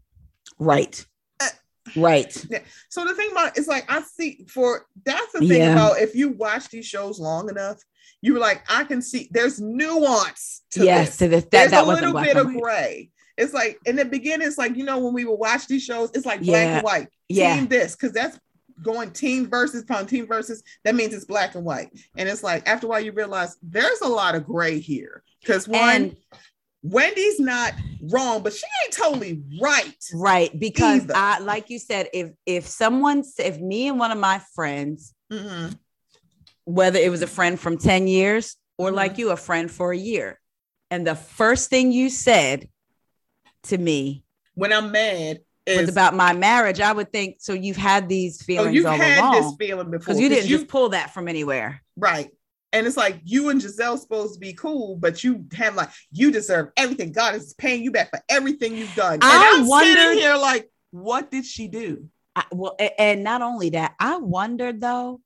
[0.61, 1.05] right,
[1.41, 1.49] Uh,
[1.97, 2.33] right.
[2.89, 5.73] So the thing about it is like I see for that's the thing Yeah.
[5.73, 7.79] about if you watch these shows long enough,
[8.23, 11.31] you were like, I can see there's nuance to yes, this.
[11.31, 13.11] that There's that a little bit of gray.
[13.37, 16.11] It's like in the beginning, it's like you know when we would watch these shows,
[16.15, 16.75] it's like black Yeah.
[16.77, 17.09] and white.
[17.29, 17.57] Yeah.
[17.57, 18.39] Team this because that's
[18.83, 20.63] going team versus upon team versus.
[20.85, 24.01] That means it's black and white, and it's like after a while you realize there's
[24.01, 25.81] a lot of gray here because one.
[25.81, 26.17] And
[26.83, 27.75] Wendy's not
[28.11, 29.95] wrong, but she ain't totally right.
[30.15, 31.13] right because Either.
[31.15, 35.77] I, like you said, if if someone, if me and one of my friends, Mhm.
[36.65, 38.95] whether it was a friend from ten years or Mhm.
[38.95, 40.41] like you, a friend for a year,
[40.91, 42.69] and the first thing you said
[43.65, 44.25] to me
[44.55, 45.41] When I'm mad,
[45.79, 47.53] was about my marriage, I would think so.
[47.53, 50.49] You've had these oh, feelings you've all had along this feeling before because you didn't
[50.49, 51.83] just pull that from anywhere.
[51.97, 52.31] right.
[52.73, 56.31] And it's like you and Gizelle supposed to be cool, but you have like you
[56.31, 57.11] deserve everything.
[57.11, 59.15] God is paying you back for everything you've done.
[59.15, 62.09] And I I'm wondered- sitting here like, what did she do?
[62.37, 65.21] I, well, and not only that, I wondered though,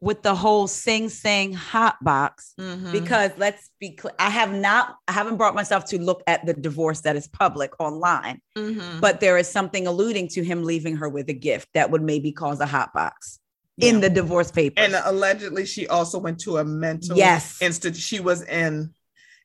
[0.00, 2.92] with the whole Sing Sing hot box, Mm-hmm.
[2.92, 6.52] because let's be clear, I have not, I haven't brought myself to look at the
[6.54, 9.00] divorce that is public online, Mhm.
[9.00, 12.32] but there is something alluding to him leaving her with a gift that would maybe
[12.32, 13.38] cause a hot box
[13.78, 14.84] in the divorce papers.
[14.84, 18.00] and allegedly she also went to a mental yes, institute.
[18.02, 18.92] She was in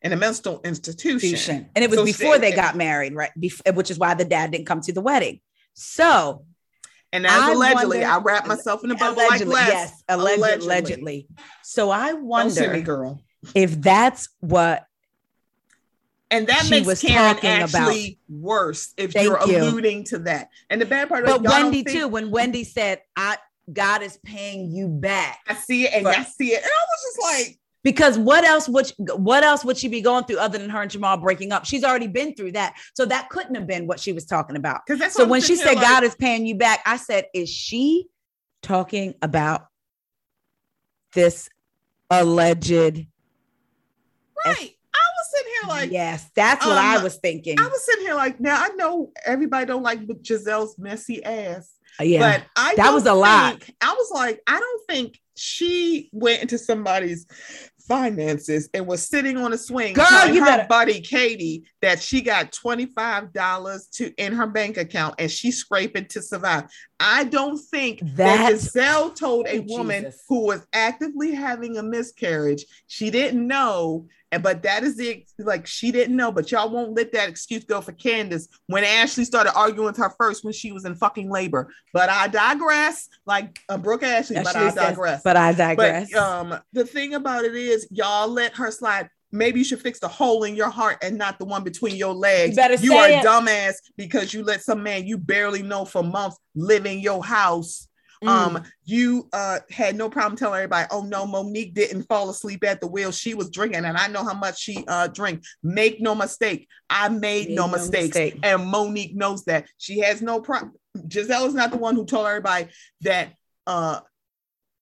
[0.02, 1.16] in a mental institution.
[1.16, 1.70] institution.
[1.76, 3.32] and it was So before she- they got married, right?
[3.38, 5.42] Bef- which is why the dad didn't come to the wedding.
[5.74, 6.46] So
[7.12, 7.98] And that's I allegedly.
[8.00, 10.66] wonder- I wrap myself in a bubble like yes, alleged, Allegedly.
[10.66, 11.28] allegedly.
[11.64, 13.24] So I Don't me, wonder girl.
[13.56, 14.86] if that's what
[16.32, 17.76] And that she makes was Karen talking about.
[17.76, 19.58] actually worse if Thank you're you.
[19.58, 20.50] alluding to that.
[20.70, 22.08] And the bad part but Wendy think- too.
[22.08, 23.38] When Wendy said, "I
[23.74, 26.86] God is paying you back," I see it and But- I see it, and I
[26.92, 30.40] was just like, because what else would she, what else would she be going through
[30.40, 31.66] other than her and Jamal breaking up?
[31.66, 34.82] She's already been through that, so that couldn't have been what she was talking about.
[35.10, 38.08] So when she said here God is paying you back, I said, "Is she
[38.62, 39.68] talking about
[41.14, 41.50] this
[42.10, 43.08] alleged?"
[44.46, 47.60] right, I was sitting here like, yes, that's what I um, was thinking.
[47.60, 52.20] I was sitting here like, now I know everybody don't like Gizelle's messy ass, yeah,
[52.20, 53.64] but I That was a lot.
[53.82, 57.26] I was like, I don't think she went into somebody's
[57.88, 62.22] finances and was sitting on a swing Girl, telling you her buddy Katie that she
[62.22, 66.66] got $25 to in her bank account and she's scraping to survive.
[67.00, 70.24] I don't think that That's- Gizelle told a Oh, woman Jesus.
[70.28, 72.66] who was actively having a miscarriage.
[72.88, 76.96] She didn't know, and but that is the like she didn't know, but y'all won't
[76.96, 80.72] let that excuse go for Candiace when Ashley started arguing with her first when she
[80.72, 81.74] was in fucking labor.
[81.94, 85.22] But I digress, like uh, Brooke Ashley, but I says, digress.
[85.24, 86.12] but I digress.
[86.12, 89.10] But um, the thing about it is, y'all let her slide.
[89.32, 92.14] Maybe you should fix the hole in your heart and not the one between your
[92.14, 92.52] legs.
[92.52, 93.24] You better you are it.
[93.24, 97.89] dumbass because you let some man you barely know for months live in your house.
[98.24, 98.28] Mm.
[98.28, 102.82] Um, you uh had no problem telling everybody, oh no, Monique didn't fall asleep at
[102.82, 103.12] the wheel.
[103.12, 105.44] She was drinking, and I know how much she uh drink.
[105.64, 108.40] Make no mistake, I made, Made no, no mistakes, mistake.
[108.44, 109.68] and Monique knows that.
[109.78, 110.74] She has no problem.
[110.98, 112.68] Gizelle is not the one who told everybody
[113.02, 113.34] that
[113.68, 114.02] uh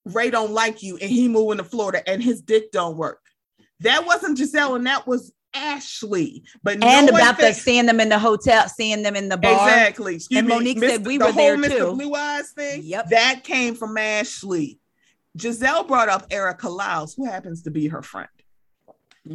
[0.05, 3.19] Ray don't like you and he moving to Florida and his dick don't work.
[3.81, 6.43] That wasn't Gizelle and that was Ashley.
[6.63, 9.37] But and no one about the seeing them in the hotel, seeing them in the
[9.37, 9.51] bar.
[9.53, 10.15] Exactly.
[10.15, 10.53] Excuse And me.
[10.55, 11.07] Monique said Mr.
[11.07, 11.77] we the were whole there Mr.
[11.77, 11.93] too.
[11.93, 12.81] Blue Eyes thing.
[12.83, 13.09] Yep.
[13.09, 14.79] That came from Ashley.
[15.37, 18.29] Gizelle brought up Erica Lyles, who happens to be her friend.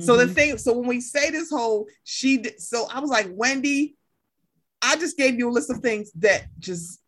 [0.00, 0.34] So the Mhm.
[0.34, 3.94] thing, so when we say this whole she, did, so I was like, Wendy,
[4.80, 7.01] I just gave you a list of things that just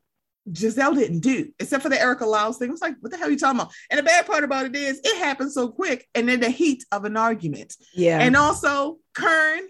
[0.51, 2.69] Gizelle didn't do, except for the Erica Lyles thing.
[2.69, 3.73] I was like, what the hell are you talking about?
[3.91, 6.85] And the bad part about it is it happened so quick and in the heat
[6.93, 7.75] of an argument.
[7.95, 9.62] yeah, And also, Kern,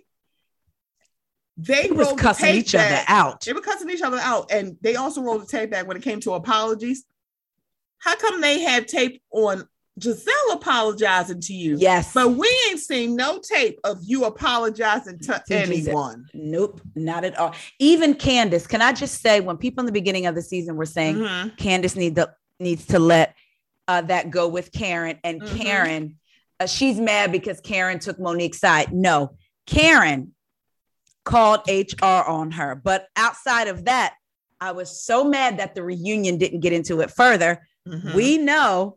[1.57, 3.45] they they was rolled the cussing tape each other out.
[3.45, 6.03] They were cussing each other out, and they also rolled the tape back when it
[6.03, 7.05] came to apologies.
[7.99, 9.69] How come they had tape on
[10.01, 11.77] Gizelle apologizing to you?
[11.79, 16.27] Yes, But we ain't seen no tape of you apologizing to, To anyone.
[16.35, 17.55] nope, not at all.
[17.79, 20.85] Even Candiace, can I just say, when people in the beginning of the season were
[20.87, 21.57] saying Mhm.
[21.57, 23.35] Candiace need to, needs to let
[23.87, 25.61] uh, that go with Karen, and Mhm.
[25.61, 26.19] Karen,
[26.59, 28.93] uh, she's mad because Karen took Monique's side.
[28.95, 30.35] No, Karen
[31.25, 32.75] called HR on her.
[32.75, 34.15] But outside of that,
[34.61, 37.66] I was so mad that the reunion didn't get into it further.
[37.87, 38.15] Mhm.
[38.15, 38.97] We know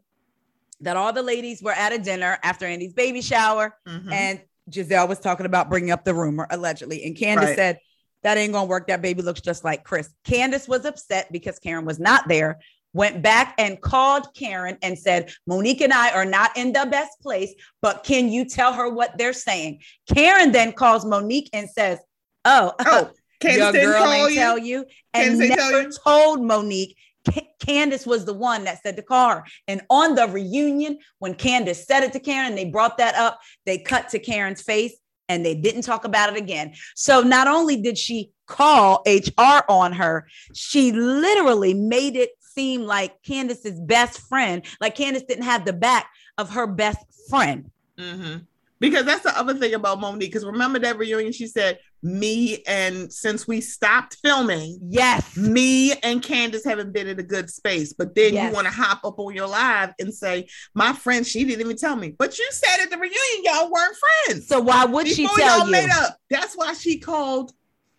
[0.81, 4.11] that all the ladies were at a dinner after Andy's baby shower, Mhm.
[4.11, 7.03] and Gizelle was talking about bringing up the rumor allegedly.
[7.05, 7.55] And Candiace Right.
[7.55, 7.79] said,
[8.23, 8.87] That ain't gonna work.
[8.87, 10.09] That baby looks just like Chris.
[10.25, 12.59] Candiace was upset because Karen was not there,
[12.91, 17.11] went back and called Karen and said, Monique and I are not in the best
[17.21, 19.81] place, but can you tell her what they're saying?
[20.13, 21.99] Karen then calls Monique and says,
[22.43, 24.35] Oh, oh, Candiace your girl ain't you.
[24.39, 25.91] tell you and Candiace never you?
[26.03, 26.97] told Monique.
[27.33, 29.43] Ca- Candiace was the one that said to her.
[29.67, 33.39] And on the reunion, when Candiace said it to Karen, they brought that up.
[33.65, 34.95] They cut to Karen's face
[35.29, 36.73] and they didn't talk about it again.
[36.95, 43.21] So not only did she call HR on her, she literally made it seem like
[43.23, 46.99] Candiace's best friend, like Candiace didn't have the back of her best
[47.29, 47.69] friend.
[47.97, 48.45] Mhm.
[48.79, 50.29] Because that's the other thing about Monique.
[50.31, 55.35] Because remember that reunion, she said, "Me and since we stopped filming, Yes.
[55.35, 57.93] me and Candiace haven't been in a good space.
[57.93, 58.49] But then Yes.
[58.49, 61.75] you want to hop up on your live and say, My friend, she didn't even
[61.77, 62.09] tell me.
[62.17, 63.95] But you said at the reunion, y'all weren't
[64.25, 64.47] friends.
[64.47, 65.71] So why would she Before tell y'all you?
[65.71, 66.17] made up.
[66.29, 67.53] That's why she called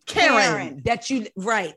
[0.06, 0.82] Karen.
[0.84, 1.74] that you right.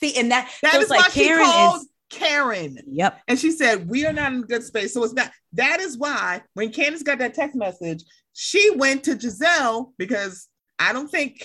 [0.00, 2.78] See, and that That is like why she Karen called is Karen.
[2.86, 3.20] yep.
[3.26, 4.94] And she said, We are not in a good space.
[4.94, 8.04] So it's not that is why when Candiace got that text message,
[8.38, 10.46] she went to Gizelle because
[10.78, 11.42] I don't think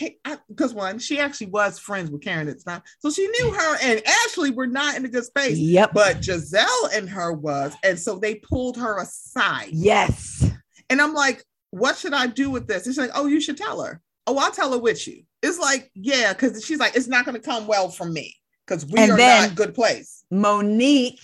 [0.50, 2.82] because one, she actually was friends with Karen at the time.
[3.00, 5.58] So she knew her and Ashley were not in a good space.
[5.58, 5.92] Yep.
[5.94, 7.74] But Gizelle and her was.
[7.82, 9.70] And so they pulled her aside.
[9.72, 10.52] yes.
[10.90, 12.84] And I'm like, what should I do with this?
[12.84, 14.02] She's like, oh, you should tell her.
[14.28, 15.24] Oh, I'll tell her with you.
[15.42, 18.36] It's like, yeah, because she's like, it's not going to come well from me
[18.68, 20.26] because we And are not good place.
[20.30, 21.22] Monique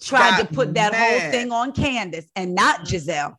[0.00, 2.86] tried Got to put that whole thing on Candiace and not Mhm.
[2.86, 3.34] Gizelle.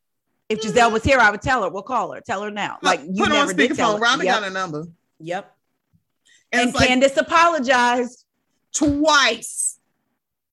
[0.50, 1.70] If Gizelle was here, I would tell her.
[1.70, 2.22] We'll call her.
[2.22, 2.78] Tell her now.
[2.82, 4.00] Like you Put never on did tell speakerphone.
[4.00, 4.04] her.
[4.04, 4.40] Robyn Yep.
[4.40, 4.86] got a number.
[5.20, 5.56] Yep.
[6.54, 8.26] And, And, like Candiace apologized.
[8.74, 9.80] twice.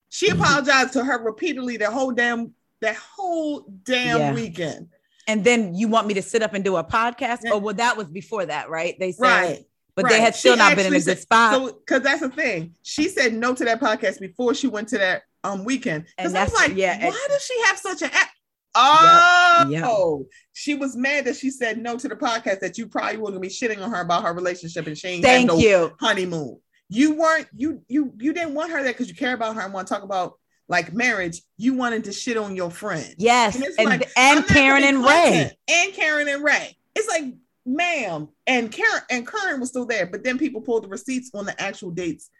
[0.08, 4.34] She apologized to her repeatedly that whole damn that whole damn Yeah.
[4.34, 4.88] weekend.
[5.26, 7.38] And then you want me to sit up and do a podcast?
[7.44, 7.52] Yeah.
[7.52, 8.94] Oh, well, that was before that, right?
[8.98, 9.64] They said, Right.
[9.94, 11.54] but they had still She not been in a good spot.
[11.54, 12.74] So because that's the thing.
[12.82, 16.04] She said no to that podcast before she went to that um weekend.
[16.18, 18.28] Because I was like, yeah, why does she have such an app?
[18.74, 20.28] Oh, yep.
[20.52, 23.40] she was mad that she said no to the podcast that you probably were gonna
[23.40, 25.92] be shitting on her about her relationship and she ain't Thank no you.
[26.00, 26.58] honeymoon.
[26.88, 29.72] You weren't you you you didn't want her there because you care about her and
[29.72, 30.34] want to talk about
[30.68, 31.42] like marriage.
[31.56, 33.14] You wanted to shit on your friend.
[33.18, 33.54] Yes.
[33.54, 35.50] And it's And, like, and Karen and Ray.
[35.68, 36.76] and Karen and Ray.
[36.94, 37.34] It's like,
[37.66, 41.44] ma'am, and Karen and Karen was still there, but then people pulled the receipts on
[41.44, 42.30] the actual dates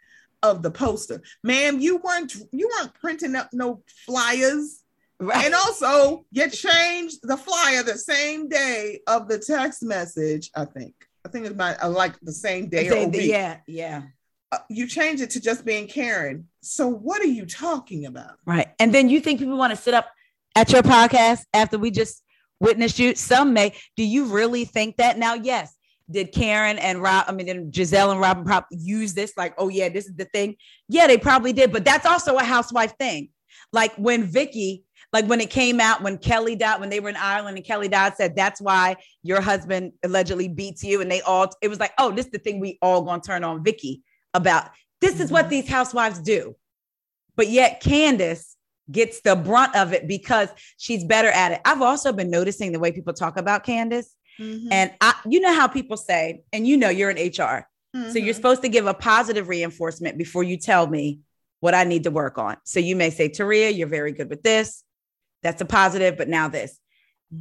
[0.43, 1.21] of the poster.
[1.43, 4.81] Ma'am, you weren't you weren't printing up no flyers.
[5.19, 5.45] Right.
[5.45, 10.51] And also, you changed the flyer the same day of the text message.
[10.55, 10.93] I think.
[11.25, 13.29] I think it's my I like the same day or Say the- week.
[13.29, 13.57] yeah.
[13.67, 14.01] Yeah.
[14.51, 16.47] Uh, you changed it to just being Karen.
[16.61, 18.35] So what are you talking about?
[18.45, 18.67] Right.
[18.79, 20.07] And then you think people want to sit up
[20.55, 22.21] at your podcast after we just
[22.59, 23.15] witnessed you?
[23.15, 23.73] Some may.
[23.97, 25.17] Do you really think that?
[25.17, 25.73] Now, yes.
[26.09, 29.33] Did Karen and Rob, I mean, did Gizelle and Robyn probably use this?
[29.35, 30.55] Like, oh, yeah, this is the thing.
[30.87, 31.71] Yeah, they probably did.
[31.73, 33.29] But that's also a housewife thing.
[33.73, 34.84] Like when Vicky,
[35.15, 37.87] like when it came out, when Kelly died, when they were in Ireland and Kelly
[37.87, 40.99] died, said, that's why your husband allegedly beats you.
[40.99, 43.45] And they all, it was like, oh, this is the thing we all gonna turn
[43.45, 44.71] on Vicky about.
[44.99, 45.49] This is what Mhm.
[45.51, 46.57] these housewives do.
[47.37, 48.57] But yet Candiace
[48.91, 51.61] gets the brunt of it because she's better at it.
[51.63, 54.13] I've also been noticing the way people talk about Candiace.
[54.37, 54.67] Mm-hmm.
[54.69, 57.69] And I, you know how people say, and you know you're in HR.
[58.11, 58.35] So you're Mhm.
[58.35, 61.21] supposed to give a positive reinforcement before you tell me
[61.61, 62.57] what I need to work on.
[62.65, 64.83] So you may say, Taria, you're very good with this.
[65.45, 66.79] That's a positive, but now this.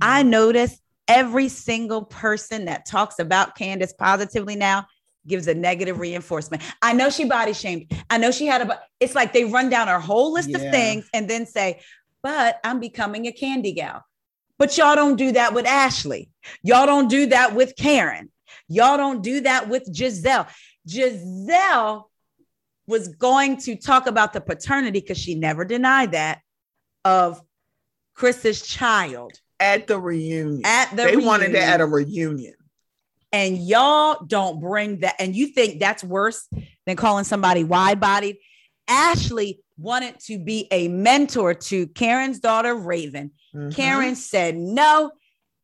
[0.00, 0.30] I Mm-hmm.
[0.30, 0.78] notice
[1.08, 4.86] every single person that talks about Candiace positively now
[5.26, 6.62] gives a negative reinforcement.
[6.82, 7.90] I know she body shamed.
[8.10, 11.08] I know she had a, it's like they run down her whole list of things
[11.14, 11.80] and then say,
[12.22, 14.04] but I'm becoming a candy gal.
[14.58, 16.30] But y'all don't do that with Ashley.
[16.62, 18.30] Y'all don't do that with Karen.
[18.68, 20.46] Y'all don't do that with Gizelle.
[20.86, 22.04] Gizelle
[22.86, 26.40] was going to talk about the paternity because she never denied that
[27.04, 27.40] of
[28.14, 30.62] Chris's child at the reunion.
[30.64, 31.62] at the they wanted reunion.
[31.62, 32.54] it at a reunion.
[33.32, 36.48] and y'all don't bring that and you think that's worse
[36.86, 38.36] than calling somebody wide-bodied
[38.88, 43.74] ashley wanted to be a mentor to karen's daughter raven Mhm.
[43.74, 45.10] karen said no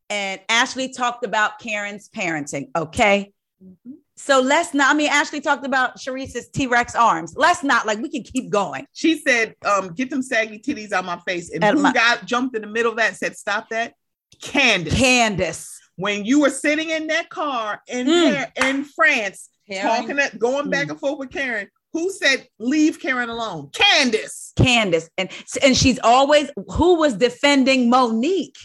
[0.09, 3.33] and ashley talked about karen's parenting okay
[3.63, 3.99] Mhm.
[4.21, 8.09] So let's not i mean ashley talked about Charrisse's t-rex arms let's not like we
[8.11, 11.51] can keep going She said, um, get them saggy titties out my face.
[11.53, 13.95] And At who my- got jumped in the middle of that and said, stop that?
[14.43, 14.95] Candiace.
[14.95, 18.35] candiace when you were sitting in that car in Mm.
[18.37, 19.49] Par- in France,
[19.83, 20.91] talking that going back Mm.
[20.93, 23.71] and forth with Karen, who said leave Karen alone?
[23.73, 24.53] Candiace.
[24.57, 25.29] candiace and
[25.63, 28.57] and she's always who was defending monique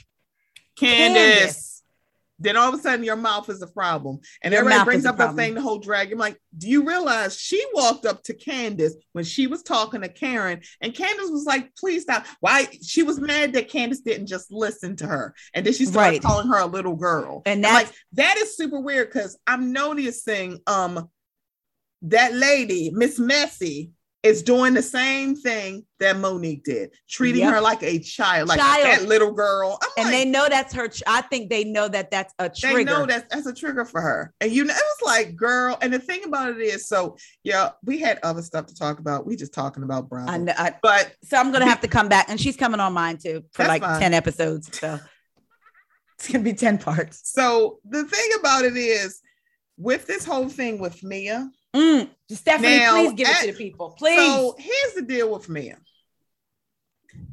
[0.78, 1.18] Candiace.
[1.18, 1.75] Candiace.
[2.38, 4.20] Then all of a sudden your mouth is a problem.
[4.44, 6.12] And Your everybody brings up the thing, the whole drag.
[6.12, 10.10] I'm like, do you realize she walked up to Candiace when she was talking to
[10.10, 10.62] Karen?
[10.82, 12.26] And Candiace was like, please stop.
[12.42, 12.68] Why?
[12.84, 15.34] She was mad that Candiace didn't just listen to her.
[15.54, 16.22] And then she started Right.
[16.22, 17.42] calling her a little girl.
[17.46, 21.10] And that's like, that is super weird because I'm noticing um
[22.02, 23.92] that lady, Miss Messy,
[24.26, 27.54] is doing the same thing that Monique did, treating Yep.
[27.54, 28.84] her like a child, like Child.
[28.84, 29.78] that little girl.
[29.84, 30.90] I'm and like, they know that's her.
[31.06, 32.78] I think they know that that's a trigger.
[32.78, 34.34] they know that that's a trigger for her.
[34.42, 35.78] And you know, it was like, girl.
[35.82, 39.28] And the thing about it is, so yeah, we had other stuff to talk about.
[39.28, 40.32] We just talking about Bravo.
[40.32, 40.54] I know.
[40.58, 43.44] I, But so I'm gonna have to come back, and she's coming on mine too
[43.54, 44.00] for like fine.
[44.02, 44.76] ten episodes.
[44.80, 45.00] So
[46.18, 47.22] it's gonna be ten parts.
[47.32, 49.22] so the thing about it is,
[49.78, 53.92] with this whole thing with Mia, Mm, Stephanie, Now, please give it to the people,
[53.92, 54.18] please.
[54.18, 55.78] So here's the deal with Mia.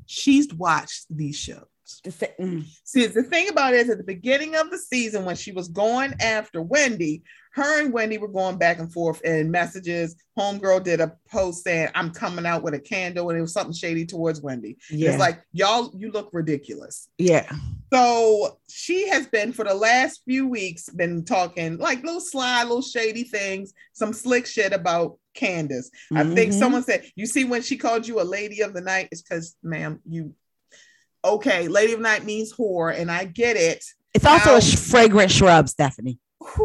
[0.06, 1.66] She's watched these shows.
[2.04, 5.52] Mm, See, the thing about it is at the beginning of the season when she
[5.52, 7.22] was going after Wendy,
[7.54, 10.16] her and Wendy were going back and forth in messages.
[10.38, 13.74] Homegirl did a post saying, I'm coming out with a candle, and it was something
[13.74, 14.78] shady towards Wendy.
[14.90, 17.08] yeah, It's like, y'all, you look ridiculous.
[17.18, 17.50] yeah,
[17.92, 22.80] So she has been for the last few weeks been talking like little sly, little
[22.80, 25.90] shady things, some slick shit about Candiace.
[26.14, 26.58] I think Mhm.
[26.58, 29.56] someone said, you see, when she called you a lady of the night, it's because,
[29.62, 30.34] ma'am, you
[31.24, 33.84] okay, lady of night means whore, and I get it.
[34.14, 36.18] It's also Now- a sh- fragrant shrub, Stephanie.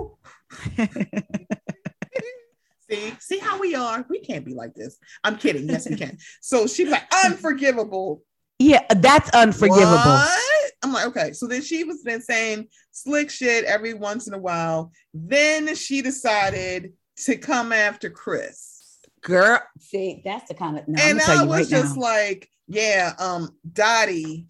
[2.90, 4.06] See, see how we are.
[4.10, 4.98] We can't be like this.
[5.22, 5.68] I'm kidding.
[5.68, 6.18] Yes, we can.
[6.40, 8.24] So she's like, unforgivable.
[8.60, 9.92] yeah, that's unforgivable.
[9.98, 10.72] What?
[10.84, 11.34] I'm like, okay.
[11.34, 14.94] So then she was then saying slick shit every once in a while.
[15.14, 16.94] Then she decided
[17.26, 19.00] to come after Chris.
[19.22, 20.88] Girl, see, that's the kind of.
[20.88, 22.02] No, and I was right just now.
[22.04, 24.48] like, yeah, um, Dottie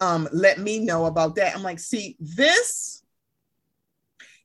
[0.00, 1.54] um let me know about that.
[1.54, 3.02] I'm like, see, this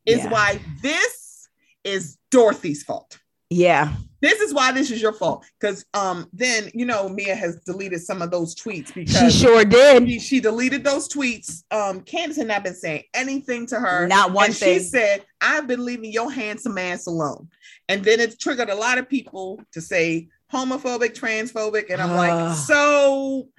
[0.05, 0.29] is Yeah.
[0.29, 1.47] why this
[1.83, 3.17] is Dorothy's fault.
[3.49, 5.45] yeah, This is why this is your fault.
[5.59, 9.63] Because um then you know Mia has deleted some of those tweets because she sure
[9.65, 10.07] did.
[10.07, 11.63] she, she deleted those tweets.
[11.71, 14.07] Um, Candiace had not been saying anything to her.
[14.07, 14.79] Not one and thing.
[14.79, 17.47] She said, I've been leaving your handsome ass alone.
[17.89, 21.89] And then it triggered a lot of people to say homophobic, transphobic.
[21.89, 23.49] And I'm like, so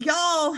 [0.00, 0.56] y'all,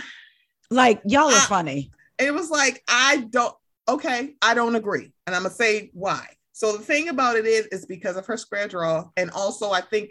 [0.70, 1.90] Like y'all are I- funny.
[2.18, 3.54] it was like, I don't,
[3.88, 5.12] okay, I don't agree.
[5.26, 6.26] And I'm gonna say why.
[6.52, 9.08] So the thing about it is, is because of her square draw.
[9.16, 10.10] And also, I think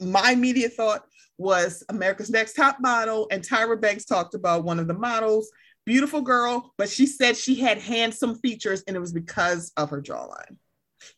[0.00, 1.04] my immediate thought
[1.36, 5.50] was America's Next Top Model, and Tyra Banks talked about one of the models,
[5.84, 10.00] beautiful girl, but she said she had handsome features, and it was because of her
[10.00, 10.56] jawline.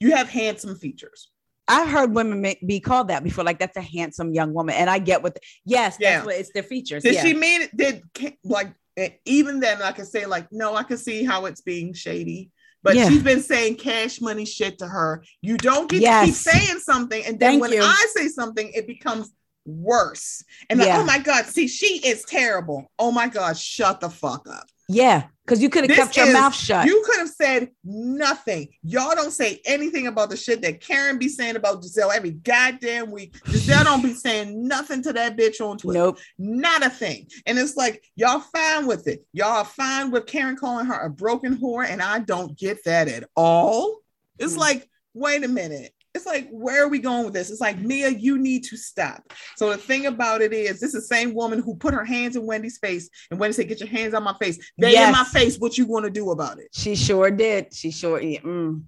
[0.01, 1.31] You have handsome features.
[1.69, 3.45] I've heard women ma- be called that before.
[3.45, 5.39] Like that's a handsome young woman, and I get what.
[5.65, 6.17] yes, Yeah.
[6.17, 7.03] that's what it's their features.
[7.03, 7.23] Did yeah.
[7.25, 7.77] she mean it?
[7.77, 8.03] Did
[8.45, 9.83] like eh, even then?
[9.83, 12.51] I could say like, no, I can see how it's being shady.
[12.83, 13.09] But Yeah.
[13.09, 15.25] she's been saying cash money shit to her.
[15.43, 17.83] You don't get to keep saying something, and then Thank when you.
[17.83, 19.33] I say something, it becomes
[19.65, 20.45] worse.
[20.71, 22.91] And like, oh my god, see, she is terrible.
[22.99, 24.69] Oh my god, shut the fuck up.
[24.89, 26.87] Yeah, because you could have kept your is- mouth shut.
[26.87, 28.69] You could have said nothing.
[28.85, 33.11] Y'all don't say anything about the shit that Karen be saying about Gizelle every goddamn
[33.11, 33.35] week.
[33.47, 35.99] Gizelle don't be saying nothing to that bitch on Twitter.
[35.99, 36.19] nope.
[36.39, 37.29] Not a thing.
[37.47, 39.27] And it's like, y'all fine with it.
[39.33, 43.09] Y'all are fine with Karen calling her a broken whore, and I don't get that
[43.09, 43.99] at all.
[44.39, 44.61] It's Hmm.
[44.61, 45.93] like, wait a minute.
[46.17, 47.51] It's like, where are we going with this?
[47.51, 49.33] It's like, Mia, you need to stop.
[49.57, 52.35] So the thing about it is, this is the same woman who put her hands
[52.37, 55.07] in Wendy's face, and Wendy said, "Get your hands on my face." They Yes.
[55.07, 55.59] in my face.
[55.59, 57.73] What you going to do about it, She sure did.
[57.75, 58.21] She sure.
[58.21, 58.83] Yeah, mm.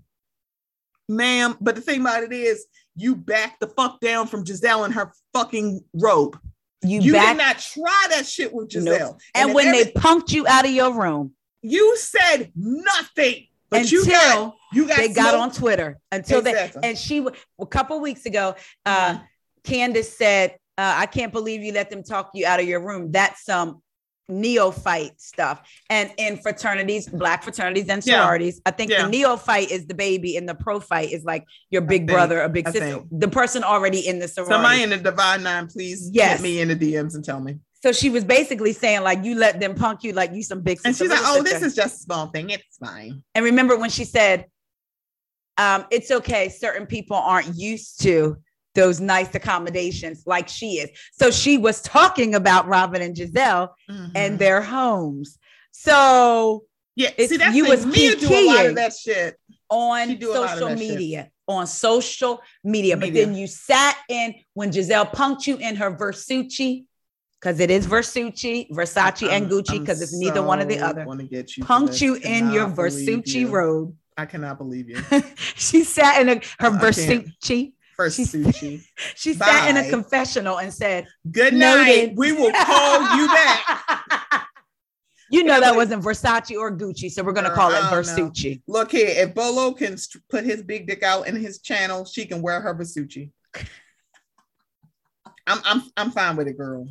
[1.09, 1.57] ma'am?
[1.61, 5.13] But the thing about it is, you back the fuck down from Gizelle and her
[5.33, 6.39] fucking robe.
[6.83, 7.37] You, You back.
[7.37, 9.19] did not try that shit with Gizelle.
[9.35, 13.91] and if when every- they punked you out of your room you said nothing, but
[13.91, 16.81] you got until you got they got on Twitter until Exactly.
[16.81, 17.27] they and she
[17.61, 18.55] a couple weeks ago,
[18.87, 19.23] uh, Mhm.
[19.65, 23.11] Candiace said, uh, "I can't believe you let them talk you out of your room.
[23.13, 23.83] That's some
[24.29, 28.21] neophyte stuff." And in fraternities, black fraternities and Yeah.
[28.23, 29.03] sororities, I think Yeah.
[29.05, 32.49] the neophyte is the baby, and the prophyte is like your big think- brother, a
[32.49, 33.07] big I sister, think.
[33.11, 34.55] the person already in the sorority.
[34.55, 36.33] Somebody in the Divine Nine, please Yes.
[36.39, 37.57] hit me in the DMs and tell me.
[37.89, 40.77] So she was basically saying like you let them punk you like you some big
[40.79, 40.89] sister.
[40.89, 42.51] And she's like, "Oh, sister." this is just a small thing.
[42.51, 44.45] It's fine." And remember when she said,
[45.57, 48.37] um, it's okay, certain people aren't used to
[48.75, 50.91] those nice accommodations like she is.
[51.13, 54.13] So she was talking about Robyn and Gizelle Mhm.
[54.15, 55.39] and their homes.
[55.73, 59.37] So yeah, it's- see, that's you was Mia do a lot of that shit.
[59.71, 60.89] on She do a lot of social that shit.
[60.91, 62.99] media, on social media.
[62.99, 66.85] But then you sat in when Gizelle punked you in her Versucci,
[67.41, 70.87] because it is Versucci, Versace, and I'm- Gucci, because it's neither one or the so
[70.87, 71.05] other.
[71.31, 73.49] get you Punked you in your Versucci you.
[73.49, 73.95] robe.
[74.17, 75.01] I cannot believe you.
[75.37, 76.79] she sat in a, her I.
[76.81, 77.73] Versucci.
[77.97, 78.17] First
[79.17, 82.11] She sat in a confessional and said, Good Noted.
[82.11, 82.13] night.
[82.17, 84.47] We will call you back.
[85.31, 87.97] You know that wasn't Versace or Gucci, so we're gonna call it don't know.
[87.99, 88.63] Versucci.
[88.67, 89.99] Look here, if Bolo can
[90.31, 93.31] put his big dick out in his channel, she can wear her Versucci.
[95.47, 96.89] I'm I'm I'm fine with it, girl.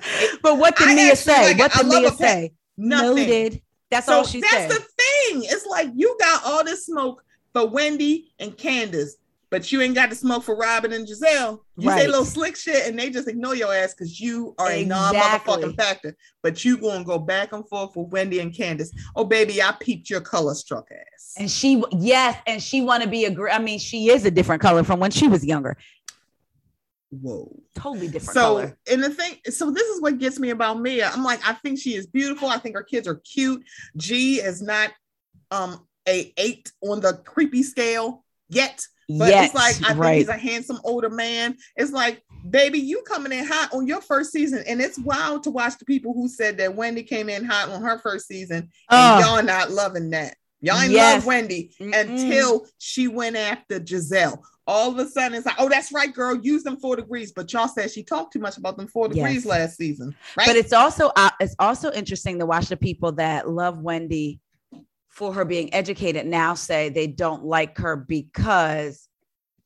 [0.42, 1.54] But what did I Mia say?
[1.54, 2.18] like what did Mia pet.
[2.18, 2.52] say?
[2.76, 3.16] nothing.
[3.16, 3.62] Noted.
[3.90, 4.70] That's so all she that's said.
[4.70, 4.88] That's the
[5.30, 5.42] thing.
[5.44, 9.16] It's like you got all this smoke for Wendy and Candiace,
[9.50, 11.60] but you ain't got the smoke for Robyn and Gizelle.
[11.76, 12.08] You say Right.
[12.08, 16.16] little slick shit and they just ignore your ass because you are a non-motherfucking factor.
[16.42, 18.92] But you gonna go back and forth with Wendy and Candiace.
[19.14, 21.34] Oh baby, I peeped your color struck ass.
[21.38, 23.34] and she, yes, and she want to be a.
[23.52, 25.76] I mean, she is a different color from when she was younger.
[27.12, 27.62] Whoa.
[27.74, 28.78] Totally different So color.
[28.90, 31.10] and the thing, so this is what gets me about Mia.
[31.12, 32.48] I'm like, I think she is beautiful.
[32.48, 33.62] I think her kids are cute.
[33.96, 34.90] G is not
[35.50, 38.82] um a eight on the creepy scale yet.
[39.08, 41.56] But yes, it's like I think he's a handsome older man.
[41.76, 45.50] It's like, baby, you coming in hot on your first season, and it's wild to
[45.50, 48.70] watch the people who said that Wendy came in hot on her first season, and
[48.88, 50.34] Oh, y'all not loving that.
[50.62, 51.16] Y'all ain't Yes.
[51.16, 52.00] love Wendy Mm-mm.
[52.00, 54.38] until she went after Gizelle.
[54.66, 56.38] All of a sudden, it's like, oh, that's right, girl.
[56.40, 57.32] Use them four degrees.
[57.32, 59.46] But y'all said she talked too much about them four degrees Yes.
[59.46, 60.46] last season, right?
[60.46, 64.40] But it's also uh, it's also interesting to watch the people that love Wendy
[65.08, 69.08] for her being educated now say they don't like her because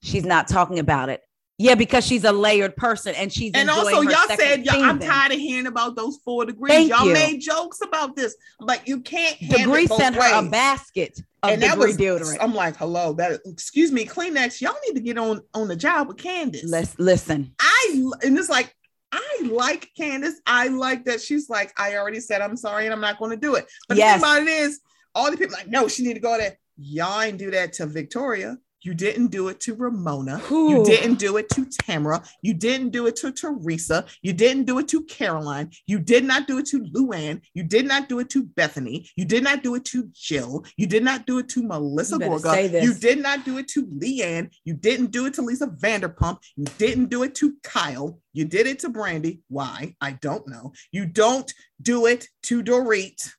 [0.02, 1.20] she's not talking about it.
[1.58, 5.32] Yeah, because she's a layered person and she's and also, y'all said, y'all, I'm tired
[5.32, 6.70] of hearing about those four degrees.
[6.70, 7.14] Thank y'all you.
[7.14, 8.36] made jokes about this.
[8.60, 12.36] Like, you can't Degree sent her a basket of and that was deodorant.
[12.40, 14.60] I'm like, hello, that excuse me, Kleenex.
[14.60, 16.68] Y'all need to get on on the job with Candiace.
[16.68, 17.54] Let's listen.
[17.58, 18.74] I and it's like
[19.12, 20.34] I like Candiace.
[20.46, 23.36] I like that she's like, I already said I'm sorry and I'm not going to
[23.36, 23.66] do it.
[23.88, 24.20] But Yes.
[24.20, 24.80] the thing about it is,
[25.14, 26.58] all the people like, no, she need to go there.
[26.76, 28.58] Y'all ain't do that to Victoria.
[28.82, 30.38] You didn't do it to Ramona.
[30.38, 30.70] Whew.
[30.70, 32.22] You didn't do it to Tamara.
[32.42, 34.04] You didn't do it to Teresa.
[34.22, 35.70] You didn't do it to Caroline.
[35.86, 37.40] You did not do it to Luann.
[37.54, 39.08] You did not do it to Bethany.
[39.16, 40.64] You did not do it to Jill.
[40.76, 42.82] You did not do it to Melissa You Gorga.
[42.82, 44.50] You did not do it to Leanne.
[44.64, 46.38] You didn't do it to Lisa Vanderpump.
[46.56, 48.20] You didn't do it to Kyle.
[48.32, 49.40] You did it to Brandi.
[49.48, 49.96] Why?
[50.00, 50.72] I don't know.
[50.92, 53.30] You don't do it to Dorit.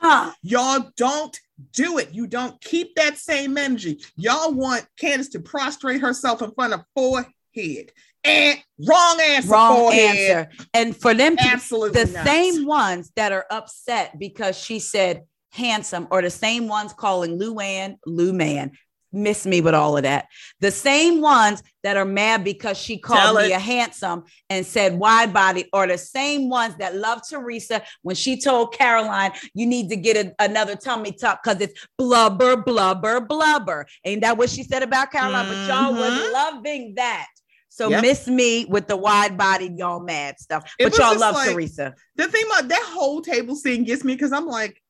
[0.00, 0.32] Huh.
[0.42, 1.38] Y'all don't
[1.72, 2.10] do it.
[2.12, 4.00] You don't keep that same energy.
[4.16, 7.92] Y'all want Candiace to prostrate herself in front of forehead.
[8.24, 9.48] And wrong answer.
[9.48, 10.16] Wrong forehead.
[10.16, 10.50] answer.
[10.74, 12.26] And for them to Absolutely the not.
[12.26, 17.96] same ones that are upset because she said handsome, or the same ones calling Luann
[18.06, 18.72] Lou Man.
[19.12, 20.26] Miss me with all of that.
[20.60, 25.32] The same ones that are mad because she called me a handsome and said wide
[25.32, 29.96] body are the same ones that love Teresa when she told Caroline, you need to
[29.96, 33.86] get a- another tummy tuck because it's blubber, blubber, blubber.
[34.04, 35.46] Ain't that what she said about Caroline?
[35.48, 36.32] But y'all was Mhm.
[36.32, 37.26] loving that.
[37.70, 38.02] So Yep.
[38.02, 40.70] miss me with the wide bodied, y'all mad stuff.
[40.78, 41.94] It But y'all love like- Teresa.
[42.16, 44.82] the thing about that whole table scene gets me because I'm like,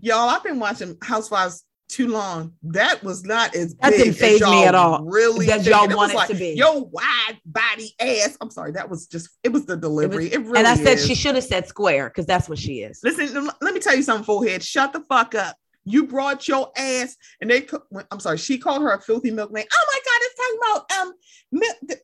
[0.00, 2.52] y'all, I've been watching Housewives too long.
[2.62, 5.04] That was not as That big didn't as faze me at all.
[5.04, 5.90] Really, That y'all it.
[5.90, 6.54] It want was it to be.
[6.54, 8.36] Yo, wide body ass.
[8.40, 9.30] I'm sorry, that was just.
[9.42, 10.32] It was the delivery.
[10.32, 10.58] It, really.
[10.58, 11.06] and I said is.
[11.06, 13.00] she should have said square because that's what she is.
[13.02, 14.62] Listen, let me tell you something, forehead.
[14.62, 15.56] Shut the fuck up.
[15.84, 17.66] You brought your ass, and they.
[18.10, 19.66] I'm sorry, she called her a filthy milkmaid.
[19.72, 21.12] Oh my God, it's talking about um
[21.52, 21.96] mi-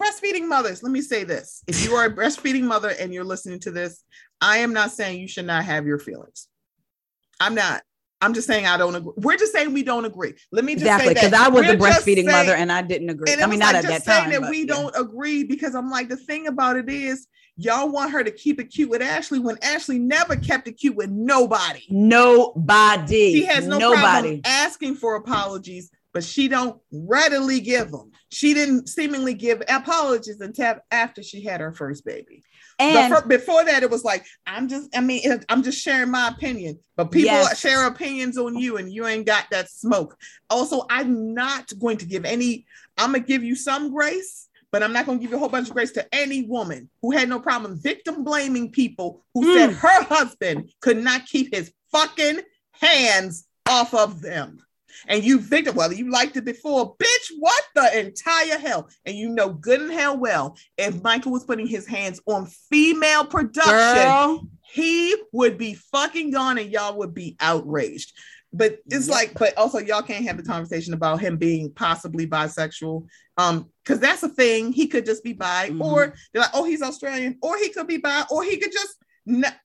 [0.00, 0.82] breastfeeding mothers.
[0.82, 4.04] Let me say this: if you are a breastfeeding mother and you're listening to this,
[4.40, 6.48] I am not saying you should not have your feelings.
[7.40, 7.82] I'm not.
[8.20, 9.12] I'm just saying I don't agree.
[9.16, 10.34] We're just saying we don't agree.
[10.52, 13.08] Let me just exactly because I was We're a breastfeeding saying, mother and I didn't
[13.08, 13.32] agree.
[13.32, 14.30] I mean, not like at that time.
[14.30, 14.74] that we yeah.
[14.74, 17.26] don't agree because I'm like the thing about it is
[17.56, 20.96] y'all want her to keep it cute with Ashley when Ashley never kept it cute
[20.96, 21.84] with nobody.
[21.88, 23.32] Nobody.
[23.32, 24.00] She has no nobody.
[24.02, 28.10] problem asking for apologies, but she don't readily give them.
[28.30, 32.42] She didn't seemingly give apologies until after she had her first baby.
[32.80, 36.28] And for, before that, it was like, I'm just, I mean, I'm just sharing my
[36.28, 37.60] opinion, but people yes.
[37.60, 40.16] share opinions on you and you ain't got that smoke.
[40.48, 42.66] Also, I'm not going to give any,
[42.96, 45.40] I'm going to give you some grace, but I'm not going to give you a
[45.40, 49.44] whole bunch of grace to any woman who had no problem victim blaming people who
[49.44, 49.54] mm.
[49.54, 52.40] said her husband could not keep his fucking
[52.72, 54.58] hands off of them
[55.06, 58.88] and you think victim, whether you liked it before, bitch, what the entire hell?
[59.04, 63.24] And you know good and hell well, if Michael was putting his hands on female
[63.24, 64.48] production, Girl.
[64.72, 68.12] he would be fucking gone and y'all would be outraged.
[68.52, 69.14] But it's yep.
[69.14, 73.06] like, but also y'all can't have the conversation about him being possibly bisexual.
[73.36, 74.72] Um, because that's a thing.
[74.72, 75.82] He could just be bi, mm-hmm.
[75.82, 78.96] or they're like, oh, he's Australian, or he could be bi, or he could just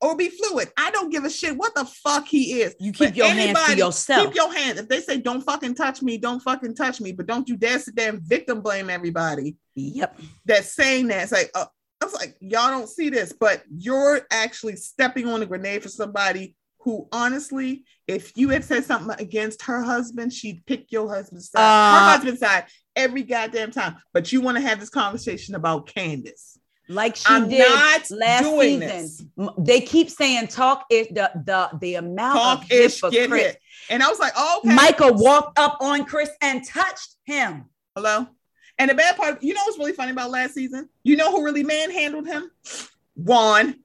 [0.02, 0.70] or be fluid.
[0.78, 2.76] I don't give a shit what the fuck he is.
[2.80, 4.26] You keep but your anybody, hands to yourself.
[4.28, 4.80] Keep your hands.
[4.80, 7.12] If they say don't fucking touch me, don't fucking touch me.
[7.12, 9.56] But don't you dare sit there and victim blame everybody.
[9.76, 10.20] Yep.
[10.46, 11.24] That's saying that.
[11.24, 11.66] It's like uh,
[12.02, 15.90] I was like, y'all don't see this, but you're actually stepping on a grenade for
[15.90, 21.50] somebody who honestly, if you had said something against her husband, she'd pick your husband's
[21.50, 22.66] side, uh, her husband's side
[22.96, 23.96] every goddamn time.
[24.14, 26.55] But you want to have this conversation about Candiace
[26.88, 28.80] like she I'm did last season.
[28.80, 29.24] This.
[29.58, 33.60] They keep saying talk is the the the amount talk of get it.
[33.90, 34.74] And I was like, oh, okay.
[34.74, 37.66] Michael walked up on Chris and touched him.
[37.96, 38.28] Hello.
[38.78, 40.90] And the bad part, you know what's really funny about last season?
[41.04, 42.52] You know who really manhandled him?
[43.16, 43.76] Juan.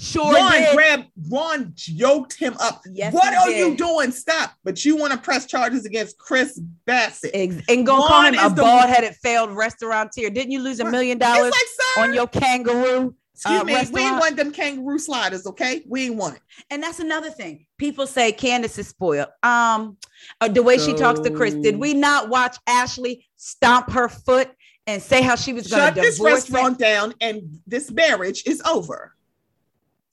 [0.00, 0.32] Sure.
[0.32, 0.74] Ron did.
[0.74, 2.80] grabbed Ron yoked him up.
[2.90, 3.58] Yes, what are did.
[3.58, 4.12] you doing?
[4.12, 4.54] Stop.
[4.64, 7.32] But you want to press charges against Chris Bassett.
[7.34, 10.30] Ex- and go call him a bald-headed failed restaurateur.
[10.30, 13.14] Didn't you lose a million dollars like, on your kangaroo?
[13.34, 13.94] Excuse uh, me, restaurant?
[13.94, 15.82] we ain't want them kangaroo sliders, okay?
[15.86, 16.42] We ain't want it.
[16.70, 17.66] And that's another thing.
[17.76, 19.28] People say Candiace is spoiled.
[19.42, 19.98] Um,
[20.40, 20.86] uh, the way so...
[20.86, 21.54] she talks to Chris.
[21.54, 24.50] Did we not watch Ashley stomp her foot
[24.86, 28.62] and say how she was going to divorce this restaurant down and this marriage is
[28.62, 29.14] over?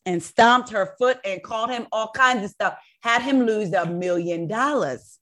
[0.07, 3.85] And stomped her foot and called him all kinds of stuff, had him lose a
[3.85, 5.19] million dollars.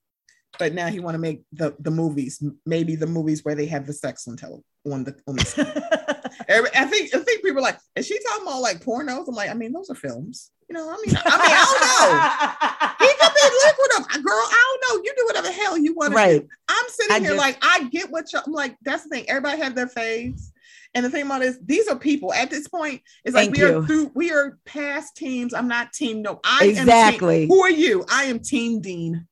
[0.60, 3.88] But now he want to make the, the movies, maybe the movies where they have
[3.88, 6.32] the sex on tele on the on the.
[6.76, 9.28] I think I think people are like, is she talking about like pornos?
[9.28, 10.52] I'm like, I mean, those are films.
[10.70, 13.06] You know, I mean, I mean, I don't know.
[13.06, 14.34] he could be liquid, girl.
[14.34, 15.04] I don't know.
[15.04, 16.34] You do whatever the hell you want right.
[16.34, 16.48] to do.
[16.70, 18.40] I'm sitting I here just, like, I get what you.
[18.46, 19.30] I'm like, that's the thing.
[19.30, 20.54] Everybody have their phase.
[20.96, 23.02] And the thing about it is, these are people at this point.
[23.26, 23.80] It's like Thank we you.
[23.80, 25.54] are through, we are past teams.
[25.54, 26.22] I'm not team.
[26.22, 27.36] No, I exactly.
[27.36, 28.06] Am team, who are you?
[28.10, 29.28] I am team Dean.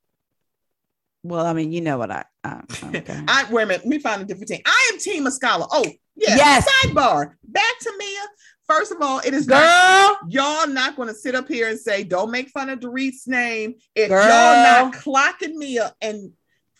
[1.23, 2.26] Well, I mean, you know what I.
[2.44, 2.61] Uh,
[2.95, 3.23] okay.
[3.30, 3.81] I wait a minute.
[3.84, 4.61] Let me find a different team.
[4.65, 5.65] I am team Askale.
[5.72, 5.85] Oh,
[6.15, 6.35] yeah.
[6.35, 6.69] Yes.
[6.69, 7.34] Sidebar.
[7.45, 8.19] Back to Mia.
[8.68, 9.60] First of all, it is girl.
[9.60, 13.27] Not, y'all not going to sit up here and say, "Don't make fun of Dorit's
[13.27, 14.22] name." If girl.
[14.22, 16.31] y'all not clocking Mia and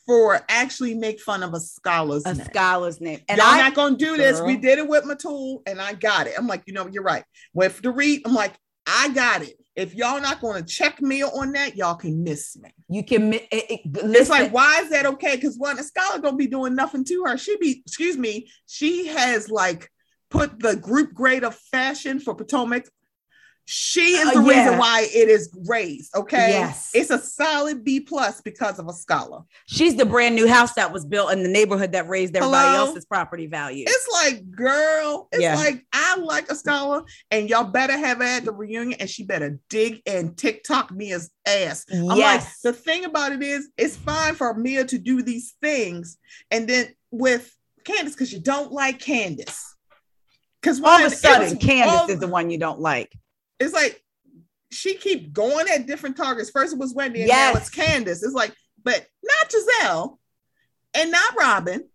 [0.06, 2.46] for actually make fun of Askale's a name.
[2.46, 3.20] scholar's name.
[3.30, 4.40] And I'm not gonna do this.
[4.40, 4.48] Girl.
[4.48, 6.34] We did it with Matul, and I got it.
[6.38, 7.24] I'm like, you know, you're right.
[7.54, 8.54] With the read, I'm like,
[8.86, 9.56] I got it.
[9.76, 12.70] If y'all not gonna check me on that, y'all can miss me.
[12.90, 13.34] You can.
[13.34, 15.36] It, it, it's like, why is that okay?
[15.36, 17.38] Because one, Askale don't be doing nothing to her.
[17.38, 19.90] She be, excuse me, she has like
[20.30, 22.88] put the group grade of fashion for Potomac
[23.66, 24.64] she is uh, the uh, yeah.
[24.64, 26.16] reason why it is raised.
[26.16, 26.50] Okay.
[26.50, 26.92] Yes.
[26.94, 29.46] It's a solid B plus because of Askale.
[29.68, 32.88] She's the brand new house that was built in the neighborhood that raised everybody Hello?
[32.88, 33.86] else's property value.
[33.88, 35.56] It's like, girl, it's yeah.
[35.56, 39.60] like I like Askale, and y'all better have her at the reunion, and she better
[39.70, 41.86] dig and TikTok Mia's ass.
[41.92, 42.44] I'm yes.
[42.64, 46.18] like, the thing about it is, it's fine for Mia to do these things,
[46.52, 49.76] and then with Candiace, because you don't like Candiace.
[50.62, 53.12] Because all of a sudden, Candiace all, is the one you don't like
[53.64, 54.04] it's like
[54.72, 56.50] she keep going at different targets.
[56.50, 57.54] First it was Wendy, and yes.
[57.54, 58.24] now it's Candiace.
[58.24, 58.54] It's like,
[58.84, 60.18] but not Gizelle,
[60.94, 61.86] and not Robyn.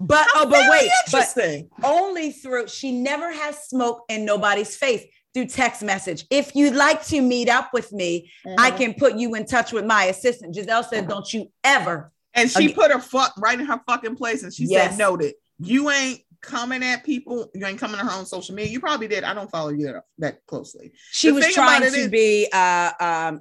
[0.00, 5.04] But How oh, but wait, but only through she never has smoke in nobody's face
[5.34, 6.24] through text message.
[6.30, 8.60] If you'd like to meet up with me, mm-hmm.
[8.60, 10.54] I can put you in touch with my assistant.
[10.54, 14.44] Gizelle said, "Don't you ever." And she put her fuck right in her fucking place,
[14.44, 14.90] and she yes.
[14.90, 15.34] said, "Noted.
[15.58, 17.50] You ain't coming at people.
[17.54, 18.72] You ain't coming to her on social media.
[18.72, 19.24] You probably did.
[19.24, 20.92] I don't follow you that, that closely.
[21.10, 23.40] She the was trying to is, be uh um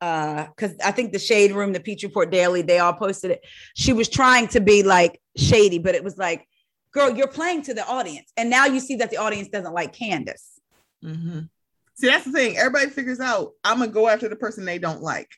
[0.00, 3.44] uh because I think the Shade Room, the Peach Report Daily, they all posted it.
[3.74, 6.46] She was trying to be like shady, but it was like,
[6.92, 8.32] girl, you're playing to the audience.
[8.36, 10.58] And now you see that the audience doesn't like Candiace.
[11.04, 11.40] Mm-hmm.
[11.94, 12.56] See, that's the thing.
[12.56, 15.28] Everybody figures out I'm gonna go after the person they don't like.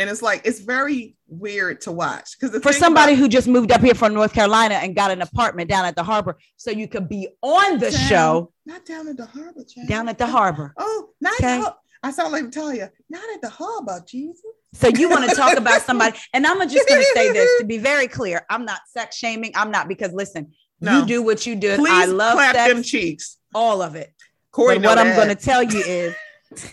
[0.00, 3.70] And it's like it's very weird to watch because for somebody about, who just moved
[3.70, 6.88] up here from North Carolina and got an apartment down at the harbor, so you
[6.88, 8.52] could be on the down, show.
[8.64, 10.72] Not down at the harbor, down at the harbor.
[10.78, 11.62] Oh, not okay.
[12.02, 14.40] I sound like Talia, not at the harbor, Jesus.
[14.72, 17.66] So you want to talk about somebody, and I'm just going to say this to
[17.66, 19.52] be very clear: I'm not sex shaming.
[19.54, 21.00] I'm not because listen, no.
[21.00, 21.76] you do what you do.
[21.76, 24.14] Please I love clap sex, them cheeks, all of it.
[24.50, 25.08] Corey, but what that.
[25.08, 26.14] I'm going to tell you is.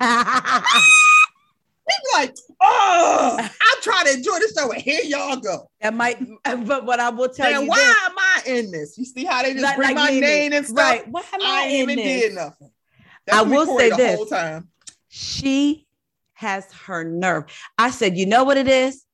[2.14, 5.70] like, oh, I'm trying to enjoy this show, and here y'all go.
[5.80, 8.98] That might, but what I will tell you, why am I in this?
[8.98, 10.78] You see how they just like, bring like my name and stuff?
[10.78, 11.08] Right?
[11.08, 12.22] Why am I, I in even this?
[12.22, 12.70] did nothing.
[13.26, 14.32] That's I will say this:
[15.08, 15.86] she
[16.34, 17.44] has her nerve.
[17.76, 19.04] I said, you know what it is?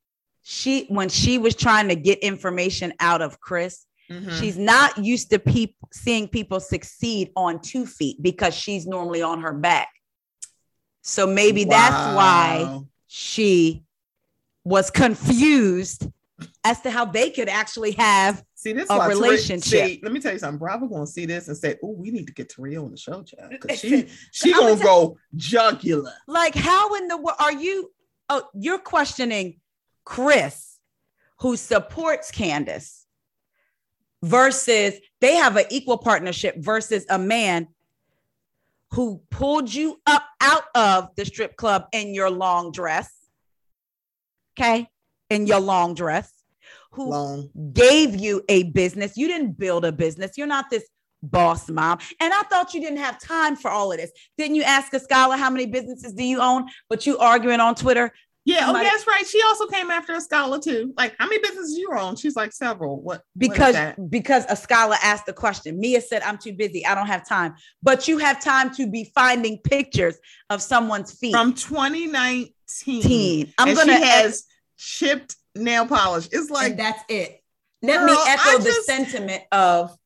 [0.42, 4.30] She when she was trying to get information out of Chris, mm-hmm.
[4.38, 9.40] she's not used to people seeing people succeed on two feet because she's normally on
[9.40, 9.88] her back.
[11.02, 11.70] So maybe wow.
[11.70, 12.80] that's why
[13.16, 13.84] she
[14.64, 16.10] was confused
[16.64, 19.86] as to how they could actually have see this a relationship.
[19.86, 20.58] See, let me tell you something.
[20.58, 23.22] Bravo gonna see this and say, "Oh, we need to get Taria on the show,
[23.22, 27.92] child, because she she gonna go jugular." Like, how in the world are you?
[28.28, 29.60] Oh, you're questioning
[30.04, 30.80] Chris,
[31.38, 33.06] who supports Candiace,
[34.24, 37.68] versus they have an equal partnership versus a man
[38.94, 43.12] who pulled you up out of the strip club in your long dress.
[44.56, 44.88] Okay.
[45.30, 46.32] In your long dress,
[46.92, 47.50] who long.
[47.72, 49.16] gave you a business.
[49.16, 50.38] You didn't build a business.
[50.38, 50.84] You're not this
[51.24, 51.98] boss mom.
[52.20, 54.12] And I thought you didn't have time for all of this.
[54.38, 56.68] Didn't you ask Askale how many businesses do you own?
[56.88, 58.12] But you arguing on Twitter
[58.46, 59.26] yeah, oh, that's right.
[59.26, 60.92] She also came after Askale too.
[60.98, 62.14] Like, how many businesses you own?
[62.16, 63.00] She's like several.
[63.00, 63.22] What?
[63.36, 65.80] Because what because Askale asked the question.
[65.80, 66.84] Mia said, "I'm too busy.
[66.84, 70.18] I don't have time." But you have time to be finding pictures
[70.50, 73.54] of someone's feet from 2019.
[73.56, 74.44] I'm gonna has
[74.76, 76.28] chipped nail polish.
[76.30, 77.40] It's like that's it.
[77.80, 79.96] Let girl, me echo the sentiment of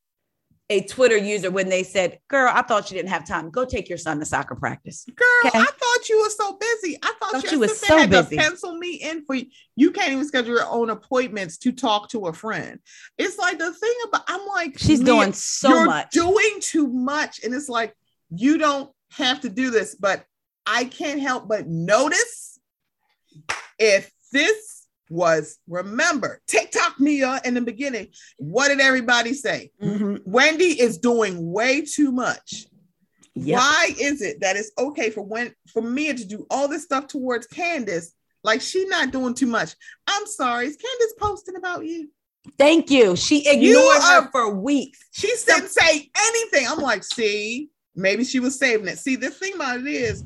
[0.70, 3.50] a Twitter user when they said, Girl, I thought you didn't have time.
[3.50, 5.06] Go take your son to soccer practice.
[5.14, 5.58] Girl, okay?
[5.58, 6.98] I thought you were so busy.
[7.02, 8.36] I thought, thought you, was so had busy.
[8.36, 9.46] To pencil me in for you.
[9.76, 12.80] You can't even schedule your own appointments to talk to a friend.
[13.16, 17.42] It's like the thing about I'm like, she's doing so much, doing too much.
[17.42, 17.94] And it's like,
[18.30, 20.24] you don't have to do this, but
[20.66, 22.58] I can't help but notice
[23.78, 24.77] if this
[25.10, 28.08] was remember TikTok Mia in the beginning.
[28.38, 29.70] What did everybody say?
[29.82, 30.16] Mm-hmm.
[30.24, 32.66] Wendy is doing way too much.
[33.34, 33.58] Yep.
[33.58, 37.06] Why is it that it's okay for when for Mia to do all this stuff
[37.06, 38.12] towards Candiace?
[38.44, 39.74] Like she not doing too much.
[40.06, 42.10] I'm sorry, is Candiace posting about you?
[42.56, 43.16] Thank you.
[43.16, 44.98] She ignored are, her for weeks.
[45.12, 46.66] She didn't say anything.
[46.68, 48.98] I'm like, see, maybe she was saving it.
[48.98, 50.24] See, the thing about it is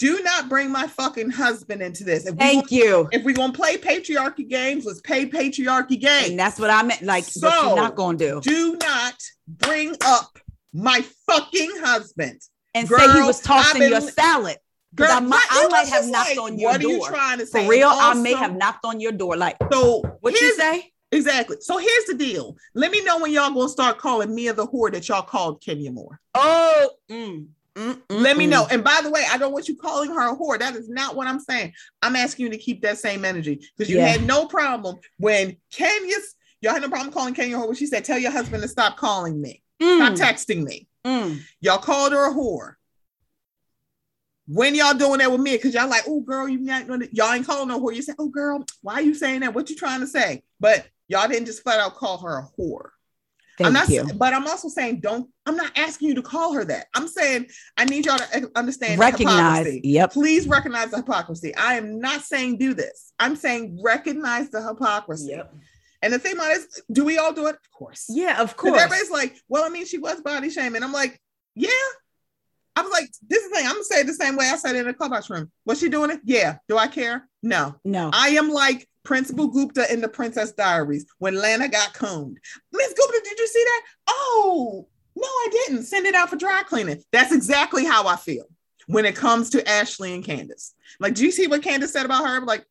[0.00, 2.26] do not bring my fucking husband into this.
[2.26, 3.06] If Thank you.
[3.12, 6.30] If we're gonna play patriarchy games, let's play patriarchy games.
[6.30, 7.02] And that's what I meant.
[7.02, 8.40] Like, so what you're not gonna do.
[8.40, 9.14] Do not
[9.46, 10.38] bring up
[10.72, 12.40] my fucking husband.
[12.72, 14.56] And Girl, say he was tossing been, your salad.
[14.94, 16.98] Girl, I might, I might have knocked like, on your what door.
[16.98, 17.64] What are you trying to say?
[17.64, 19.36] For real, also, I may have knocked on your door.
[19.36, 20.90] Like, so what you say?
[21.12, 21.58] Exactly.
[21.60, 22.56] So here's the deal.
[22.74, 25.92] Let me know when y'all gonna start calling me the whore that y'all called Kenya
[25.92, 26.20] Moore.
[26.34, 27.48] Oh, mm.
[27.76, 28.02] Mm-mm-mm.
[28.08, 28.66] Let me know.
[28.70, 30.58] And by the way, I don't want you calling her a whore.
[30.58, 31.72] That is not what I'm saying.
[32.02, 34.08] I'm asking you to keep that same energy because you yeah.
[34.08, 37.86] had no problem when Kenya's, y'all had no problem calling Kenya a whore when she
[37.86, 40.14] said, Tell your husband to stop calling me, mm.
[40.16, 40.88] stop texting me.
[41.04, 41.40] Mm.
[41.60, 42.74] Y'all called her a whore.
[44.46, 47.32] When y'all doing that with me, because y'all like, oh girl, you not gonna y'all
[47.32, 47.94] ain't calling no whore.
[47.94, 49.54] You say, oh girl, why are you saying that?
[49.54, 50.42] What you trying to say?
[50.58, 52.90] But y'all didn't just flat out call her a whore.
[53.60, 54.06] Thank I'm not, you.
[54.14, 55.28] But I'm also saying, don't.
[55.44, 56.86] I'm not asking you to call her that.
[56.94, 58.98] I'm saying I need y'all to eh, understand.
[58.98, 59.80] Recognize.
[59.84, 60.12] Yep.
[60.14, 61.54] Please recognize the hypocrisy.
[61.54, 63.12] I am not saying do this.
[63.18, 65.32] I'm saying recognize the hypocrisy.
[65.32, 65.54] Yep.
[66.00, 67.56] And the thing about it is, do we all do it?
[67.56, 68.06] Of course.
[68.08, 68.80] Yeah, of course.
[68.80, 70.82] Everybody's like, well, I mean, she was body shaming.
[70.82, 71.20] I'm like,
[71.54, 71.68] yeah.
[72.76, 73.66] I was like, this is the thing.
[73.66, 75.50] I'm gonna say it the same way I said it in the clubhouse room.
[75.66, 76.20] Was she doing it?
[76.24, 76.56] Yeah.
[76.66, 77.28] Do I care?
[77.42, 77.74] No.
[77.84, 78.10] No.
[78.14, 82.38] I am like Principal Gupta in the Princess Diaries when Lana got combed.
[82.72, 83.82] Miss Gupta, did you see that?
[84.08, 85.84] Oh, no, I didn't.
[85.84, 87.02] Send it out for dry cleaning.
[87.12, 88.44] That's exactly how I feel
[88.86, 90.72] when it comes to Ashley and Candiace.
[90.98, 92.40] Like, do you see what Candiace said about her?
[92.44, 92.64] Like,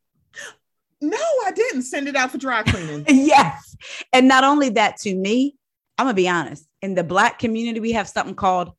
[1.02, 3.06] no, I didn't send it out for dry cleaning.
[3.08, 3.76] yes.
[4.12, 5.56] And not only that, to me,
[5.98, 6.66] I'm gonna be honest.
[6.82, 8.72] In the black community, we have something called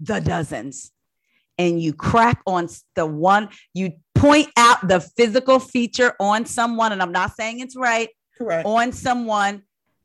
[0.00, 0.90] the dozens.
[1.58, 3.92] and you crack on the one, you
[4.24, 8.66] point out the physical feature on someone, and I'm not saying it's right, Correct.
[8.66, 9.62] on someone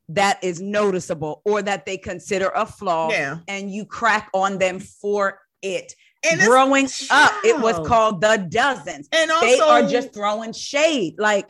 [0.10, 3.38] that is noticeable or that they consider a flaw, Yeah.
[3.48, 5.94] and you crack on them for it.
[6.30, 9.08] And Growing up, it was called the dozens.
[9.14, 11.16] and also they are just throwing shade.
[11.18, 11.48] Like,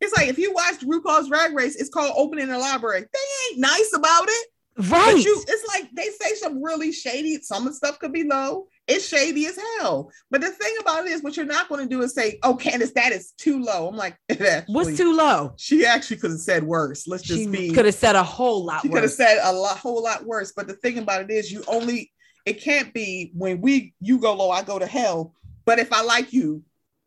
[0.00, 3.02] it's like if you watched RuPaul's Drag Race, it's called opening the library.
[3.02, 4.48] They ain't nice about it.
[4.90, 5.16] right.
[5.24, 7.38] You, it's like they say some really shady.
[7.42, 8.66] Some of the stuff could be low.
[8.88, 10.10] It's shady as hell.
[10.30, 12.56] But the thing about it is, what you're not going to do is say, "Oh,
[12.56, 15.54] Candiace, that is too low." I'm like, actually, What's too low?
[15.56, 17.06] She actually could have said worse.
[17.06, 17.72] Let's just She be.
[17.72, 20.52] could have said a whole lot She could have said a lot, whole lot worse.
[20.54, 22.12] But the thing about it is, you only.
[22.44, 25.34] It can't be when we you go low, I go to hell.
[25.64, 26.64] But if I like you,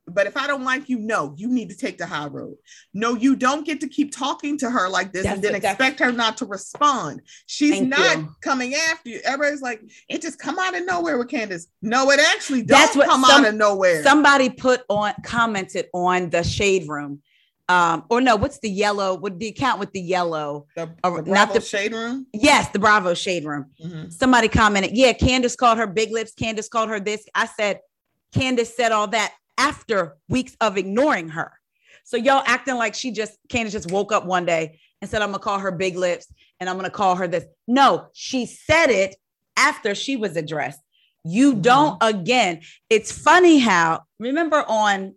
[0.07, 2.55] but if I don't like you, no, you need to take the high road.
[2.93, 5.87] No, you don't get to keep talking to her like this That's and then exactly-
[5.87, 7.21] expect her not to respond.
[7.47, 8.29] She's Thank not you.
[8.41, 9.19] coming after you.
[9.23, 11.67] Everybody's like, it just come out of nowhere with Candiace.
[11.81, 14.03] No, it actually don't That's what come some- out of nowhere.
[14.03, 17.21] Somebody put on commented on the shade room.
[17.67, 19.15] Um, or no, what's the yellow?
[19.15, 20.67] What the account with the yellow?
[20.75, 22.27] the, the not Bravo the- shade room.
[22.31, 23.71] Yes, the Bravo shade room.
[23.83, 24.13] Mhm.
[24.13, 26.31] Somebody commented, yeah, Candiace called her big lips.
[26.39, 27.25] Candiace called her this.
[27.33, 27.79] I said,
[28.35, 31.51] Candiace said all that after weeks of ignoring her.
[32.03, 35.29] So y'all acting like she just Candiace just woke up one day and said, I'm
[35.29, 36.27] gonna call her big lips
[36.59, 37.45] and I'm gonna call her this.
[37.67, 39.15] No, she said it
[39.57, 40.79] after she was addressed.
[41.23, 41.61] You Mhm.
[41.61, 42.61] don't again.
[42.89, 45.15] It's funny how remember on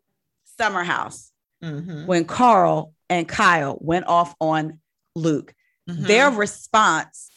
[0.59, 1.31] Summer House
[1.63, 2.07] Mhm.
[2.07, 4.81] when Carl and Kyle went off on
[5.15, 5.55] Luke,
[5.89, 6.07] Mhm.
[6.07, 7.31] their response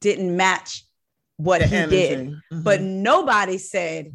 [0.00, 0.84] didn't match
[1.38, 2.36] what The he did energy.
[2.52, 2.62] Mhm.
[2.64, 4.14] but nobody said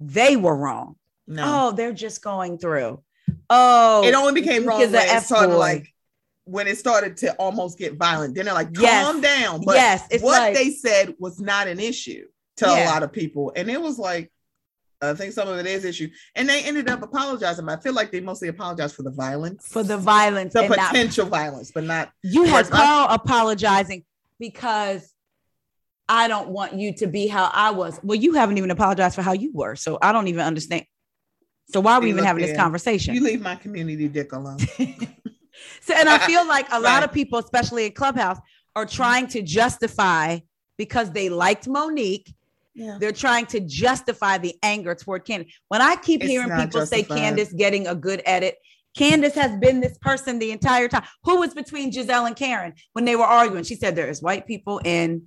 [0.00, 0.96] they were wrong.
[1.28, 1.42] No.
[1.46, 3.02] Oh, they're just going through.
[3.50, 5.94] Oh, it only became wrong when it started like
[6.44, 8.34] when it started to almost get violent.
[8.34, 9.04] Then they're like, Yes.
[9.04, 9.62] calm down.
[9.64, 12.26] But Yes, what like- they said was not an issue
[12.56, 13.52] to a lot of people.
[13.54, 14.32] And it was like,
[15.02, 16.08] I think some of it is issue.
[16.34, 17.66] And they ended up apologizing.
[17.66, 19.68] But I feel like they mostly apologized for the violence.
[19.68, 24.04] for the violence the not potential violence, but not you I- Carl apologizing
[24.40, 25.12] because
[26.08, 28.00] I don't want you to be how I was.
[28.02, 30.84] Well, you haven't even apologized for how you were, so I don't even understand.
[31.70, 33.14] So why are we even having this conversation?
[33.14, 34.58] you leave my community dick alone.
[35.80, 38.38] So, and I feel like a lot of people, especially in Clubhouse,
[38.76, 40.38] are trying to justify
[40.76, 42.32] because they liked Monique.
[42.74, 42.96] Yeah.
[43.00, 45.52] They're trying to justify the anger toward Candiace.
[45.68, 47.18] When I keep It's hearing people say justified.
[47.18, 48.56] Candiace getting a good edit,
[48.96, 51.02] Candiace has been this person the entire time.
[51.24, 53.64] Who was between Gizelle and Karen when they were arguing?
[53.64, 55.26] She said there is white people in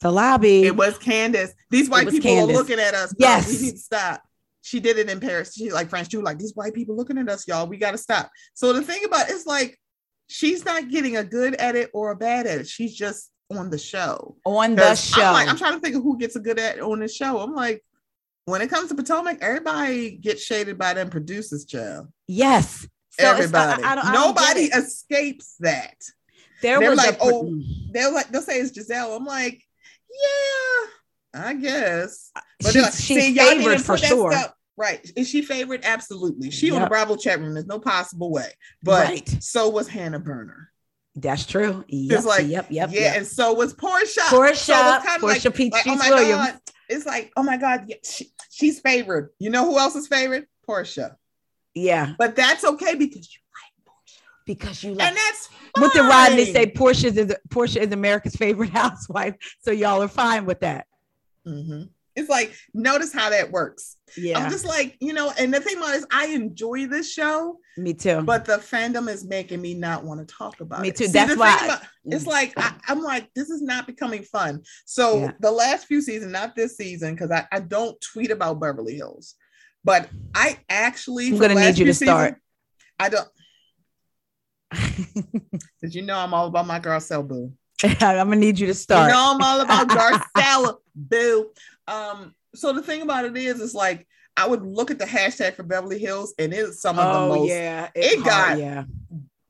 [0.00, 0.64] the lobby.
[0.64, 1.52] It was Candiace.
[1.70, 2.56] These white people Candiace.
[2.56, 3.14] are looking at us.
[3.18, 3.46] Yes.
[3.46, 4.22] We need to stop.
[4.66, 5.54] She did it in Paris.
[5.54, 6.22] She like French too.
[6.22, 7.68] Like these white people looking at us, y'all.
[7.68, 8.30] We got to stop.
[8.54, 9.78] So the thing about it's like
[10.28, 12.66] she's not getting a good edit or a bad edit.
[12.66, 14.36] She's just on the show.
[14.44, 15.22] on the show.
[15.22, 17.38] I'm like, I'm trying to think of who gets a good edit on the show.
[17.38, 17.84] I'm like,
[18.46, 22.08] when it comes to Potomac, everybody gets shaded by them producers, child.
[22.26, 22.88] yes.
[23.18, 23.82] So it's- I- everybody.
[23.84, 25.94] I, don't, I don't Nobody escapes that.
[26.60, 27.56] There they're was like, a, oh,
[27.92, 29.16] They'll like they'll say it's Gizelle.
[29.16, 29.62] I'm like,
[30.10, 32.30] yeah, I guess.
[32.34, 34.32] Uh, but they're she's, like, she's "See, y'all need to favored for sure.
[34.32, 35.10] stuff-" Right.
[35.16, 35.80] Is she favored?
[35.84, 36.50] Absolutely.
[36.50, 37.54] She on the Bravo chat room.
[37.54, 38.50] There's no possible way.
[38.82, 39.36] But right.
[39.42, 40.70] so was Hannah Berner.
[41.14, 41.82] That's true.
[41.88, 43.16] Yep, like, yep, yep, yeah, yep.
[43.16, 44.18] and so was Porsha.
[44.28, 46.36] Porsha, so it's Porsha like, Peach like, oh my Williams.
[46.50, 46.60] God.
[46.90, 49.30] It's like, oh my God, yeah, she- she's favored.
[49.38, 50.46] You know who else is favored?
[50.68, 51.16] Porsha.
[51.74, 54.20] Yeah, But that's okay because you like Porsha.
[54.44, 55.08] because you like.
[55.08, 55.48] And that's
[55.78, 56.52] What did Rodney fine.
[56.54, 56.66] say?
[56.66, 60.86] Porsha is Porsha is America's favorite housewife, so y'all are fine with that.
[61.46, 61.88] Mhm.
[62.16, 63.96] It's like, notice how that works.
[64.16, 67.12] Yeah, I'm just like, you know, and the thing about it is I enjoy this
[67.12, 68.22] show, me too.
[68.22, 70.98] but the fandom is making me not want to talk about Me it.
[70.98, 71.12] Me too.
[71.12, 72.28] See, That's why- about- it's mm.
[72.28, 74.62] like I, I'm like, this is not becoming fun.
[74.86, 75.32] So Yeah.
[75.40, 79.34] the last few seasons, not this season, because I, I don't tweet about Beverly Hills,
[79.84, 82.34] but I actually I'm for gonna need you to start.
[82.34, 82.42] seasons,
[82.98, 83.28] I don't
[85.80, 87.52] because you know I'm all about my girl Boo.
[87.84, 89.08] I'm gonna need you to start.
[89.08, 91.50] You know I'm all about Garcelle, boo.
[91.88, 94.06] Um, so the thing about it is, it's like
[94.36, 97.28] I would look at the hashtag for Beverly Hills, and it's some of the oh
[97.36, 98.84] most yeah, it hard, got- yeah.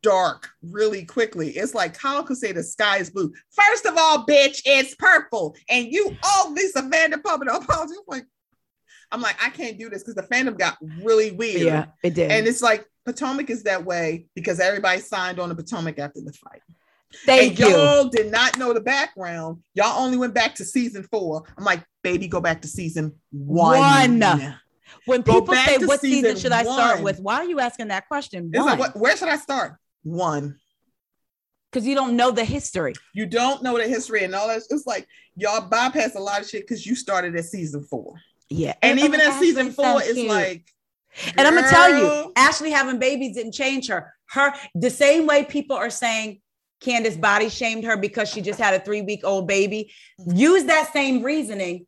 [0.02, 1.50] dark really quickly.
[1.50, 3.32] It's like Kyle could say the sky is blue.
[3.50, 7.94] First of all, bitch, it's purple, and you all Lisa Vanderpump and apology.
[7.94, 8.26] I'm like,
[9.12, 11.62] I'm like, I can't do this because the fandom got really weird.
[11.62, 12.30] Yeah, it did.
[12.30, 16.32] And it's like Potomac is that way because everybody signed on the Potomac after the
[16.32, 16.60] fight.
[17.24, 17.68] Thank and you.
[17.68, 19.62] y'all did not know the background.
[19.74, 21.44] Y'all only went back to season four.
[21.56, 24.20] I'm like, baby, go back to season one.
[24.20, 24.58] One.
[25.04, 27.88] When Go people say, "What season season should I start with?" Why are you asking
[27.88, 28.50] that question?
[28.52, 29.76] Like, One, what, where should I start?
[30.02, 30.58] One.
[31.70, 32.94] because you don't know the history.
[33.12, 34.62] You don't know the history and all that.
[34.70, 35.06] It's like
[35.36, 38.14] y'all bypass a lot of shit because you started at season four.
[38.48, 38.74] Yeah.
[38.82, 40.28] And even um, at Ashley's season so four, it's cute.
[40.28, 40.66] like,
[41.36, 44.14] And I'm gonna tell you, Ashley having babies didn't change her.
[44.30, 46.40] Her the same way people are saying
[46.80, 49.92] Candiace body shamed her because she just had a three week old baby.
[50.26, 51.86] Use that same reasoning.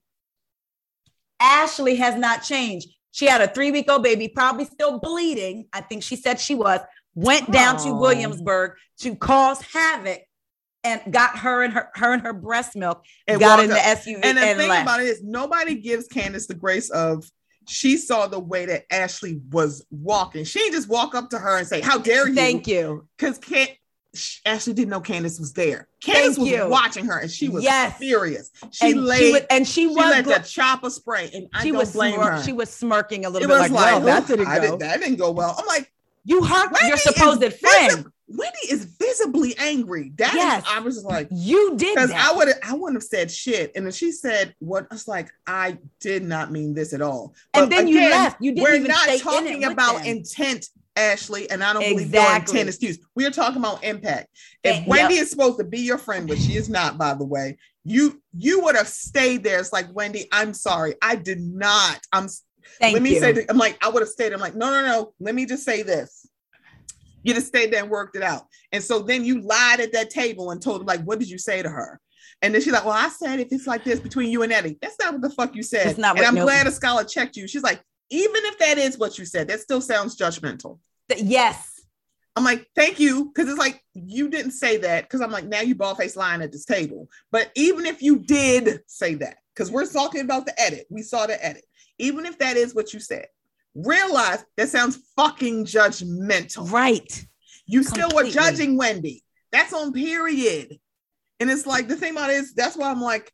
[1.40, 2.88] Ashley has not changed.
[3.12, 5.66] She had a three week old baby, probably still bleeding.
[5.72, 6.80] I think she said she was.
[7.14, 8.00] Went down to oh.
[8.00, 10.20] Williamsburg to cause havoc
[10.84, 13.04] and got her and her her and her breast milk.
[13.26, 13.76] And got in the.
[13.76, 14.82] SUV And and, the thing left.
[14.82, 17.24] about it is, nobody gives Candace the grace of
[17.68, 20.44] she saw the way that Ashley was walking.
[20.44, 23.06] She didn't just walk up to her and say, "How dare you?" Thank you.
[23.16, 23.76] Because Can- sh-
[24.46, 25.86] Ashley didn't know Candiace was there.
[26.02, 26.68] Candiace Thank was you.
[26.68, 27.98] watching her, and she was Yes.
[27.98, 28.50] furious.
[28.72, 29.18] She and laid.
[29.18, 31.78] she was, and she she was let go- the chopper spray, and I she don't
[31.78, 32.42] was blame smirk- her.
[32.42, 34.70] she was smirking a it little was bit like, like, well, that didn't I go.
[34.72, 35.54] did- that didn't go well.
[35.58, 35.92] I'm like,
[36.24, 38.06] You hurt Wendy your supposed visi- friend.
[38.30, 40.12] Wendy is visibly angry.
[40.16, 40.64] That is- Yes.
[40.68, 42.10] I was just like, You did because.
[42.10, 43.72] I would I wouldn't have said shit.
[43.74, 47.34] And then she said what I was like, I did not mean this at all.
[47.54, 48.42] and But then you left.
[48.42, 50.66] You didn't We're even not stay in talking it about intent,
[50.98, 52.60] Ashley, and I don't believe your Exactly.
[52.60, 52.98] intent excuse.
[53.14, 54.28] We are talking about impact.
[54.64, 55.22] If Wendy yep.
[55.22, 58.60] is supposed to be your friend, which she is not, by the way, you you
[58.64, 59.60] would have stayed there.
[59.60, 62.00] It's like Wendy, I'm sorry, I did not.
[62.12, 62.28] I'm
[62.80, 63.20] Thank let me you.
[63.20, 64.32] say that, I'm like, I would have stayed.
[64.32, 65.14] I'm like, no, no, no.
[65.20, 66.28] Let me just say this.
[67.22, 68.42] You just stayed there and worked it out.
[68.72, 71.38] And so then you lied at that table and told them, like, what did you
[71.38, 72.00] say to her?
[72.42, 74.78] And then she's like, Well, I said if it's like this between you and Eddie,
[74.80, 75.86] that's not what the fuck you said.
[75.86, 76.44] That's not and what- I'm no.
[76.44, 77.48] glad a scholar checked you.
[77.48, 77.80] She's like,
[78.10, 80.78] even if that is what you said, that still sounds judgmental.
[81.08, 81.80] Th- yes.
[82.36, 83.32] I'm like, thank you.
[83.34, 85.08] Cause it's like you didn't say that.
[85.08, 87.08] Cause I'm like, now you bald face lying at this table.
[87.32, 91.26] But even if you did say that, because we're talking about the edit, we saw
[91.26, 91.64] the edit.
[91.98, 93.26] Even if that is what you said,
[93.74, 96.70] realize that sounds fucking judgmental.
[96.70, 97.26] Right.
[97.66, 99.24] You still were judging Wendy.
[99.50, 100.78] That's on period.
[101.40, 103.32] And it's like the thing about it is that's why I'm like,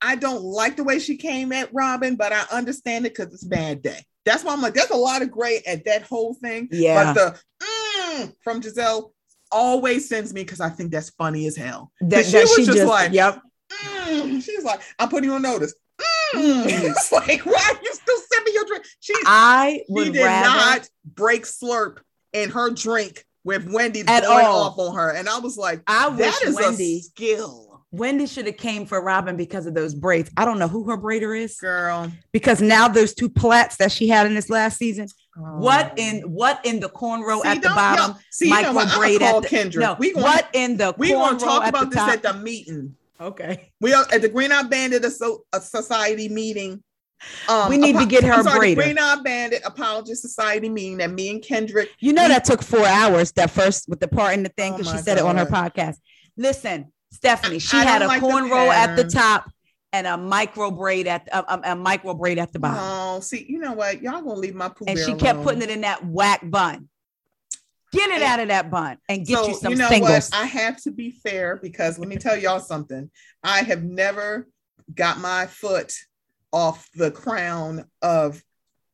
[0.00, 3.44] I don't like the way she came at Robyn, but I understand it because it's
[3.44, 4.04] bad day.
[4.24, 6.68] That's why I'm like, there's a lot of great at that whole thing.
[6.70, 7.12] Yeah.
[7.12, 9.12] But the mm, from Gizelle
[9.50, 11.90] always sends me because I think that's funny as hell.
[12.00, 13.40] That, she that was just like- yep.
[13.84, 14.42] Mm.
[14.42, 15.74] She's like, I'm putting you on notice.
[16.34, 16.64] Mm.
[16.66, 18.84] it's like, why are you still sipping your drink?
[19.00, 20.48] She, I she did rather.
[20.48, 21.98] not break slurp
[22.32, 24.64] in her drink with Wendy At going all.
[24.64, 25.10] off on her.
[25.10, 26.96] And I was like, I that is Wendy.
[26.96, 27.69] a skill.
[27.92, 30.30] Wendy should have came for Robyn because of those braids.
[30.36, 32.10] I don't know who her braider is Girl.
[32.32, 35.08] because now those two plaits that she had in this last season.
[35.36, 35.94] What Oh.
[36.02, 38.16] in what in the cornrow See, at the bottom?
[38.30, 38.94] see, you know what?
[38.96, 39.80] Braid at the Kendra.
[39.80, 39.96] no.
[39.98, 42.10] we gonna, what in the we gonna talk about this top?
[42.10, 42.94] at the meeting.
[43.20, 43.70] okay.
[43.80, 46.82] We are at the Green Eye Bandit a Society meeting.
[47.48, 48.84] Um, We need to get her I'm sorry, a the braider.
[48.84, 51.90] Green Eye Bandit Apologist Society meeting that me and Kendrick.
[51.98, 53.32] You know We- that took four hours.
[53.32, 55.36] That first with the part in the thing Oh because she my said it on
[55.36, 55.96] her podcast.
[56.36, 59.50] Listen, Stephanie, she I had a like cornrow at the top
[59.92, 63.44] and a micro braid at a, a, a micro braid at the bottom, Oh, see,
[63.48, 64.00] you know what?
[64.02, 66.88] Y'all gonna leave my poo and she kept putting it in that whack bun.
[67.92, 70.30] Get it And- out of that bun and get so, you some know singles.
[70.30, 70.34] what?
[70.34, 73.10] I have to be fair because let me tell y'all something.
[73.42, 74.46] I have never
[74.94, 75.92] got my foot
[76.52, 78.40] off the crown of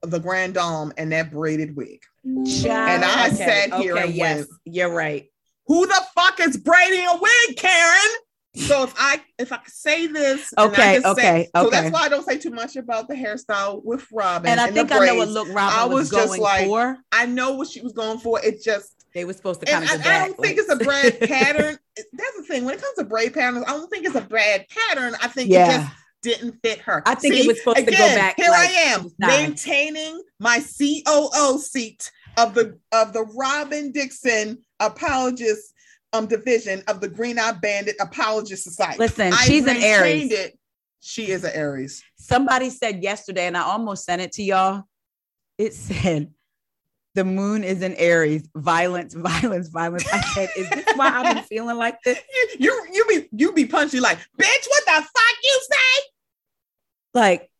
[0.03, 2.01] the grand dame and that braided wig.
[2.25, 5.27] Child, And I sat here and yes, went- you're right.
[5.67, 8.11] Who the fuck is braiding a wig, Karen?
[8.57, 11.71] So if I if I say this, and I Okay, say- okay, so okay.
[11.83, 14.51] that's why I don't say too much about the hairstyle with Robyn.
[14.51, 16.67] And I the think I know what look Robyn I was, was just going like,
[16.67, 16.97] for.
[17.13, 18.41] I know what she was going for.
[18.43, 21.21] It just They were supposed to and kind I, I don't think it's a bad
[21.29, 21.79] pattern.
[21.97, 22.65] That's the thing.
[22.65, 25.15] When it comes to braid patterns, I don't think it's a bad pattern.
[25.23, 27.03] I think it just didn't fit her.
[27.05, 31.59] I think it was supposed to go back Here like I am maintaining my COO
[31.59, 35.73] seat of the of the Robyn Dixon apologist
[36.13, 38.99] um division of the Green Eye Bandit Apologist Society.
[38.99, 40.33] listen, I she's an Aries.
[40.33, 40.59] It.
[41.01, 42.03] She is an Aries.
[42.17, 44.85] Somebody said yesterday, and I almost sent it to y'all.
[45.59, 46.33] It said,
[47.15, 48.49] "The moon is in Aries.
[48.55, 52.87] Violence, violence, violence." I said, "Is this why I've been feeling like this?" You you,
[52.93, 54.67] you be you be punchy like bitch.
[54.69, 56.03] What the fuck you say?
[57.15, 57.51] Like,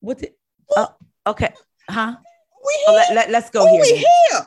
[0.00, 0.38] what's it?
[0.76, 0.94] oh,
[1.26, 1.52] okay,
[1.88, 2.16] huh?
[2.68, 3.80] We Oh, let, let, let's go here.
[3.82, 4.46] we here.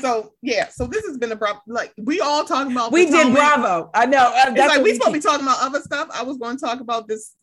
[0.00, 2.92] So yeah, so this has been a bro- like we all talking about.
[2.92, 3.90] We did Bravo.
[3.94, 4.18] I know.
[4.28, 6.08] uh, It's that's like we we supposed to be talking about other stuff.
[6.14, 7.34] I was going to talk about this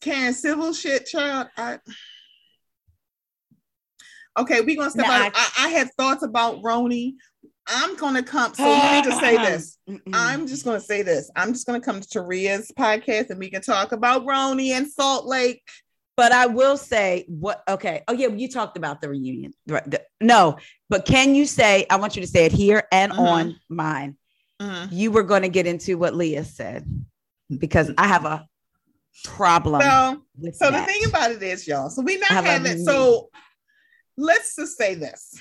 [0.00, 1.48] Karen civil shit, child.
[1.56, 1.78] I,
[4.38, 5.32] okay, we're gonna step Nah, out.
[5.34, 7.14] I, I have thoughts about Roni.
[7.68, 8.54] I'm gonna come.
[8.54, 9.78] So let me just say this.
[10.12, 11.30] I'm just gonna say this.
[11.36, 15.26] I'm just gonna come to Taria's podcast and we can talk about Roni and Salt
[15.26, 15.62] Lake.
[16.16, 18.02] But I will say what okay.
[18.08, 19.52] Oh, yeah, you talked about the reunion.
[20.20, 20.56] No,
[20.88, 23.18] but can you say, I want you to say it here and Mhm.
[23.20, 24.16] on mine.
[24.90, 26.86] You were going to get into what Leah said
[27.58, 28.48] because I have a
[29.24, 29.82] problem.
[29.82, 30.22] So,
[30.52, 31.90] so the thing about it is, y'all.
[31.90, 32.84] So we not having.
[32.84, 33.28] So
[34.16, 35.34] let's just say this: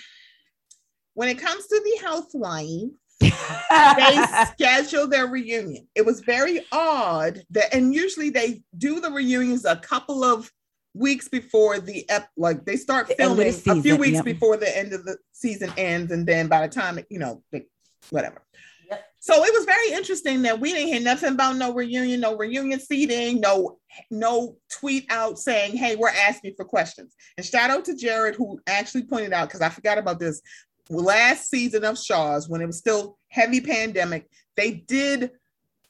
[1.13, 2.89] when it comes to the housewife,
[3.95, 4.21] they
[4.51, 5.87] schedule their reunion.
[5.95, 10.51] It was very odd that, and usually they do the reunions a couple of
[10.95, 14.15] weeks before the ep, like they start The end of filming the a few weeks
[14.15, 14.25] yep.
[14.25, 17.65] before the end of the season ends, and then by the time you know, they,
[18.09, 18.41] whatever.
[18.89, 19.05] Yep.
[19.19, 22.79] So it was very interesting that we didn't hear nothing about no reunion, no reunion
[22.79, 23.77] seating, no
[24.09, 28.59] no tweet out saying, "Hey, we're asking for questions." And shout out to Jared who
[28.65, 30.41] actually pointed out because I forgot about this
[30.89, 34.29] last season of Shaw's when it was still heavy pandemic.
[34.55, 35.31] They did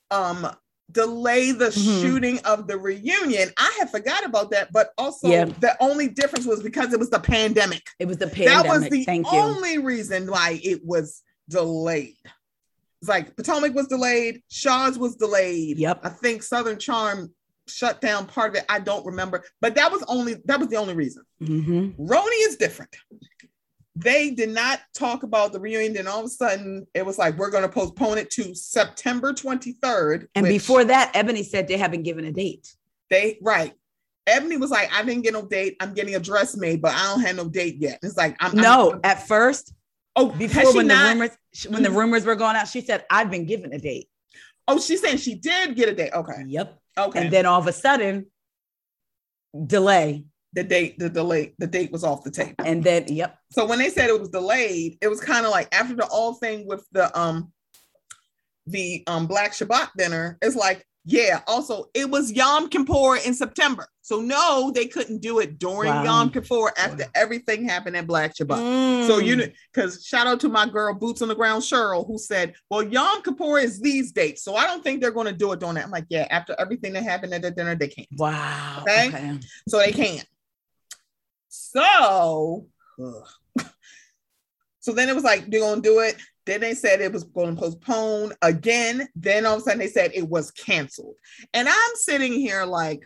[0.10, 0.48] um
[0.92, 2.02] delay the Mhm.
[2.02, 3.50] shooting of the reunion.
[3.58, 5.46] I had forgot about that, but also Yeah.
[5.46, 7.82] the only difference was because it was the pandemic.
[8.00, 8.64] it was the pandemic.
[8.64, 9.38] That was the Thank you.
[9.38, 12.16] only reason why it was delayed.
[13.02, 15.78] It's like Potomac was delayed, Shaw's was delayed.
[15.78, 16.00] Yep.
[16.04, 17.34] I think Southern Charm
[17.68, 18.66] shut down part of it.
[18.70, 21.24] I don't remember, but that was only that was the only reason.
[21.42, 21.96] Mhm.
[21.98, 22.96] Roni is different.
[23.98, 25.94] They did not talk about the reunion.
[25.94, 29.32] Then all of a sudden, it was like we're going to postpone it to September
[29.32, 30.28] 23rd.
[30.36, 32.76] And before that, Eboni said they haven't given a date.
[33.10, 33.74] they right,
[34.28, 35.78] Eboni was like, "I didn't get no date.
[35.80, 38.56] I'm getting a dress made, but I don't have no date yet." It's like I'm
[38.56, 39.74] No, I'm- at first,
[40.16, 41.38] oh, before when not- the rumors
[41.70, 44.10] when the rumors were going out, she said, I've been given a date.
[44.68, 46.12] Oh, she's saying she did get a date.
[46.12, 46.80] Okay, Yep.
[46.98, 47.22] okay.
[47.22, 48.26] And then all of a sudden,
[49.66, 50.26] delay.
[50.56, 52.56] The date, the delay, the date was off the table.
[52.60, 53.38] And then, yep.
[53.52, 56.34] So when they said it was delayed, it was kind of like after the all
[56.34, 57.52] thing with the um
[58.66, 60.38] the um Black Shabbat dinner.
[60.42, 61.42] It's like, yeah.
[61.46, 66.04] Also, it was Yom Kippur in September, so no, they couldn't do it during Wow.
[66.04, 68.58] Yom Kippur after everything happened at Black Shabbat.
[68.58, 69.08] Mm.
[69.08, 72.18] So you know, because shout out to my girl Boots on the Ground Cheryl, who
[72.18, 75.52] said, "Well, Yom Kippur is these dates, so I don't think they're going to do
[75.52, 78.08] it during that." I'm like, "Yeah, after everything that happened at the dinner, they can't,
[78.18, 78.80] Wow.
[78.82, 79.10] Okay.
[79.10, 79.40] okay.
[79.68, 80.26] so they can't."
[81.76, 82.68] So,
[83.04, 83.28] ugh.
[84.80, 86.16] so then it was like they're going to do it.
[86.46, 89.08] Then they said it was going to postpone again.
[89.16, 91.16] Then all of a sudden they said it was canceled,
[91.54, 93.04] and I'm sitting here like.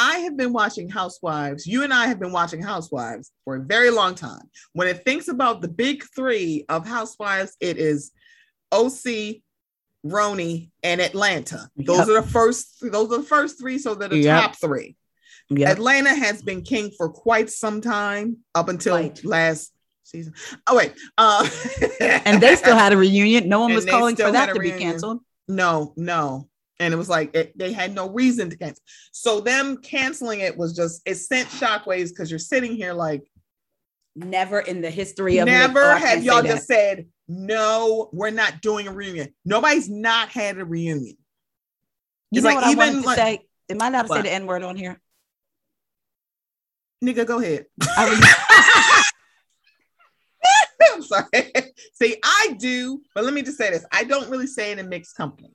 [0.00, 1.66] I have been watching Housewives.
[1.66, 4.48] You and I have been watching Housewives for a very long time.
[4.72, 8.12] When it thinks about the big three of Housewives, it is
[8.70, 9.42] OC,
[10.06, 11.68] Roni, and Atlanta.
[11.76, 12.08] Those Yep.
[12.08, 12.76] are the first.
[12.80, 13.78] Those are the first three.
[13.78, 14.40] So they're the Yep.
[14.42, 14.94] top three.
[15.50, 15.68] Yep.
[15.68, 19.24] Atlanta has been king for quite some time, up until Quite.
[19.24, 19.72] last
[20.04, 20.34] season.
[20.66, 21.48] Oh wait, uh,
[22.26, 23.48] and they still had a reunion.
[23.48, 25.20] No one was calling for that to be canceled.
[25.48, 26.48] no, no,
[26.80, 28.82] and it was like it, they had no reason to cancel.
[29.12, 33.22] So them canceling it was just it sent shockwaves because you're sitting here like
[34.16, 38.92] Never in the history of never have y'all just said no, we're not doing a
[38.92, 39.32] reunion.
[39.44, 41.16] Nobody's not had a reunion.
[42.32, 43.40] You It's know like what I even wanted to like- say?
[43.70, 45.00] Am I allowed to say the N word on here?
[47.04, 47.66] Nigga, go ahead.
[47.82, 49.02] I
[50.92, 51.26] I'm sorry.
[51.94, 54.86] See, I do, but let me just say this: I don't really say it in
[54.86, 55.50] a mixed company.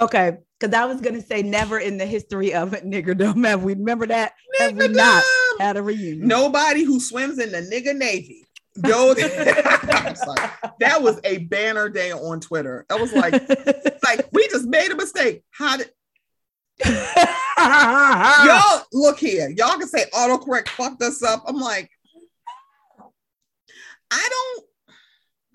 [0.00, 4.06] okay, because I was gonna say never in the history of niggerdom have we remember
[4.06, 5.22] that have we not
[5.58, 6.26] had a reunion.
[6.28, 8.42] Nobody who swims in the nigga navy.
[8.86, 9.14] Yo,
[10.80, 12.84] That was a banner day on Twitter.
[12.90, 13.32] That was like,
[14.04, 15.42] like we just made a mistake.
[15.50, 15.90] How did
[17.58, 19.48] y'all look here?
[19.56, 21.44] Y'all can say autocorrect fucked us up.
[21.46, 21.90] I'm like,
[24.10, 24.64] I don't.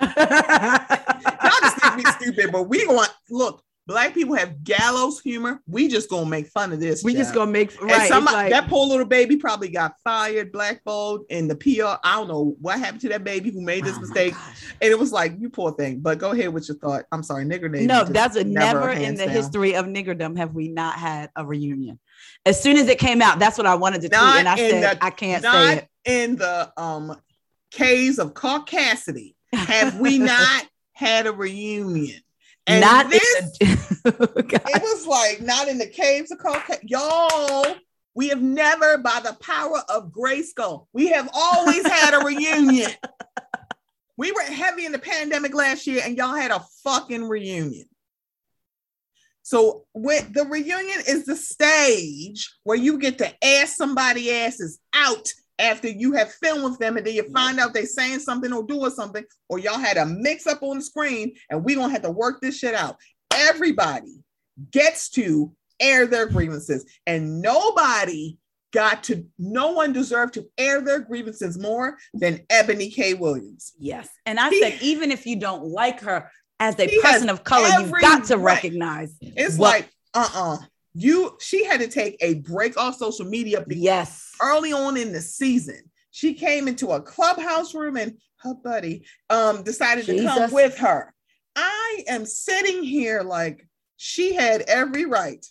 [0.17, 3.63] Y'all just think me stupid, but we going look.
[3.91, 5.59] Black people have gallows humor.
[5.67, 7.03] We just gonna make fun of this.
[7.03, 8.07] we just gonna make right.
[8.07, 11.97] some- like, that poor little baby probably got fired, blackballed, and the PR.
[12.01, 14.33] I don't know what happened to that baby who made this oh mistake.
[14.81, 15.99] And it was like, you poor thing.
[15.99, 17.03] But go ahead with your thought.
[17.11, 17.87] I'm sorry, nigger name.
[17.87, 19.35] No, that's a never, in the down.
[19.35, 21.99] history of niggerdom have we not had a reunion.
[22.45, 24.97] As soon as it came out, that's what I wanted to Not and I said
[24.97, 25.87] the- I can't say it.
[26.05, 27.15] in the um
[27.71, 32.21] caves of Caucasity have we not had a reunion.
[32.71, 34.61] And not this, the, God.
[34.65, 36.89] it was like not in the caves of Caucasity.
[36.89, 37.75] Y'all,
[38.13, 42.91] we have never, by the power of Grayskull, we have always had a reunion.
[44.17, 47.87] We were heavy in the pandemic last year, and y'all had a fucking reunion.
[49.43, 55.33] So when the reunion is the stage where you get to ask somebody asses out
[55.61, 58.63] after you have filmed with them, and then you find out they saying something or
[58.63, 62.01] doing something, or y'all had a mix up on the screen, and we gonna have
[62.01, 62.97] to work this shit out.
[63.33, 64.23] Everybody
[64.71, 68.37] gets to air their grievances, and nobody
[68.73, 69.25] got to.
[69.37, 73.13] No one deserved to air their grievances more than Eboni K.
[73.13, 73.73] Williams.
[73.77, 74.07] Yes.
[74.25, 76.29] And I He- said, even if you don't like her
[76.59, 78.55] as a person of color, you've got to right.
[78.55, 80.57] recognize It's what- like, uh-uh.
[80.93, 84.31] You she had to take a break off social media Yes.
[84.41, 85.79] early on in the season.
[86.11, 91.13] She came into a clubhouse room and her buddy um decided to come with her.
[91.55, 95.45] I am sitting here like she had every right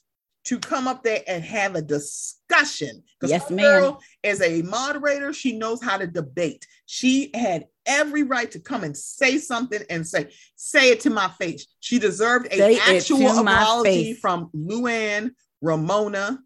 [0.44, 3.02] to come up there and have a discussion.
[3.18, 3.58] Because Yes, ma'am.
[3.80, 5.32] girl is a moderator.
[5.32, 6.66] She knows how to debate.
[6.86, 11.28] She had every right to come and say something and say, say it to my
[11.40, 11.66] face.
[11.80, 15.30] She deserved a Say actual apology from Luann,
[15.60, 16.38] Ramona,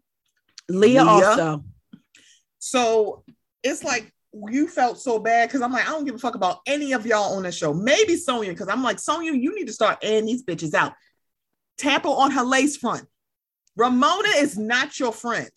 [0.69, 1.05] Leah, Leah.
[1.05, 1.63] also.
[2.59, 3.23] so
[3.63, 4.11] it's like
[4.49, 7.05] you felt so bad because I'm like, I don't give a fuck about any of
[7.05, 7.73] y'all on the show.
[7.73, 10.93] Maybe Sonja, because I'm like, Sonja, you need to start airing these bitches out.
[11.77, 13.07] Tap her on her lace front.
[13.77, 15.49] Ramona is not your friend.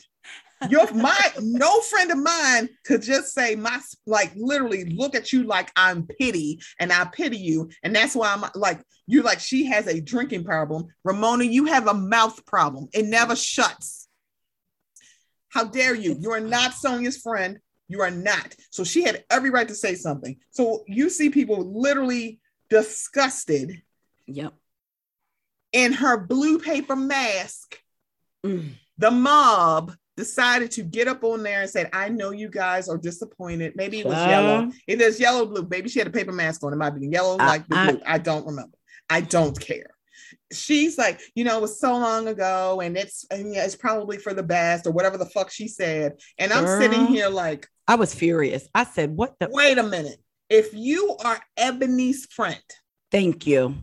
[0.68, 5.44] Your my no friend of mine could just say my like literally look at you
[5.44, 7.70] like I'm pity and I pity you.
[7.82, 10.86] And that's why I'm like you like she has a drinking problem.
[11.04, 12.88] Ramona, you have a mouth problem.
[12.92, 14.08] It never shuts.
[15.50, 16.16] How dare you?
[16.20, 17.58] You are not Sonja's friend.
[17.88, 18.54] You are not.
[18.70, 20.36] So she had every right to say something.
[20.50, 23.82] So you see people literally disgusted
[24.26, 24.52] Yep.
[25.72, 27.80] in her blue paper mask.
[28.44, 28.72] Mm.
[28.98, 32.98] The mob decided to get up on there and said, I know you guys are
[32.98, 33.74] disappointed.
[33.76, 34.30] Maybe it was Child.
[34.30, 34.72] yellow.
[34.88, 35.66] It is yellow, blue.
[35.70, 36.72] Maybe she had a paper mask on.
[36.72, 38.00] It might be yellow, I- like the I- blue.
[38.04, 38.76] I don't remember.
[39.08, 39.90] I don't care.
[40.52, 44.18] She's like, you know, it was so long ago, and it's and yeah, it's probably
[44.18, 46.14] for the best, or whatever the fuck she said.
[46.38, 48.66] And I'm sitting here like, I was furious.
[48.74, 49.48] I said, "What the?
[49.50, 50.18] wait a minute.
[50.50, 52.60] If you are Eboni's friend,
[53.12, 53.76] Thank you."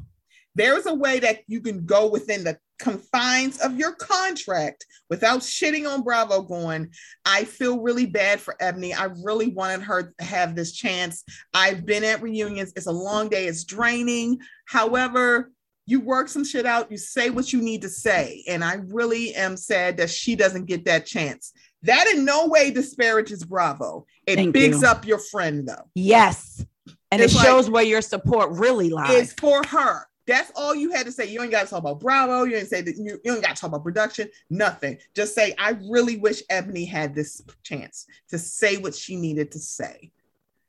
[0.56, 5.90] there's a way that you can go within the confines of your contract without shitting
[5.90, 6.90] on Bravo going,
[7.26, 8.96] I feel really bad for Eboni.
[8.98, 11.24] I really wanted her to have this chance.
[11.54, 12.74] I've been at reunions.
[12.76, 14.40] It's a long day, it's draining.
[14.68, 15.52] However,
[15.88, 18.44] you work some shit out, you say what you need to say.
[18.48, 21.54] And I really am sad that she doesn't get that chance.
[21.84, 24.08] That in no way disparages Bravo.
[24.26, 24.88] It Thank bigs you.
[24.88, 25.84] up your friend though.
[25.94, 26.66] Yes,
[27.12, 29.12] and It's it like- shows where your support really lies.
[29.12, 30.08] It's for her.
[30.28, 31.30] That's all you had to say.
[31.30, 32.44] You ain't got to talk about Bravo.
[32.44, 34.30] You ain't say that you, you ain't got to talk about production.
[34.50, 34.98] Nothing.
[35.14, 39.60] Just say, I really wish Eboni had this chance to say what she needed to
[39.60, 40.12] say.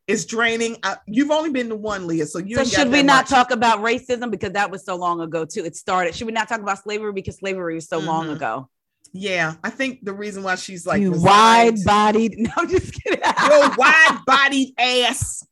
[0.06, 0.76] It's draining.
[0.82, 3.24] I, you've only been to one, Leah, so you so ain't got should we not
[3.24, 3.28] much.
[3.30, 5.64] talk about racism because that was so long ago too?
[5.64, 6.14] It started.
[6.14, 8.36] Should we not talk about slavery because slavery was so long Mhm.
[8.36, 8.68] ago?
[9.12, 12.34] Yeah, I think the reason why she's like wide-bodied.
[12.38, 13.20] No, I'm just kidding.
[13.48, 15.44] your wide-bodied ass.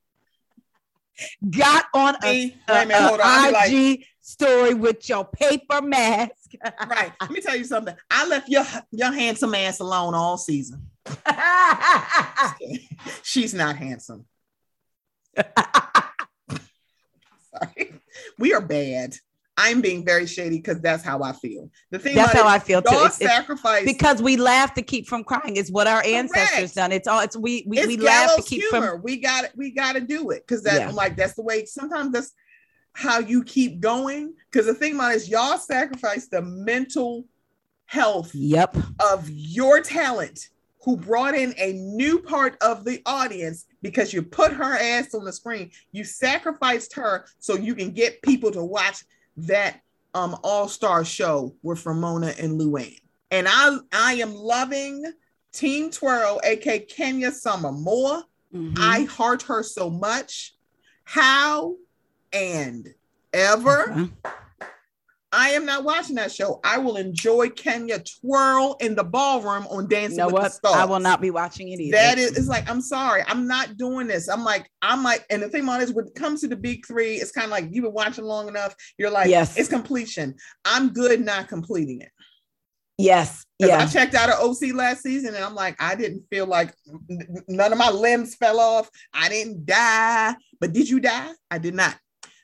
[1.50, 2.26] Got on a,
[2.68, 3.20] a- a minute, on.
[3.20, 6.32] a I'll be like, IG story with your paper mask.
[6.88, 7.12] right.
[7.20, 7.94] Let me tell you something.
[8.10, 10.88] I left your your handsome ass alone all season.
[13.22, 14.24] She's not handsome.
[17.52, 17.94] Sorry.
[18.38, 19.16] We are bad.
[19.56, 21.70] I'm being very shady because that's how I feel.
[21.90, 22.94] The thing That's how I feel too.
[22.94, 25.56] It's- sacrifice because we laugh to keep from crying.
[25.56, 26.74] Is what our ancestors Correct.
[26.74, 26.92] done.
[26.92, 27.20] It's all.
[27.20, 28.92] It's we we, it's we laugh to keep humor.
[28.92, 29.02] from.
[29.02, 29.46] We got.
[29.56, 30.88] We got to do it because that Yeah.
[30.88, 31.64] I'm like that's the way.
[31.66, 32.32] Sometimes that's
[32.94, 34.34] how you keep going.
[34.50, 37.24] Because the thing about it is, y'all sacrifice the mental
[37.86, 38.76] health Yep.
[39.00, 40.48] of your talent
[40.84, 45.24] who brought in a new part of the audience because you put her ass on
[45.24, 45.70] the screen.
[45.92, 49.04] You sacrificed her so you can get people to watch
[49.36, 49.80] that
[50.14, 52.98] um all-star show with Ramona and Luann.
[53.30, 55.12] And I I am loving
[55.52, 58.22] Team Twirl, aka Kenya Summer more.
[58.54, 58.76] Mhm.
[58.78, 60.54] I heart her so much.
[61.04, 61.76] How
[62.32, 62.94] and
[63.32, 64.10] ever Okay.
[65.36, 66.60] I am not watching that show.
[66.62, 70.42] I will enjoy Kenya twirl in the ballroom on You Dancing know with what?
[70.44, 70.76] the Stars.
[70.76, 71.96] I will not be watching it either.
[71.96, 74.28] That is, it's like I'm sorry, I'm not doing this.
[74.28, 76.56] I'm like, I'm like, and the thing about it is, when it comes to the
[76.56, 78.74] big three, it's kind of like you've been watching long enough.
[78.96, 79.56] You're like, Yes.
[79.56, 80.36] it's completion.
[80.64, 82.10] I'm good not completing it.
[82.96, 83.78] Yes, yeah.
[83.78, 86.72] I checked out of OC last season, and I'm like, I didn't feel like
[87.48, 88.88] none of my limbs fell off.
[89.12, 91.32] I didn't die, but did you die?
[91.50, 91.96] I did not.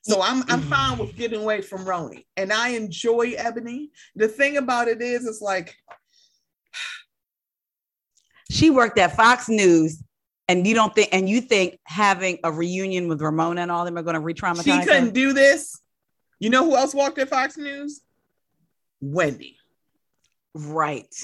[0.03, 0.71] So I'm I'm mm-hmm.
[0.71, 3.89] fine with getting away from Roni, and I enjoy Eboni.
[4.17, 5.75] The thing about it is, it's like
[8.51, 10.03] She worked at Fox News,
[10.49, 13.97] and you don't think, and you think having a reunion with Ramona and all them
[13.97, 15.81] are going to re-traumatize she couldn't do this.
[16.41, 18.01] You know who else walked at Fox News?
[19.01, 19.57] Wendy.
[20.55, 21.15] Right.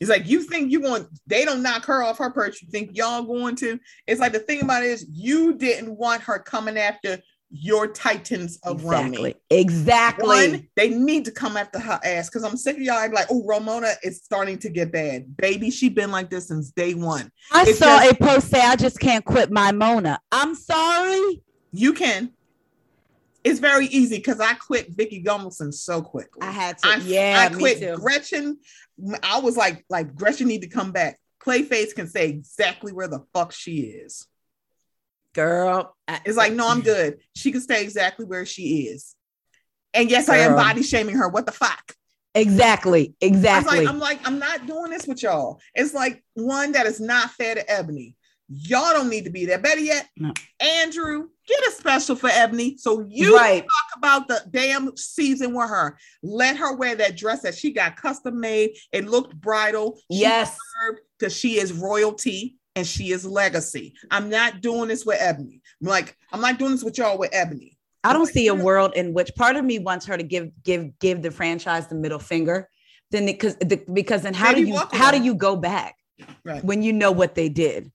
[0.00, 2.62] It's like you think you want they don't knock her off her perch.
[2.62, 3.78] You think y'all going to?
[4.06, 7.20] It's like the thing about it is you didn't want her coming after
[7.54, 9.08] your titans of Romy.
[9.10, 9.36] Exactly.
[9.50, 10.26] Exactly.
[10.26, 13.44] One, they need to come after her ass because I'm sick of y'all like, oh,
[13.44, 15.36] Ramona is starting to get bad.
[15.36, 17.30] Baby, she been like this since day one.
[17.52, 21.42] I it's saw just- a post say, "I just can't quit my Mona." I'm sorry.
[21.72, 22.32] You can.
[23.44, 26.42] it's very easy because I quit Vicki Gunvalson so quickly.
[26.42, 26.88] I had to.
[26.88, 27.94] I, yeah, I quit.
[27.96, 28.58] Gretchen.
[29.22, 31.18] I was like, like Gretchen need to come back.
[31.44, 34.26] Clayface can say exactly where the fuck she is.
[35.34, 37.18] Girl, I- It's like, no, I'm good.
[37.34, 39.14] She can stay exactly where she is.
[39.94, 41.28] And yes, I am body shaming her.
[41.28, 41.94] What the fuck?
[42.34, 43.80] exactly, exactly.
[43.80, 45.60] like, I'm like, I'm not doing this with y'all.
[45.74, 48.14] It's like one that is not fair to Eboni.
[48.48, 49.58] Y'all don't need to be there.
[49.58, 50.32] Better yet, No.
[50.60, 52.78] Andrew, get a special for Eboni.
[52.78, 53.62] So you right.
[53.62, 55.98] talk about the damn season with her.
[56.22, 58.76] Let her wear that dress that she got custom made.
[58.92, 59.96] It looked bridal.
[60.10, 60.56] She Yes.
[61.18, 63.94] because she is royalty and she is legacy.
[64.10, 65.60] I'm not doing this with Eboni.
[65.80, 67.76] I'm like, I'm not doing this with y'all with Eboni.
[68.04, 70.50] I don't Like, see a world in which part of me wants her to give
[70.64, 72.68] give give the franchise the middle finger.
[73.10, 75.96] Then because the, because then how do you how do you go back
[76.44, 76.64] Right.
[76.64, 77.90] when you know what they did?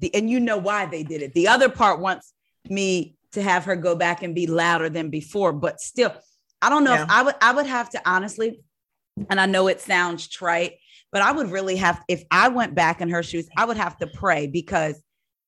[0.00, 1.32] The and you know why they did it.
[1.32, 2.32] The other part wants
[2.68, 6.12] me to have her go back and be louder than before, but still,
[6.62, 7.04] I don't know Yeah.
[7.04, 8.60] if I would I would have to honestly,
[9.30, 10.74] and I know it sounds trite,
[11.12, 13.96] but I would really have if I went back in her shoes, I would have
[13.98, 15.00] to pray because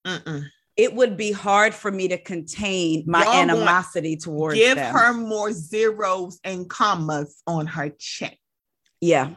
[0.07, 0.45] Mm-mm.
[0.77, 4.95] it would be hard for me to contain my Y'all animosity towards Give them.
[4.95, 8.37] her more zeros and commas on her check.
[9.01, 9.35] yeah,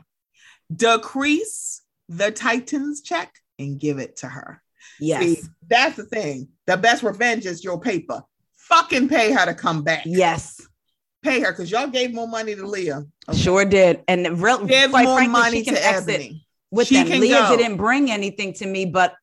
[0.76, 4.61] Decrease the Titans check and give it to her.
[4.99, 6.49] yes, See, that's the thing.
[6.68, 8.23] The best revenge is your paper.
[8.56, 10.03] Fucking pay her to come back.
[10.06, 10.61] yes,
[11.23, 13.06] Pay her because y'all gave more money to Leah.
[13.30, 13.38] Okay.
[13.38, 14.03] sure did.
[14.07, 16.41] And real, Give quite more frankly, money she can to exit Eboni.
[16.72, 17.19] with She them.
[17.19, 17.57] Leah go.
[17.57, 19.14] didn't bring anything to me, but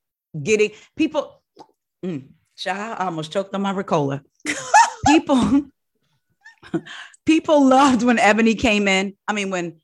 [0.41, 1.43] getting people.
[2.05, 2.29] Mm,
[2.67, 4.23] I almost choked on my Ricola.
[5.07, 5.63] people,
[7.27, 9.15] people loved when Eboni came in.
[9.27, 9.81] I mean, when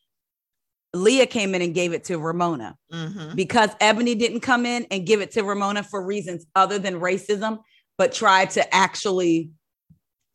[0.94, 2.76] Leah came in and gave it to Ramona.
[2.92, 3.34] Mhm.
[3.34, 7.58] because Eboni didn't come in and give it to Ramona for reasons other than racism,
[7.98, 9.50] but tried to actually,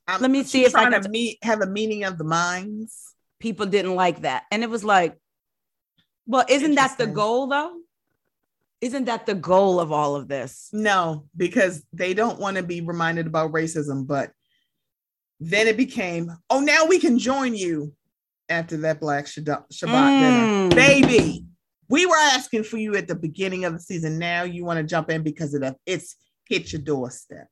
[0.09, 3.05] I'm- Let me see if I can to meet have a meeting of the minds.
[3.39, 4.43] people didn't like that.
[4.51, 5.17] And it was like,
[6.25, 7.73] well, isn't that the goal though?
[8.81, 10.69] Isn't that the goal of all of this?
[10.73, 14.05] No, because they don't want to be reminded about racism.
[14.07, 14.31] But
[15.39, 17.93] then it became, oh, now we can join you
[18.49, 20.69] after that Black Shabbat, Shabbat dinner.
[20.69, 20.75] Mm.
[20.75, 21.45] Baby,
[21.89, 24.17] we were asking for you at the beginning of the season.
[24.19, 26.15] Now you want to jump in because of the, it's
[26.47, 27.47] hit your doorstep.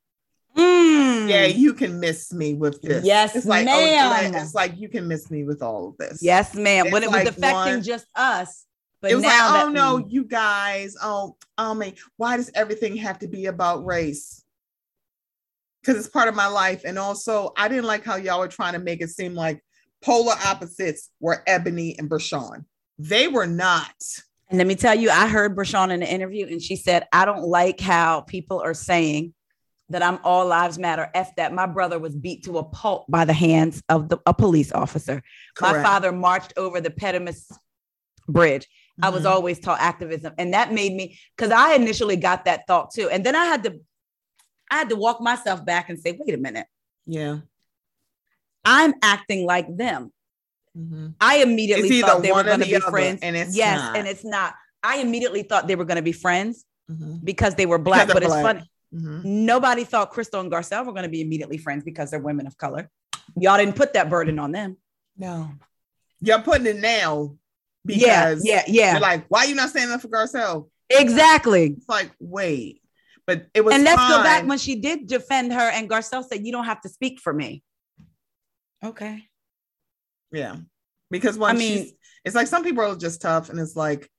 [0.57, 1.29] Mm.
[1.29, 3.05] Yeah, you can miss me with this.
[3.05, 4.33] Yes, it's like, ma'am.
[4.33, 6.19] Oh, it's like you can miss me with all of this.
[6.21, 6.89] Yes, ma'am.
[6.89, 8.65] When It's it was like affecting one- just us.
[8.99, 13.19] But it was like, oh no, you guys, oh, oh man, why does everything have
[13.19, 14.43] to be about race?
[15.81, 16.81] Because it's part of my life.
[16.83, 19.63] And also, I didn't like how y'all were trying to make it seem like
[20.01, 22.65] polar opposites were Eboni and Bershan.
[22.97, 23.93] They were not.
[24.49, 27.25] And let me tell you, I heard Bershan in the interview, and she said, I
[27.25, 29.35] don't like how people are saying
[29.89, 31.09] that I'm all lives matter.
[31.13, 31.53] F that.
[31.53, 35.23] My brother was beat to a pulp by the hands of the, a police officer.
[35.61, 37.49] My father marched over the Petimus
[38.27, 38.67] Bridge.
[39.01, 39.29] I was Mhm.
[39.31, 40.33] always taught activism.
[40.37, 43.09] And that made me, because I initially got that thought too.
[43.09, 43.79] And then I had to,
[44.71, 46.65] I had to walk myself back and say, wait a minute,
[47.05, 47.37] yeah.
[48.65, 50.11] I'm acting like them.
[50.77, 51.15] Mhm.
[51.21, 53.19] I immediately thought they were going to be other, friends.
[53.21, 53.95] and it's yes, not.
[53.97, 54.53] and it's not.
[54.83, 57.23] I immediately thought they were going to be friends Mhm.
[57.23, 58.07] because they were black.
[58.07, 58.43] But they're it's black.
[58.57, 58.69] funny.
[58.93, 59.23] Mhm.
[59.23, 62.57] Nobody thought Crystal and Garcelle were going to be immediately friends because they're women of
[62.57, 62.89] color.
[63.35, 64.77] Y'all didn't put that burden on them.
[65.17, 65.51] No.
[66.21, 67.35] You're putting it now
[67.85, 68.93] because yeah, yeah.
[68.93, 70.69] you're like, why are you not standing up for Garcelle?
[70.89, 71.75] exactly.
[71.77, 72.81] It's like, wait.
[73.25, 76.45] But it was And let's go back when she did defend her, and Garcelle said,
[76.45, 77.61] "You don't have to speak for me."
[78.81, 79.25] Okay.
[80.31, 80.55] Yeah.
[81.11, 81.93] Because when I mean- she's
[82.23, 84.09] it's like some people are just tough and it's like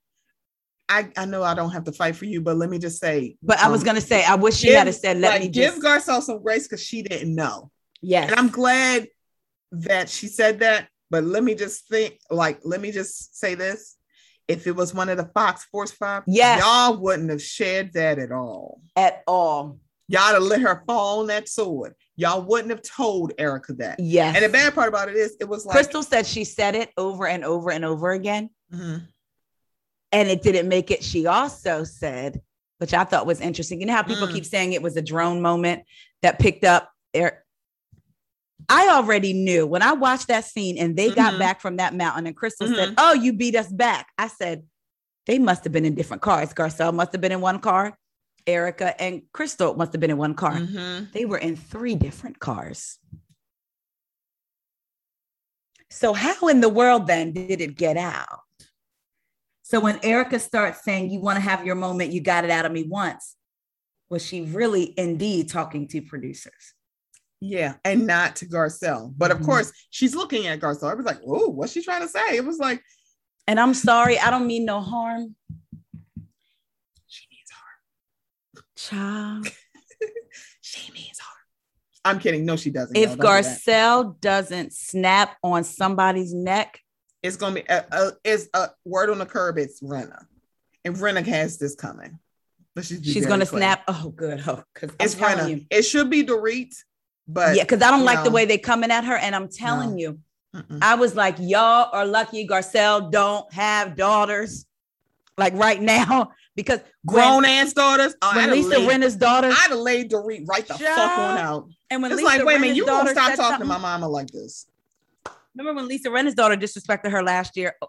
[0.89, 3.37] I, I know I don't have to fight for you, but let me just say.
[3.43, 5.43] But I was um, gonna say, I wish she give- had have said, "Let like,
[5.43, 7.71] me give just." Garcelle some grace because she didn't know.
[8.01, 8.31] yes.
[8.31, 9.09] And I'm glad
[9.73, 10.89] that she said that.
[11.11, 13.97] But let me just think, like, let me just say this.
[14.47, 16.63] If it was one of the Fox Force Five, Yes.
[16.63, 18.81] y'all wouldn't have shared that at all.
[18.97, 19.79] at all.
[20.11, 21.95] Y'all to let her fall on that sword.
[22.17, 24.01] Y'all wouldn't have told Erika that.
[24.01, 24.35] Yes.
[24.37, 26.91] And the bad part about it is, it was like, Crystal said she said it
[26.97, 29.07] over and over and over again, Mhm.
[30.13, 31.05] And it didn't make it.
[31.05, 32.41] She also said,
[32.79, 33.81] which I thought was interesting.
[33.81, 34.33] You know how people Mm.
[34.33, 35.83] keep saying it was a drone moment
[36.23, 37.45] that picked up air.
[38.69, 41.39] I already knew when I watched that scene and they got Mhm.
[41.39, 42.95] back from that mountain, and Crystal said, Mhm.
[42.99, 44.09] Oh, you beat us back.
[44.19, 44.67] I said,
[45.27, 46.55] They must have been in different cars.
[46.55, 47.99] Garcelle must have been in one car,
[48.47, 50.55] Erika and Crystal must have been in one car.
[50.55, 51.13] Mhm.
[51.13, 52.99] They were in three different cars.
[55.91, 58.41] So, how in the world then did it get out?
[59.71, 62.65] So, when Erika starts saying, You want to have your moment, you got it out
[62.65, 63.37] of me once,
[64.09, 66.73] was she really indeed talking to producers?
[67.39, 69.13] Yeah, and not to Garcelle.
[69.15, 69.45] But of Mhm.
[69.45, 70.91] course, she's looking at Garcelle.
[70.91, 72.83] I was like, "Oh, what's she trying to say?" It was like,
[73.47, 75.37] And I'm sorry, I don't mean no harm.
[77.07, 78.63] "She needs her.
[78.75, 79.49] Child.
[80.63, 81.37] She needs her."
[82.07, 82.47] I'm kidding.
[82.47, 82.97] No, she doesn't.
[82.97, 83.11] If.
[83.11, 83.23] Don't do.
[83.27, 86.81] Garcelle doesn't snap on somebody's neck,
[87.23, 89.59] it's gonna be a, a, it's a word on the curb.
[89.59, 90.25] It's Rinna,
[90.85, 92.19] and Rinna has this coming.
[92.77, 93.61] Just be she's gonna clear.
[93.61, 93.83] snap.
[93.89, 94.43] Oh, good.
[94.47, 95.49] Oh, because It's Rinna.
[95.51, 95.65] you.
[95.71, 96.75] It should be Dorit,
[97.27, 99.17] but yeah, because I don't like the way they're coming at her.
[99.17, 99.97] And I'm telling No.
[99.97, 100.19] you,
[100.55, 100.79] Mm-mm.
[100.81, 104.65] I was like, y'all are lucky Garcelle don't have daughters.
[105.37, 108.15] Like right now, because grown ass daughters.
[108.23, 111.69] Oh, when, Lisa Rinna's daughter, I'd have laid Dorit right the fuck on out.
[111.91, 114.09] and when It's Lisa like, wait a minute, you gonna stop talking to my mama
[114.09, 114.67] like this?
[115.59, 117.75] Remember when Lisa Rinna's daughter disrespected her last year?
[117.83, 117.89] Oh,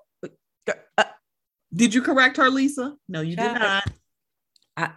[0.97, 1.03] uh,
[1.71, 2.95] Did you correct her, Lisa?
[3.07, 3.91] No, you did not.
[4.75, 4.91] I-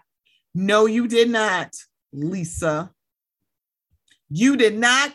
[0.55, 1.75] no, you did not,
[2.13, 2.91] Lisa.
[4.31, 5.15] You did not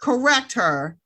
[0.00, 0.98] correct her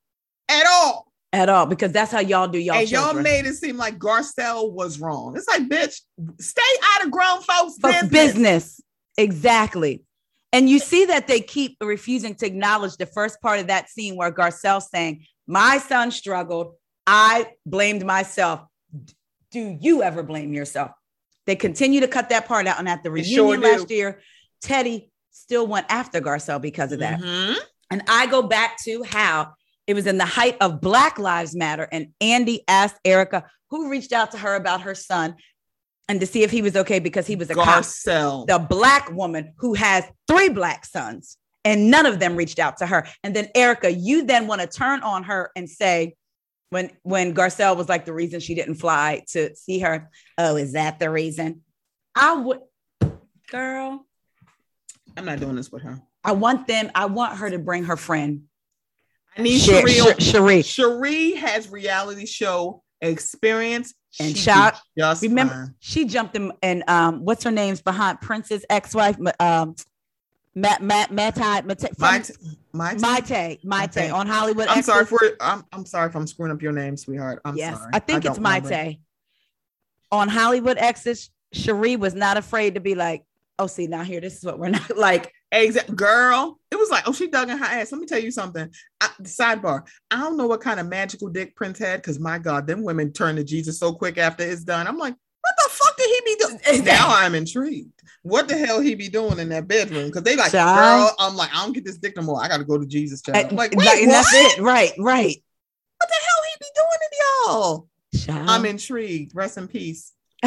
[0.49, 1.11] at all.
[1.33, 4.71] at all, because that's how y'all do y'all and y'all made it seem like Garcelle
[4.71, 5.37] was wrong.
[5.37, 6.01] It's like, bitch,
[6.39, 6.61] stay
[6.95, 8.33] out of grown folks' Folks' business.
[8.33, 8.81] business.
[9.17, 10.03] Exactly.
[10.53, 14.15] And you see that they keep refusing to acknowledge the first part of that scene
[14.15, 16.73] where Garcelle's saying, My son struggled.
[17.05, 18.61] I blamed myself.
[19.51, 20.91] Do you ever blame yourself?
[21.45, 22.79] They continue to cut that part out.
[22.79, 24.21] And at the reunion sure last year,
[24.61, 27.21] Teddi still went after Garcelle because of that.
[27.21, 27.55] Mhm.
[27.89, 29.53] And I go back to how
[29.85, 31.87] it was in the height of Black Lives Matter.
[31.89, 35.35] And Andy asked Erika, who reached out to her about her son
[36.09, 37.67] and to see if he was okay because he was a cop.
[37.67, 38.45] Garcelle.
[38.47, 41.37] The black woman who has three black sons,
[41.67, 43.05] and none of them reached out to her.
[43.23, 46.15] And then Erika, you then want to turn on her and say,
[46.69, 50.73] when when Garcelle was like the reason she didn't fly to see her, oh, is
[50.73, 51.61] that the reason?
[52.15, 52.59] I would,
[53.51, 54.05] girl,
[55.15, 56.01] I'm not doing this with her.
[56.23, 56.89] I want them.
[56.95, 58.43] I want her to bring her friend
[59.37, 60.19] I need Sher- Sheree.
[60.19, 60.59] Sher- Sheree.
[60.63, 63.93] Sheree has reality show experience.
[64.19, 65.75] And She'd shout- just remember- fine.
[65.79, 69.75] She jumped in and um, what's her name's behind Prince's ex-wife, um,
[70.57, 71.67] Matt Matt Matt Matt
[71.99, 74.67] My, from t- my, t- Mayte Mayte on Hollywood.
[74.67, 77.41] I'm sorry for I'm I'm sorry if I'm screwing up your name, sweetheart.
[77.45, 77.91] I'm yes, sorry.
[77.93, 78.69] I think it's don't remember.
[78.69, 78.99] Mayte.
[80.11, 83.23] On Hollywood Exes, Sheree was not afraid to be like,
[83.59, 86.59] "Oh, see now here, this is what we're not like." Exact girl.
[86.71, 87.93] It was like, oh, she dug in her ass.
[87.93, 88.69] Let me tell you something.
[88.99, 89.87] I, sidebar.
[90.11, 93.13] I don't know what kind of magical dick Prince had, because my God, them women
[93.13, 94.87] turn to Jesus so quick after it's done.
[94.87, 95.15] I'm like,
[95.47, 96.59] what the fuck did he be doing?
[96.85, 97.91] now I'm intrigued.
[98.23, 100.07] What the hell he be doing in that bedroom?
[100.07, 100.77] Because they like, Child.
[100.77, 102.43] girl, I'm like, I don't get this dick no more.
[102.43, 103.21] I got to go to Jesus.
[103.21, 103.37] Child.
[103.51, 104.05] I'm like, wait, what?
[104.07, 104.91] that's it, right?
[104.97, 105.37] Right.
[105.97, 107.09] What the hell he be doing in
[107.47, 107.87] y'all?
[108.15, 108.49] Child.
[108.49, 109.33] I'm intrigued.
[109.35, 110.11] Rest in peace.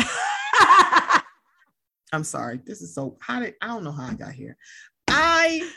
[2.13, 2.61] I'm sorry.
[2.65, 4.57] This is so how did I don't know how I got here.
[5.09, 5.71] I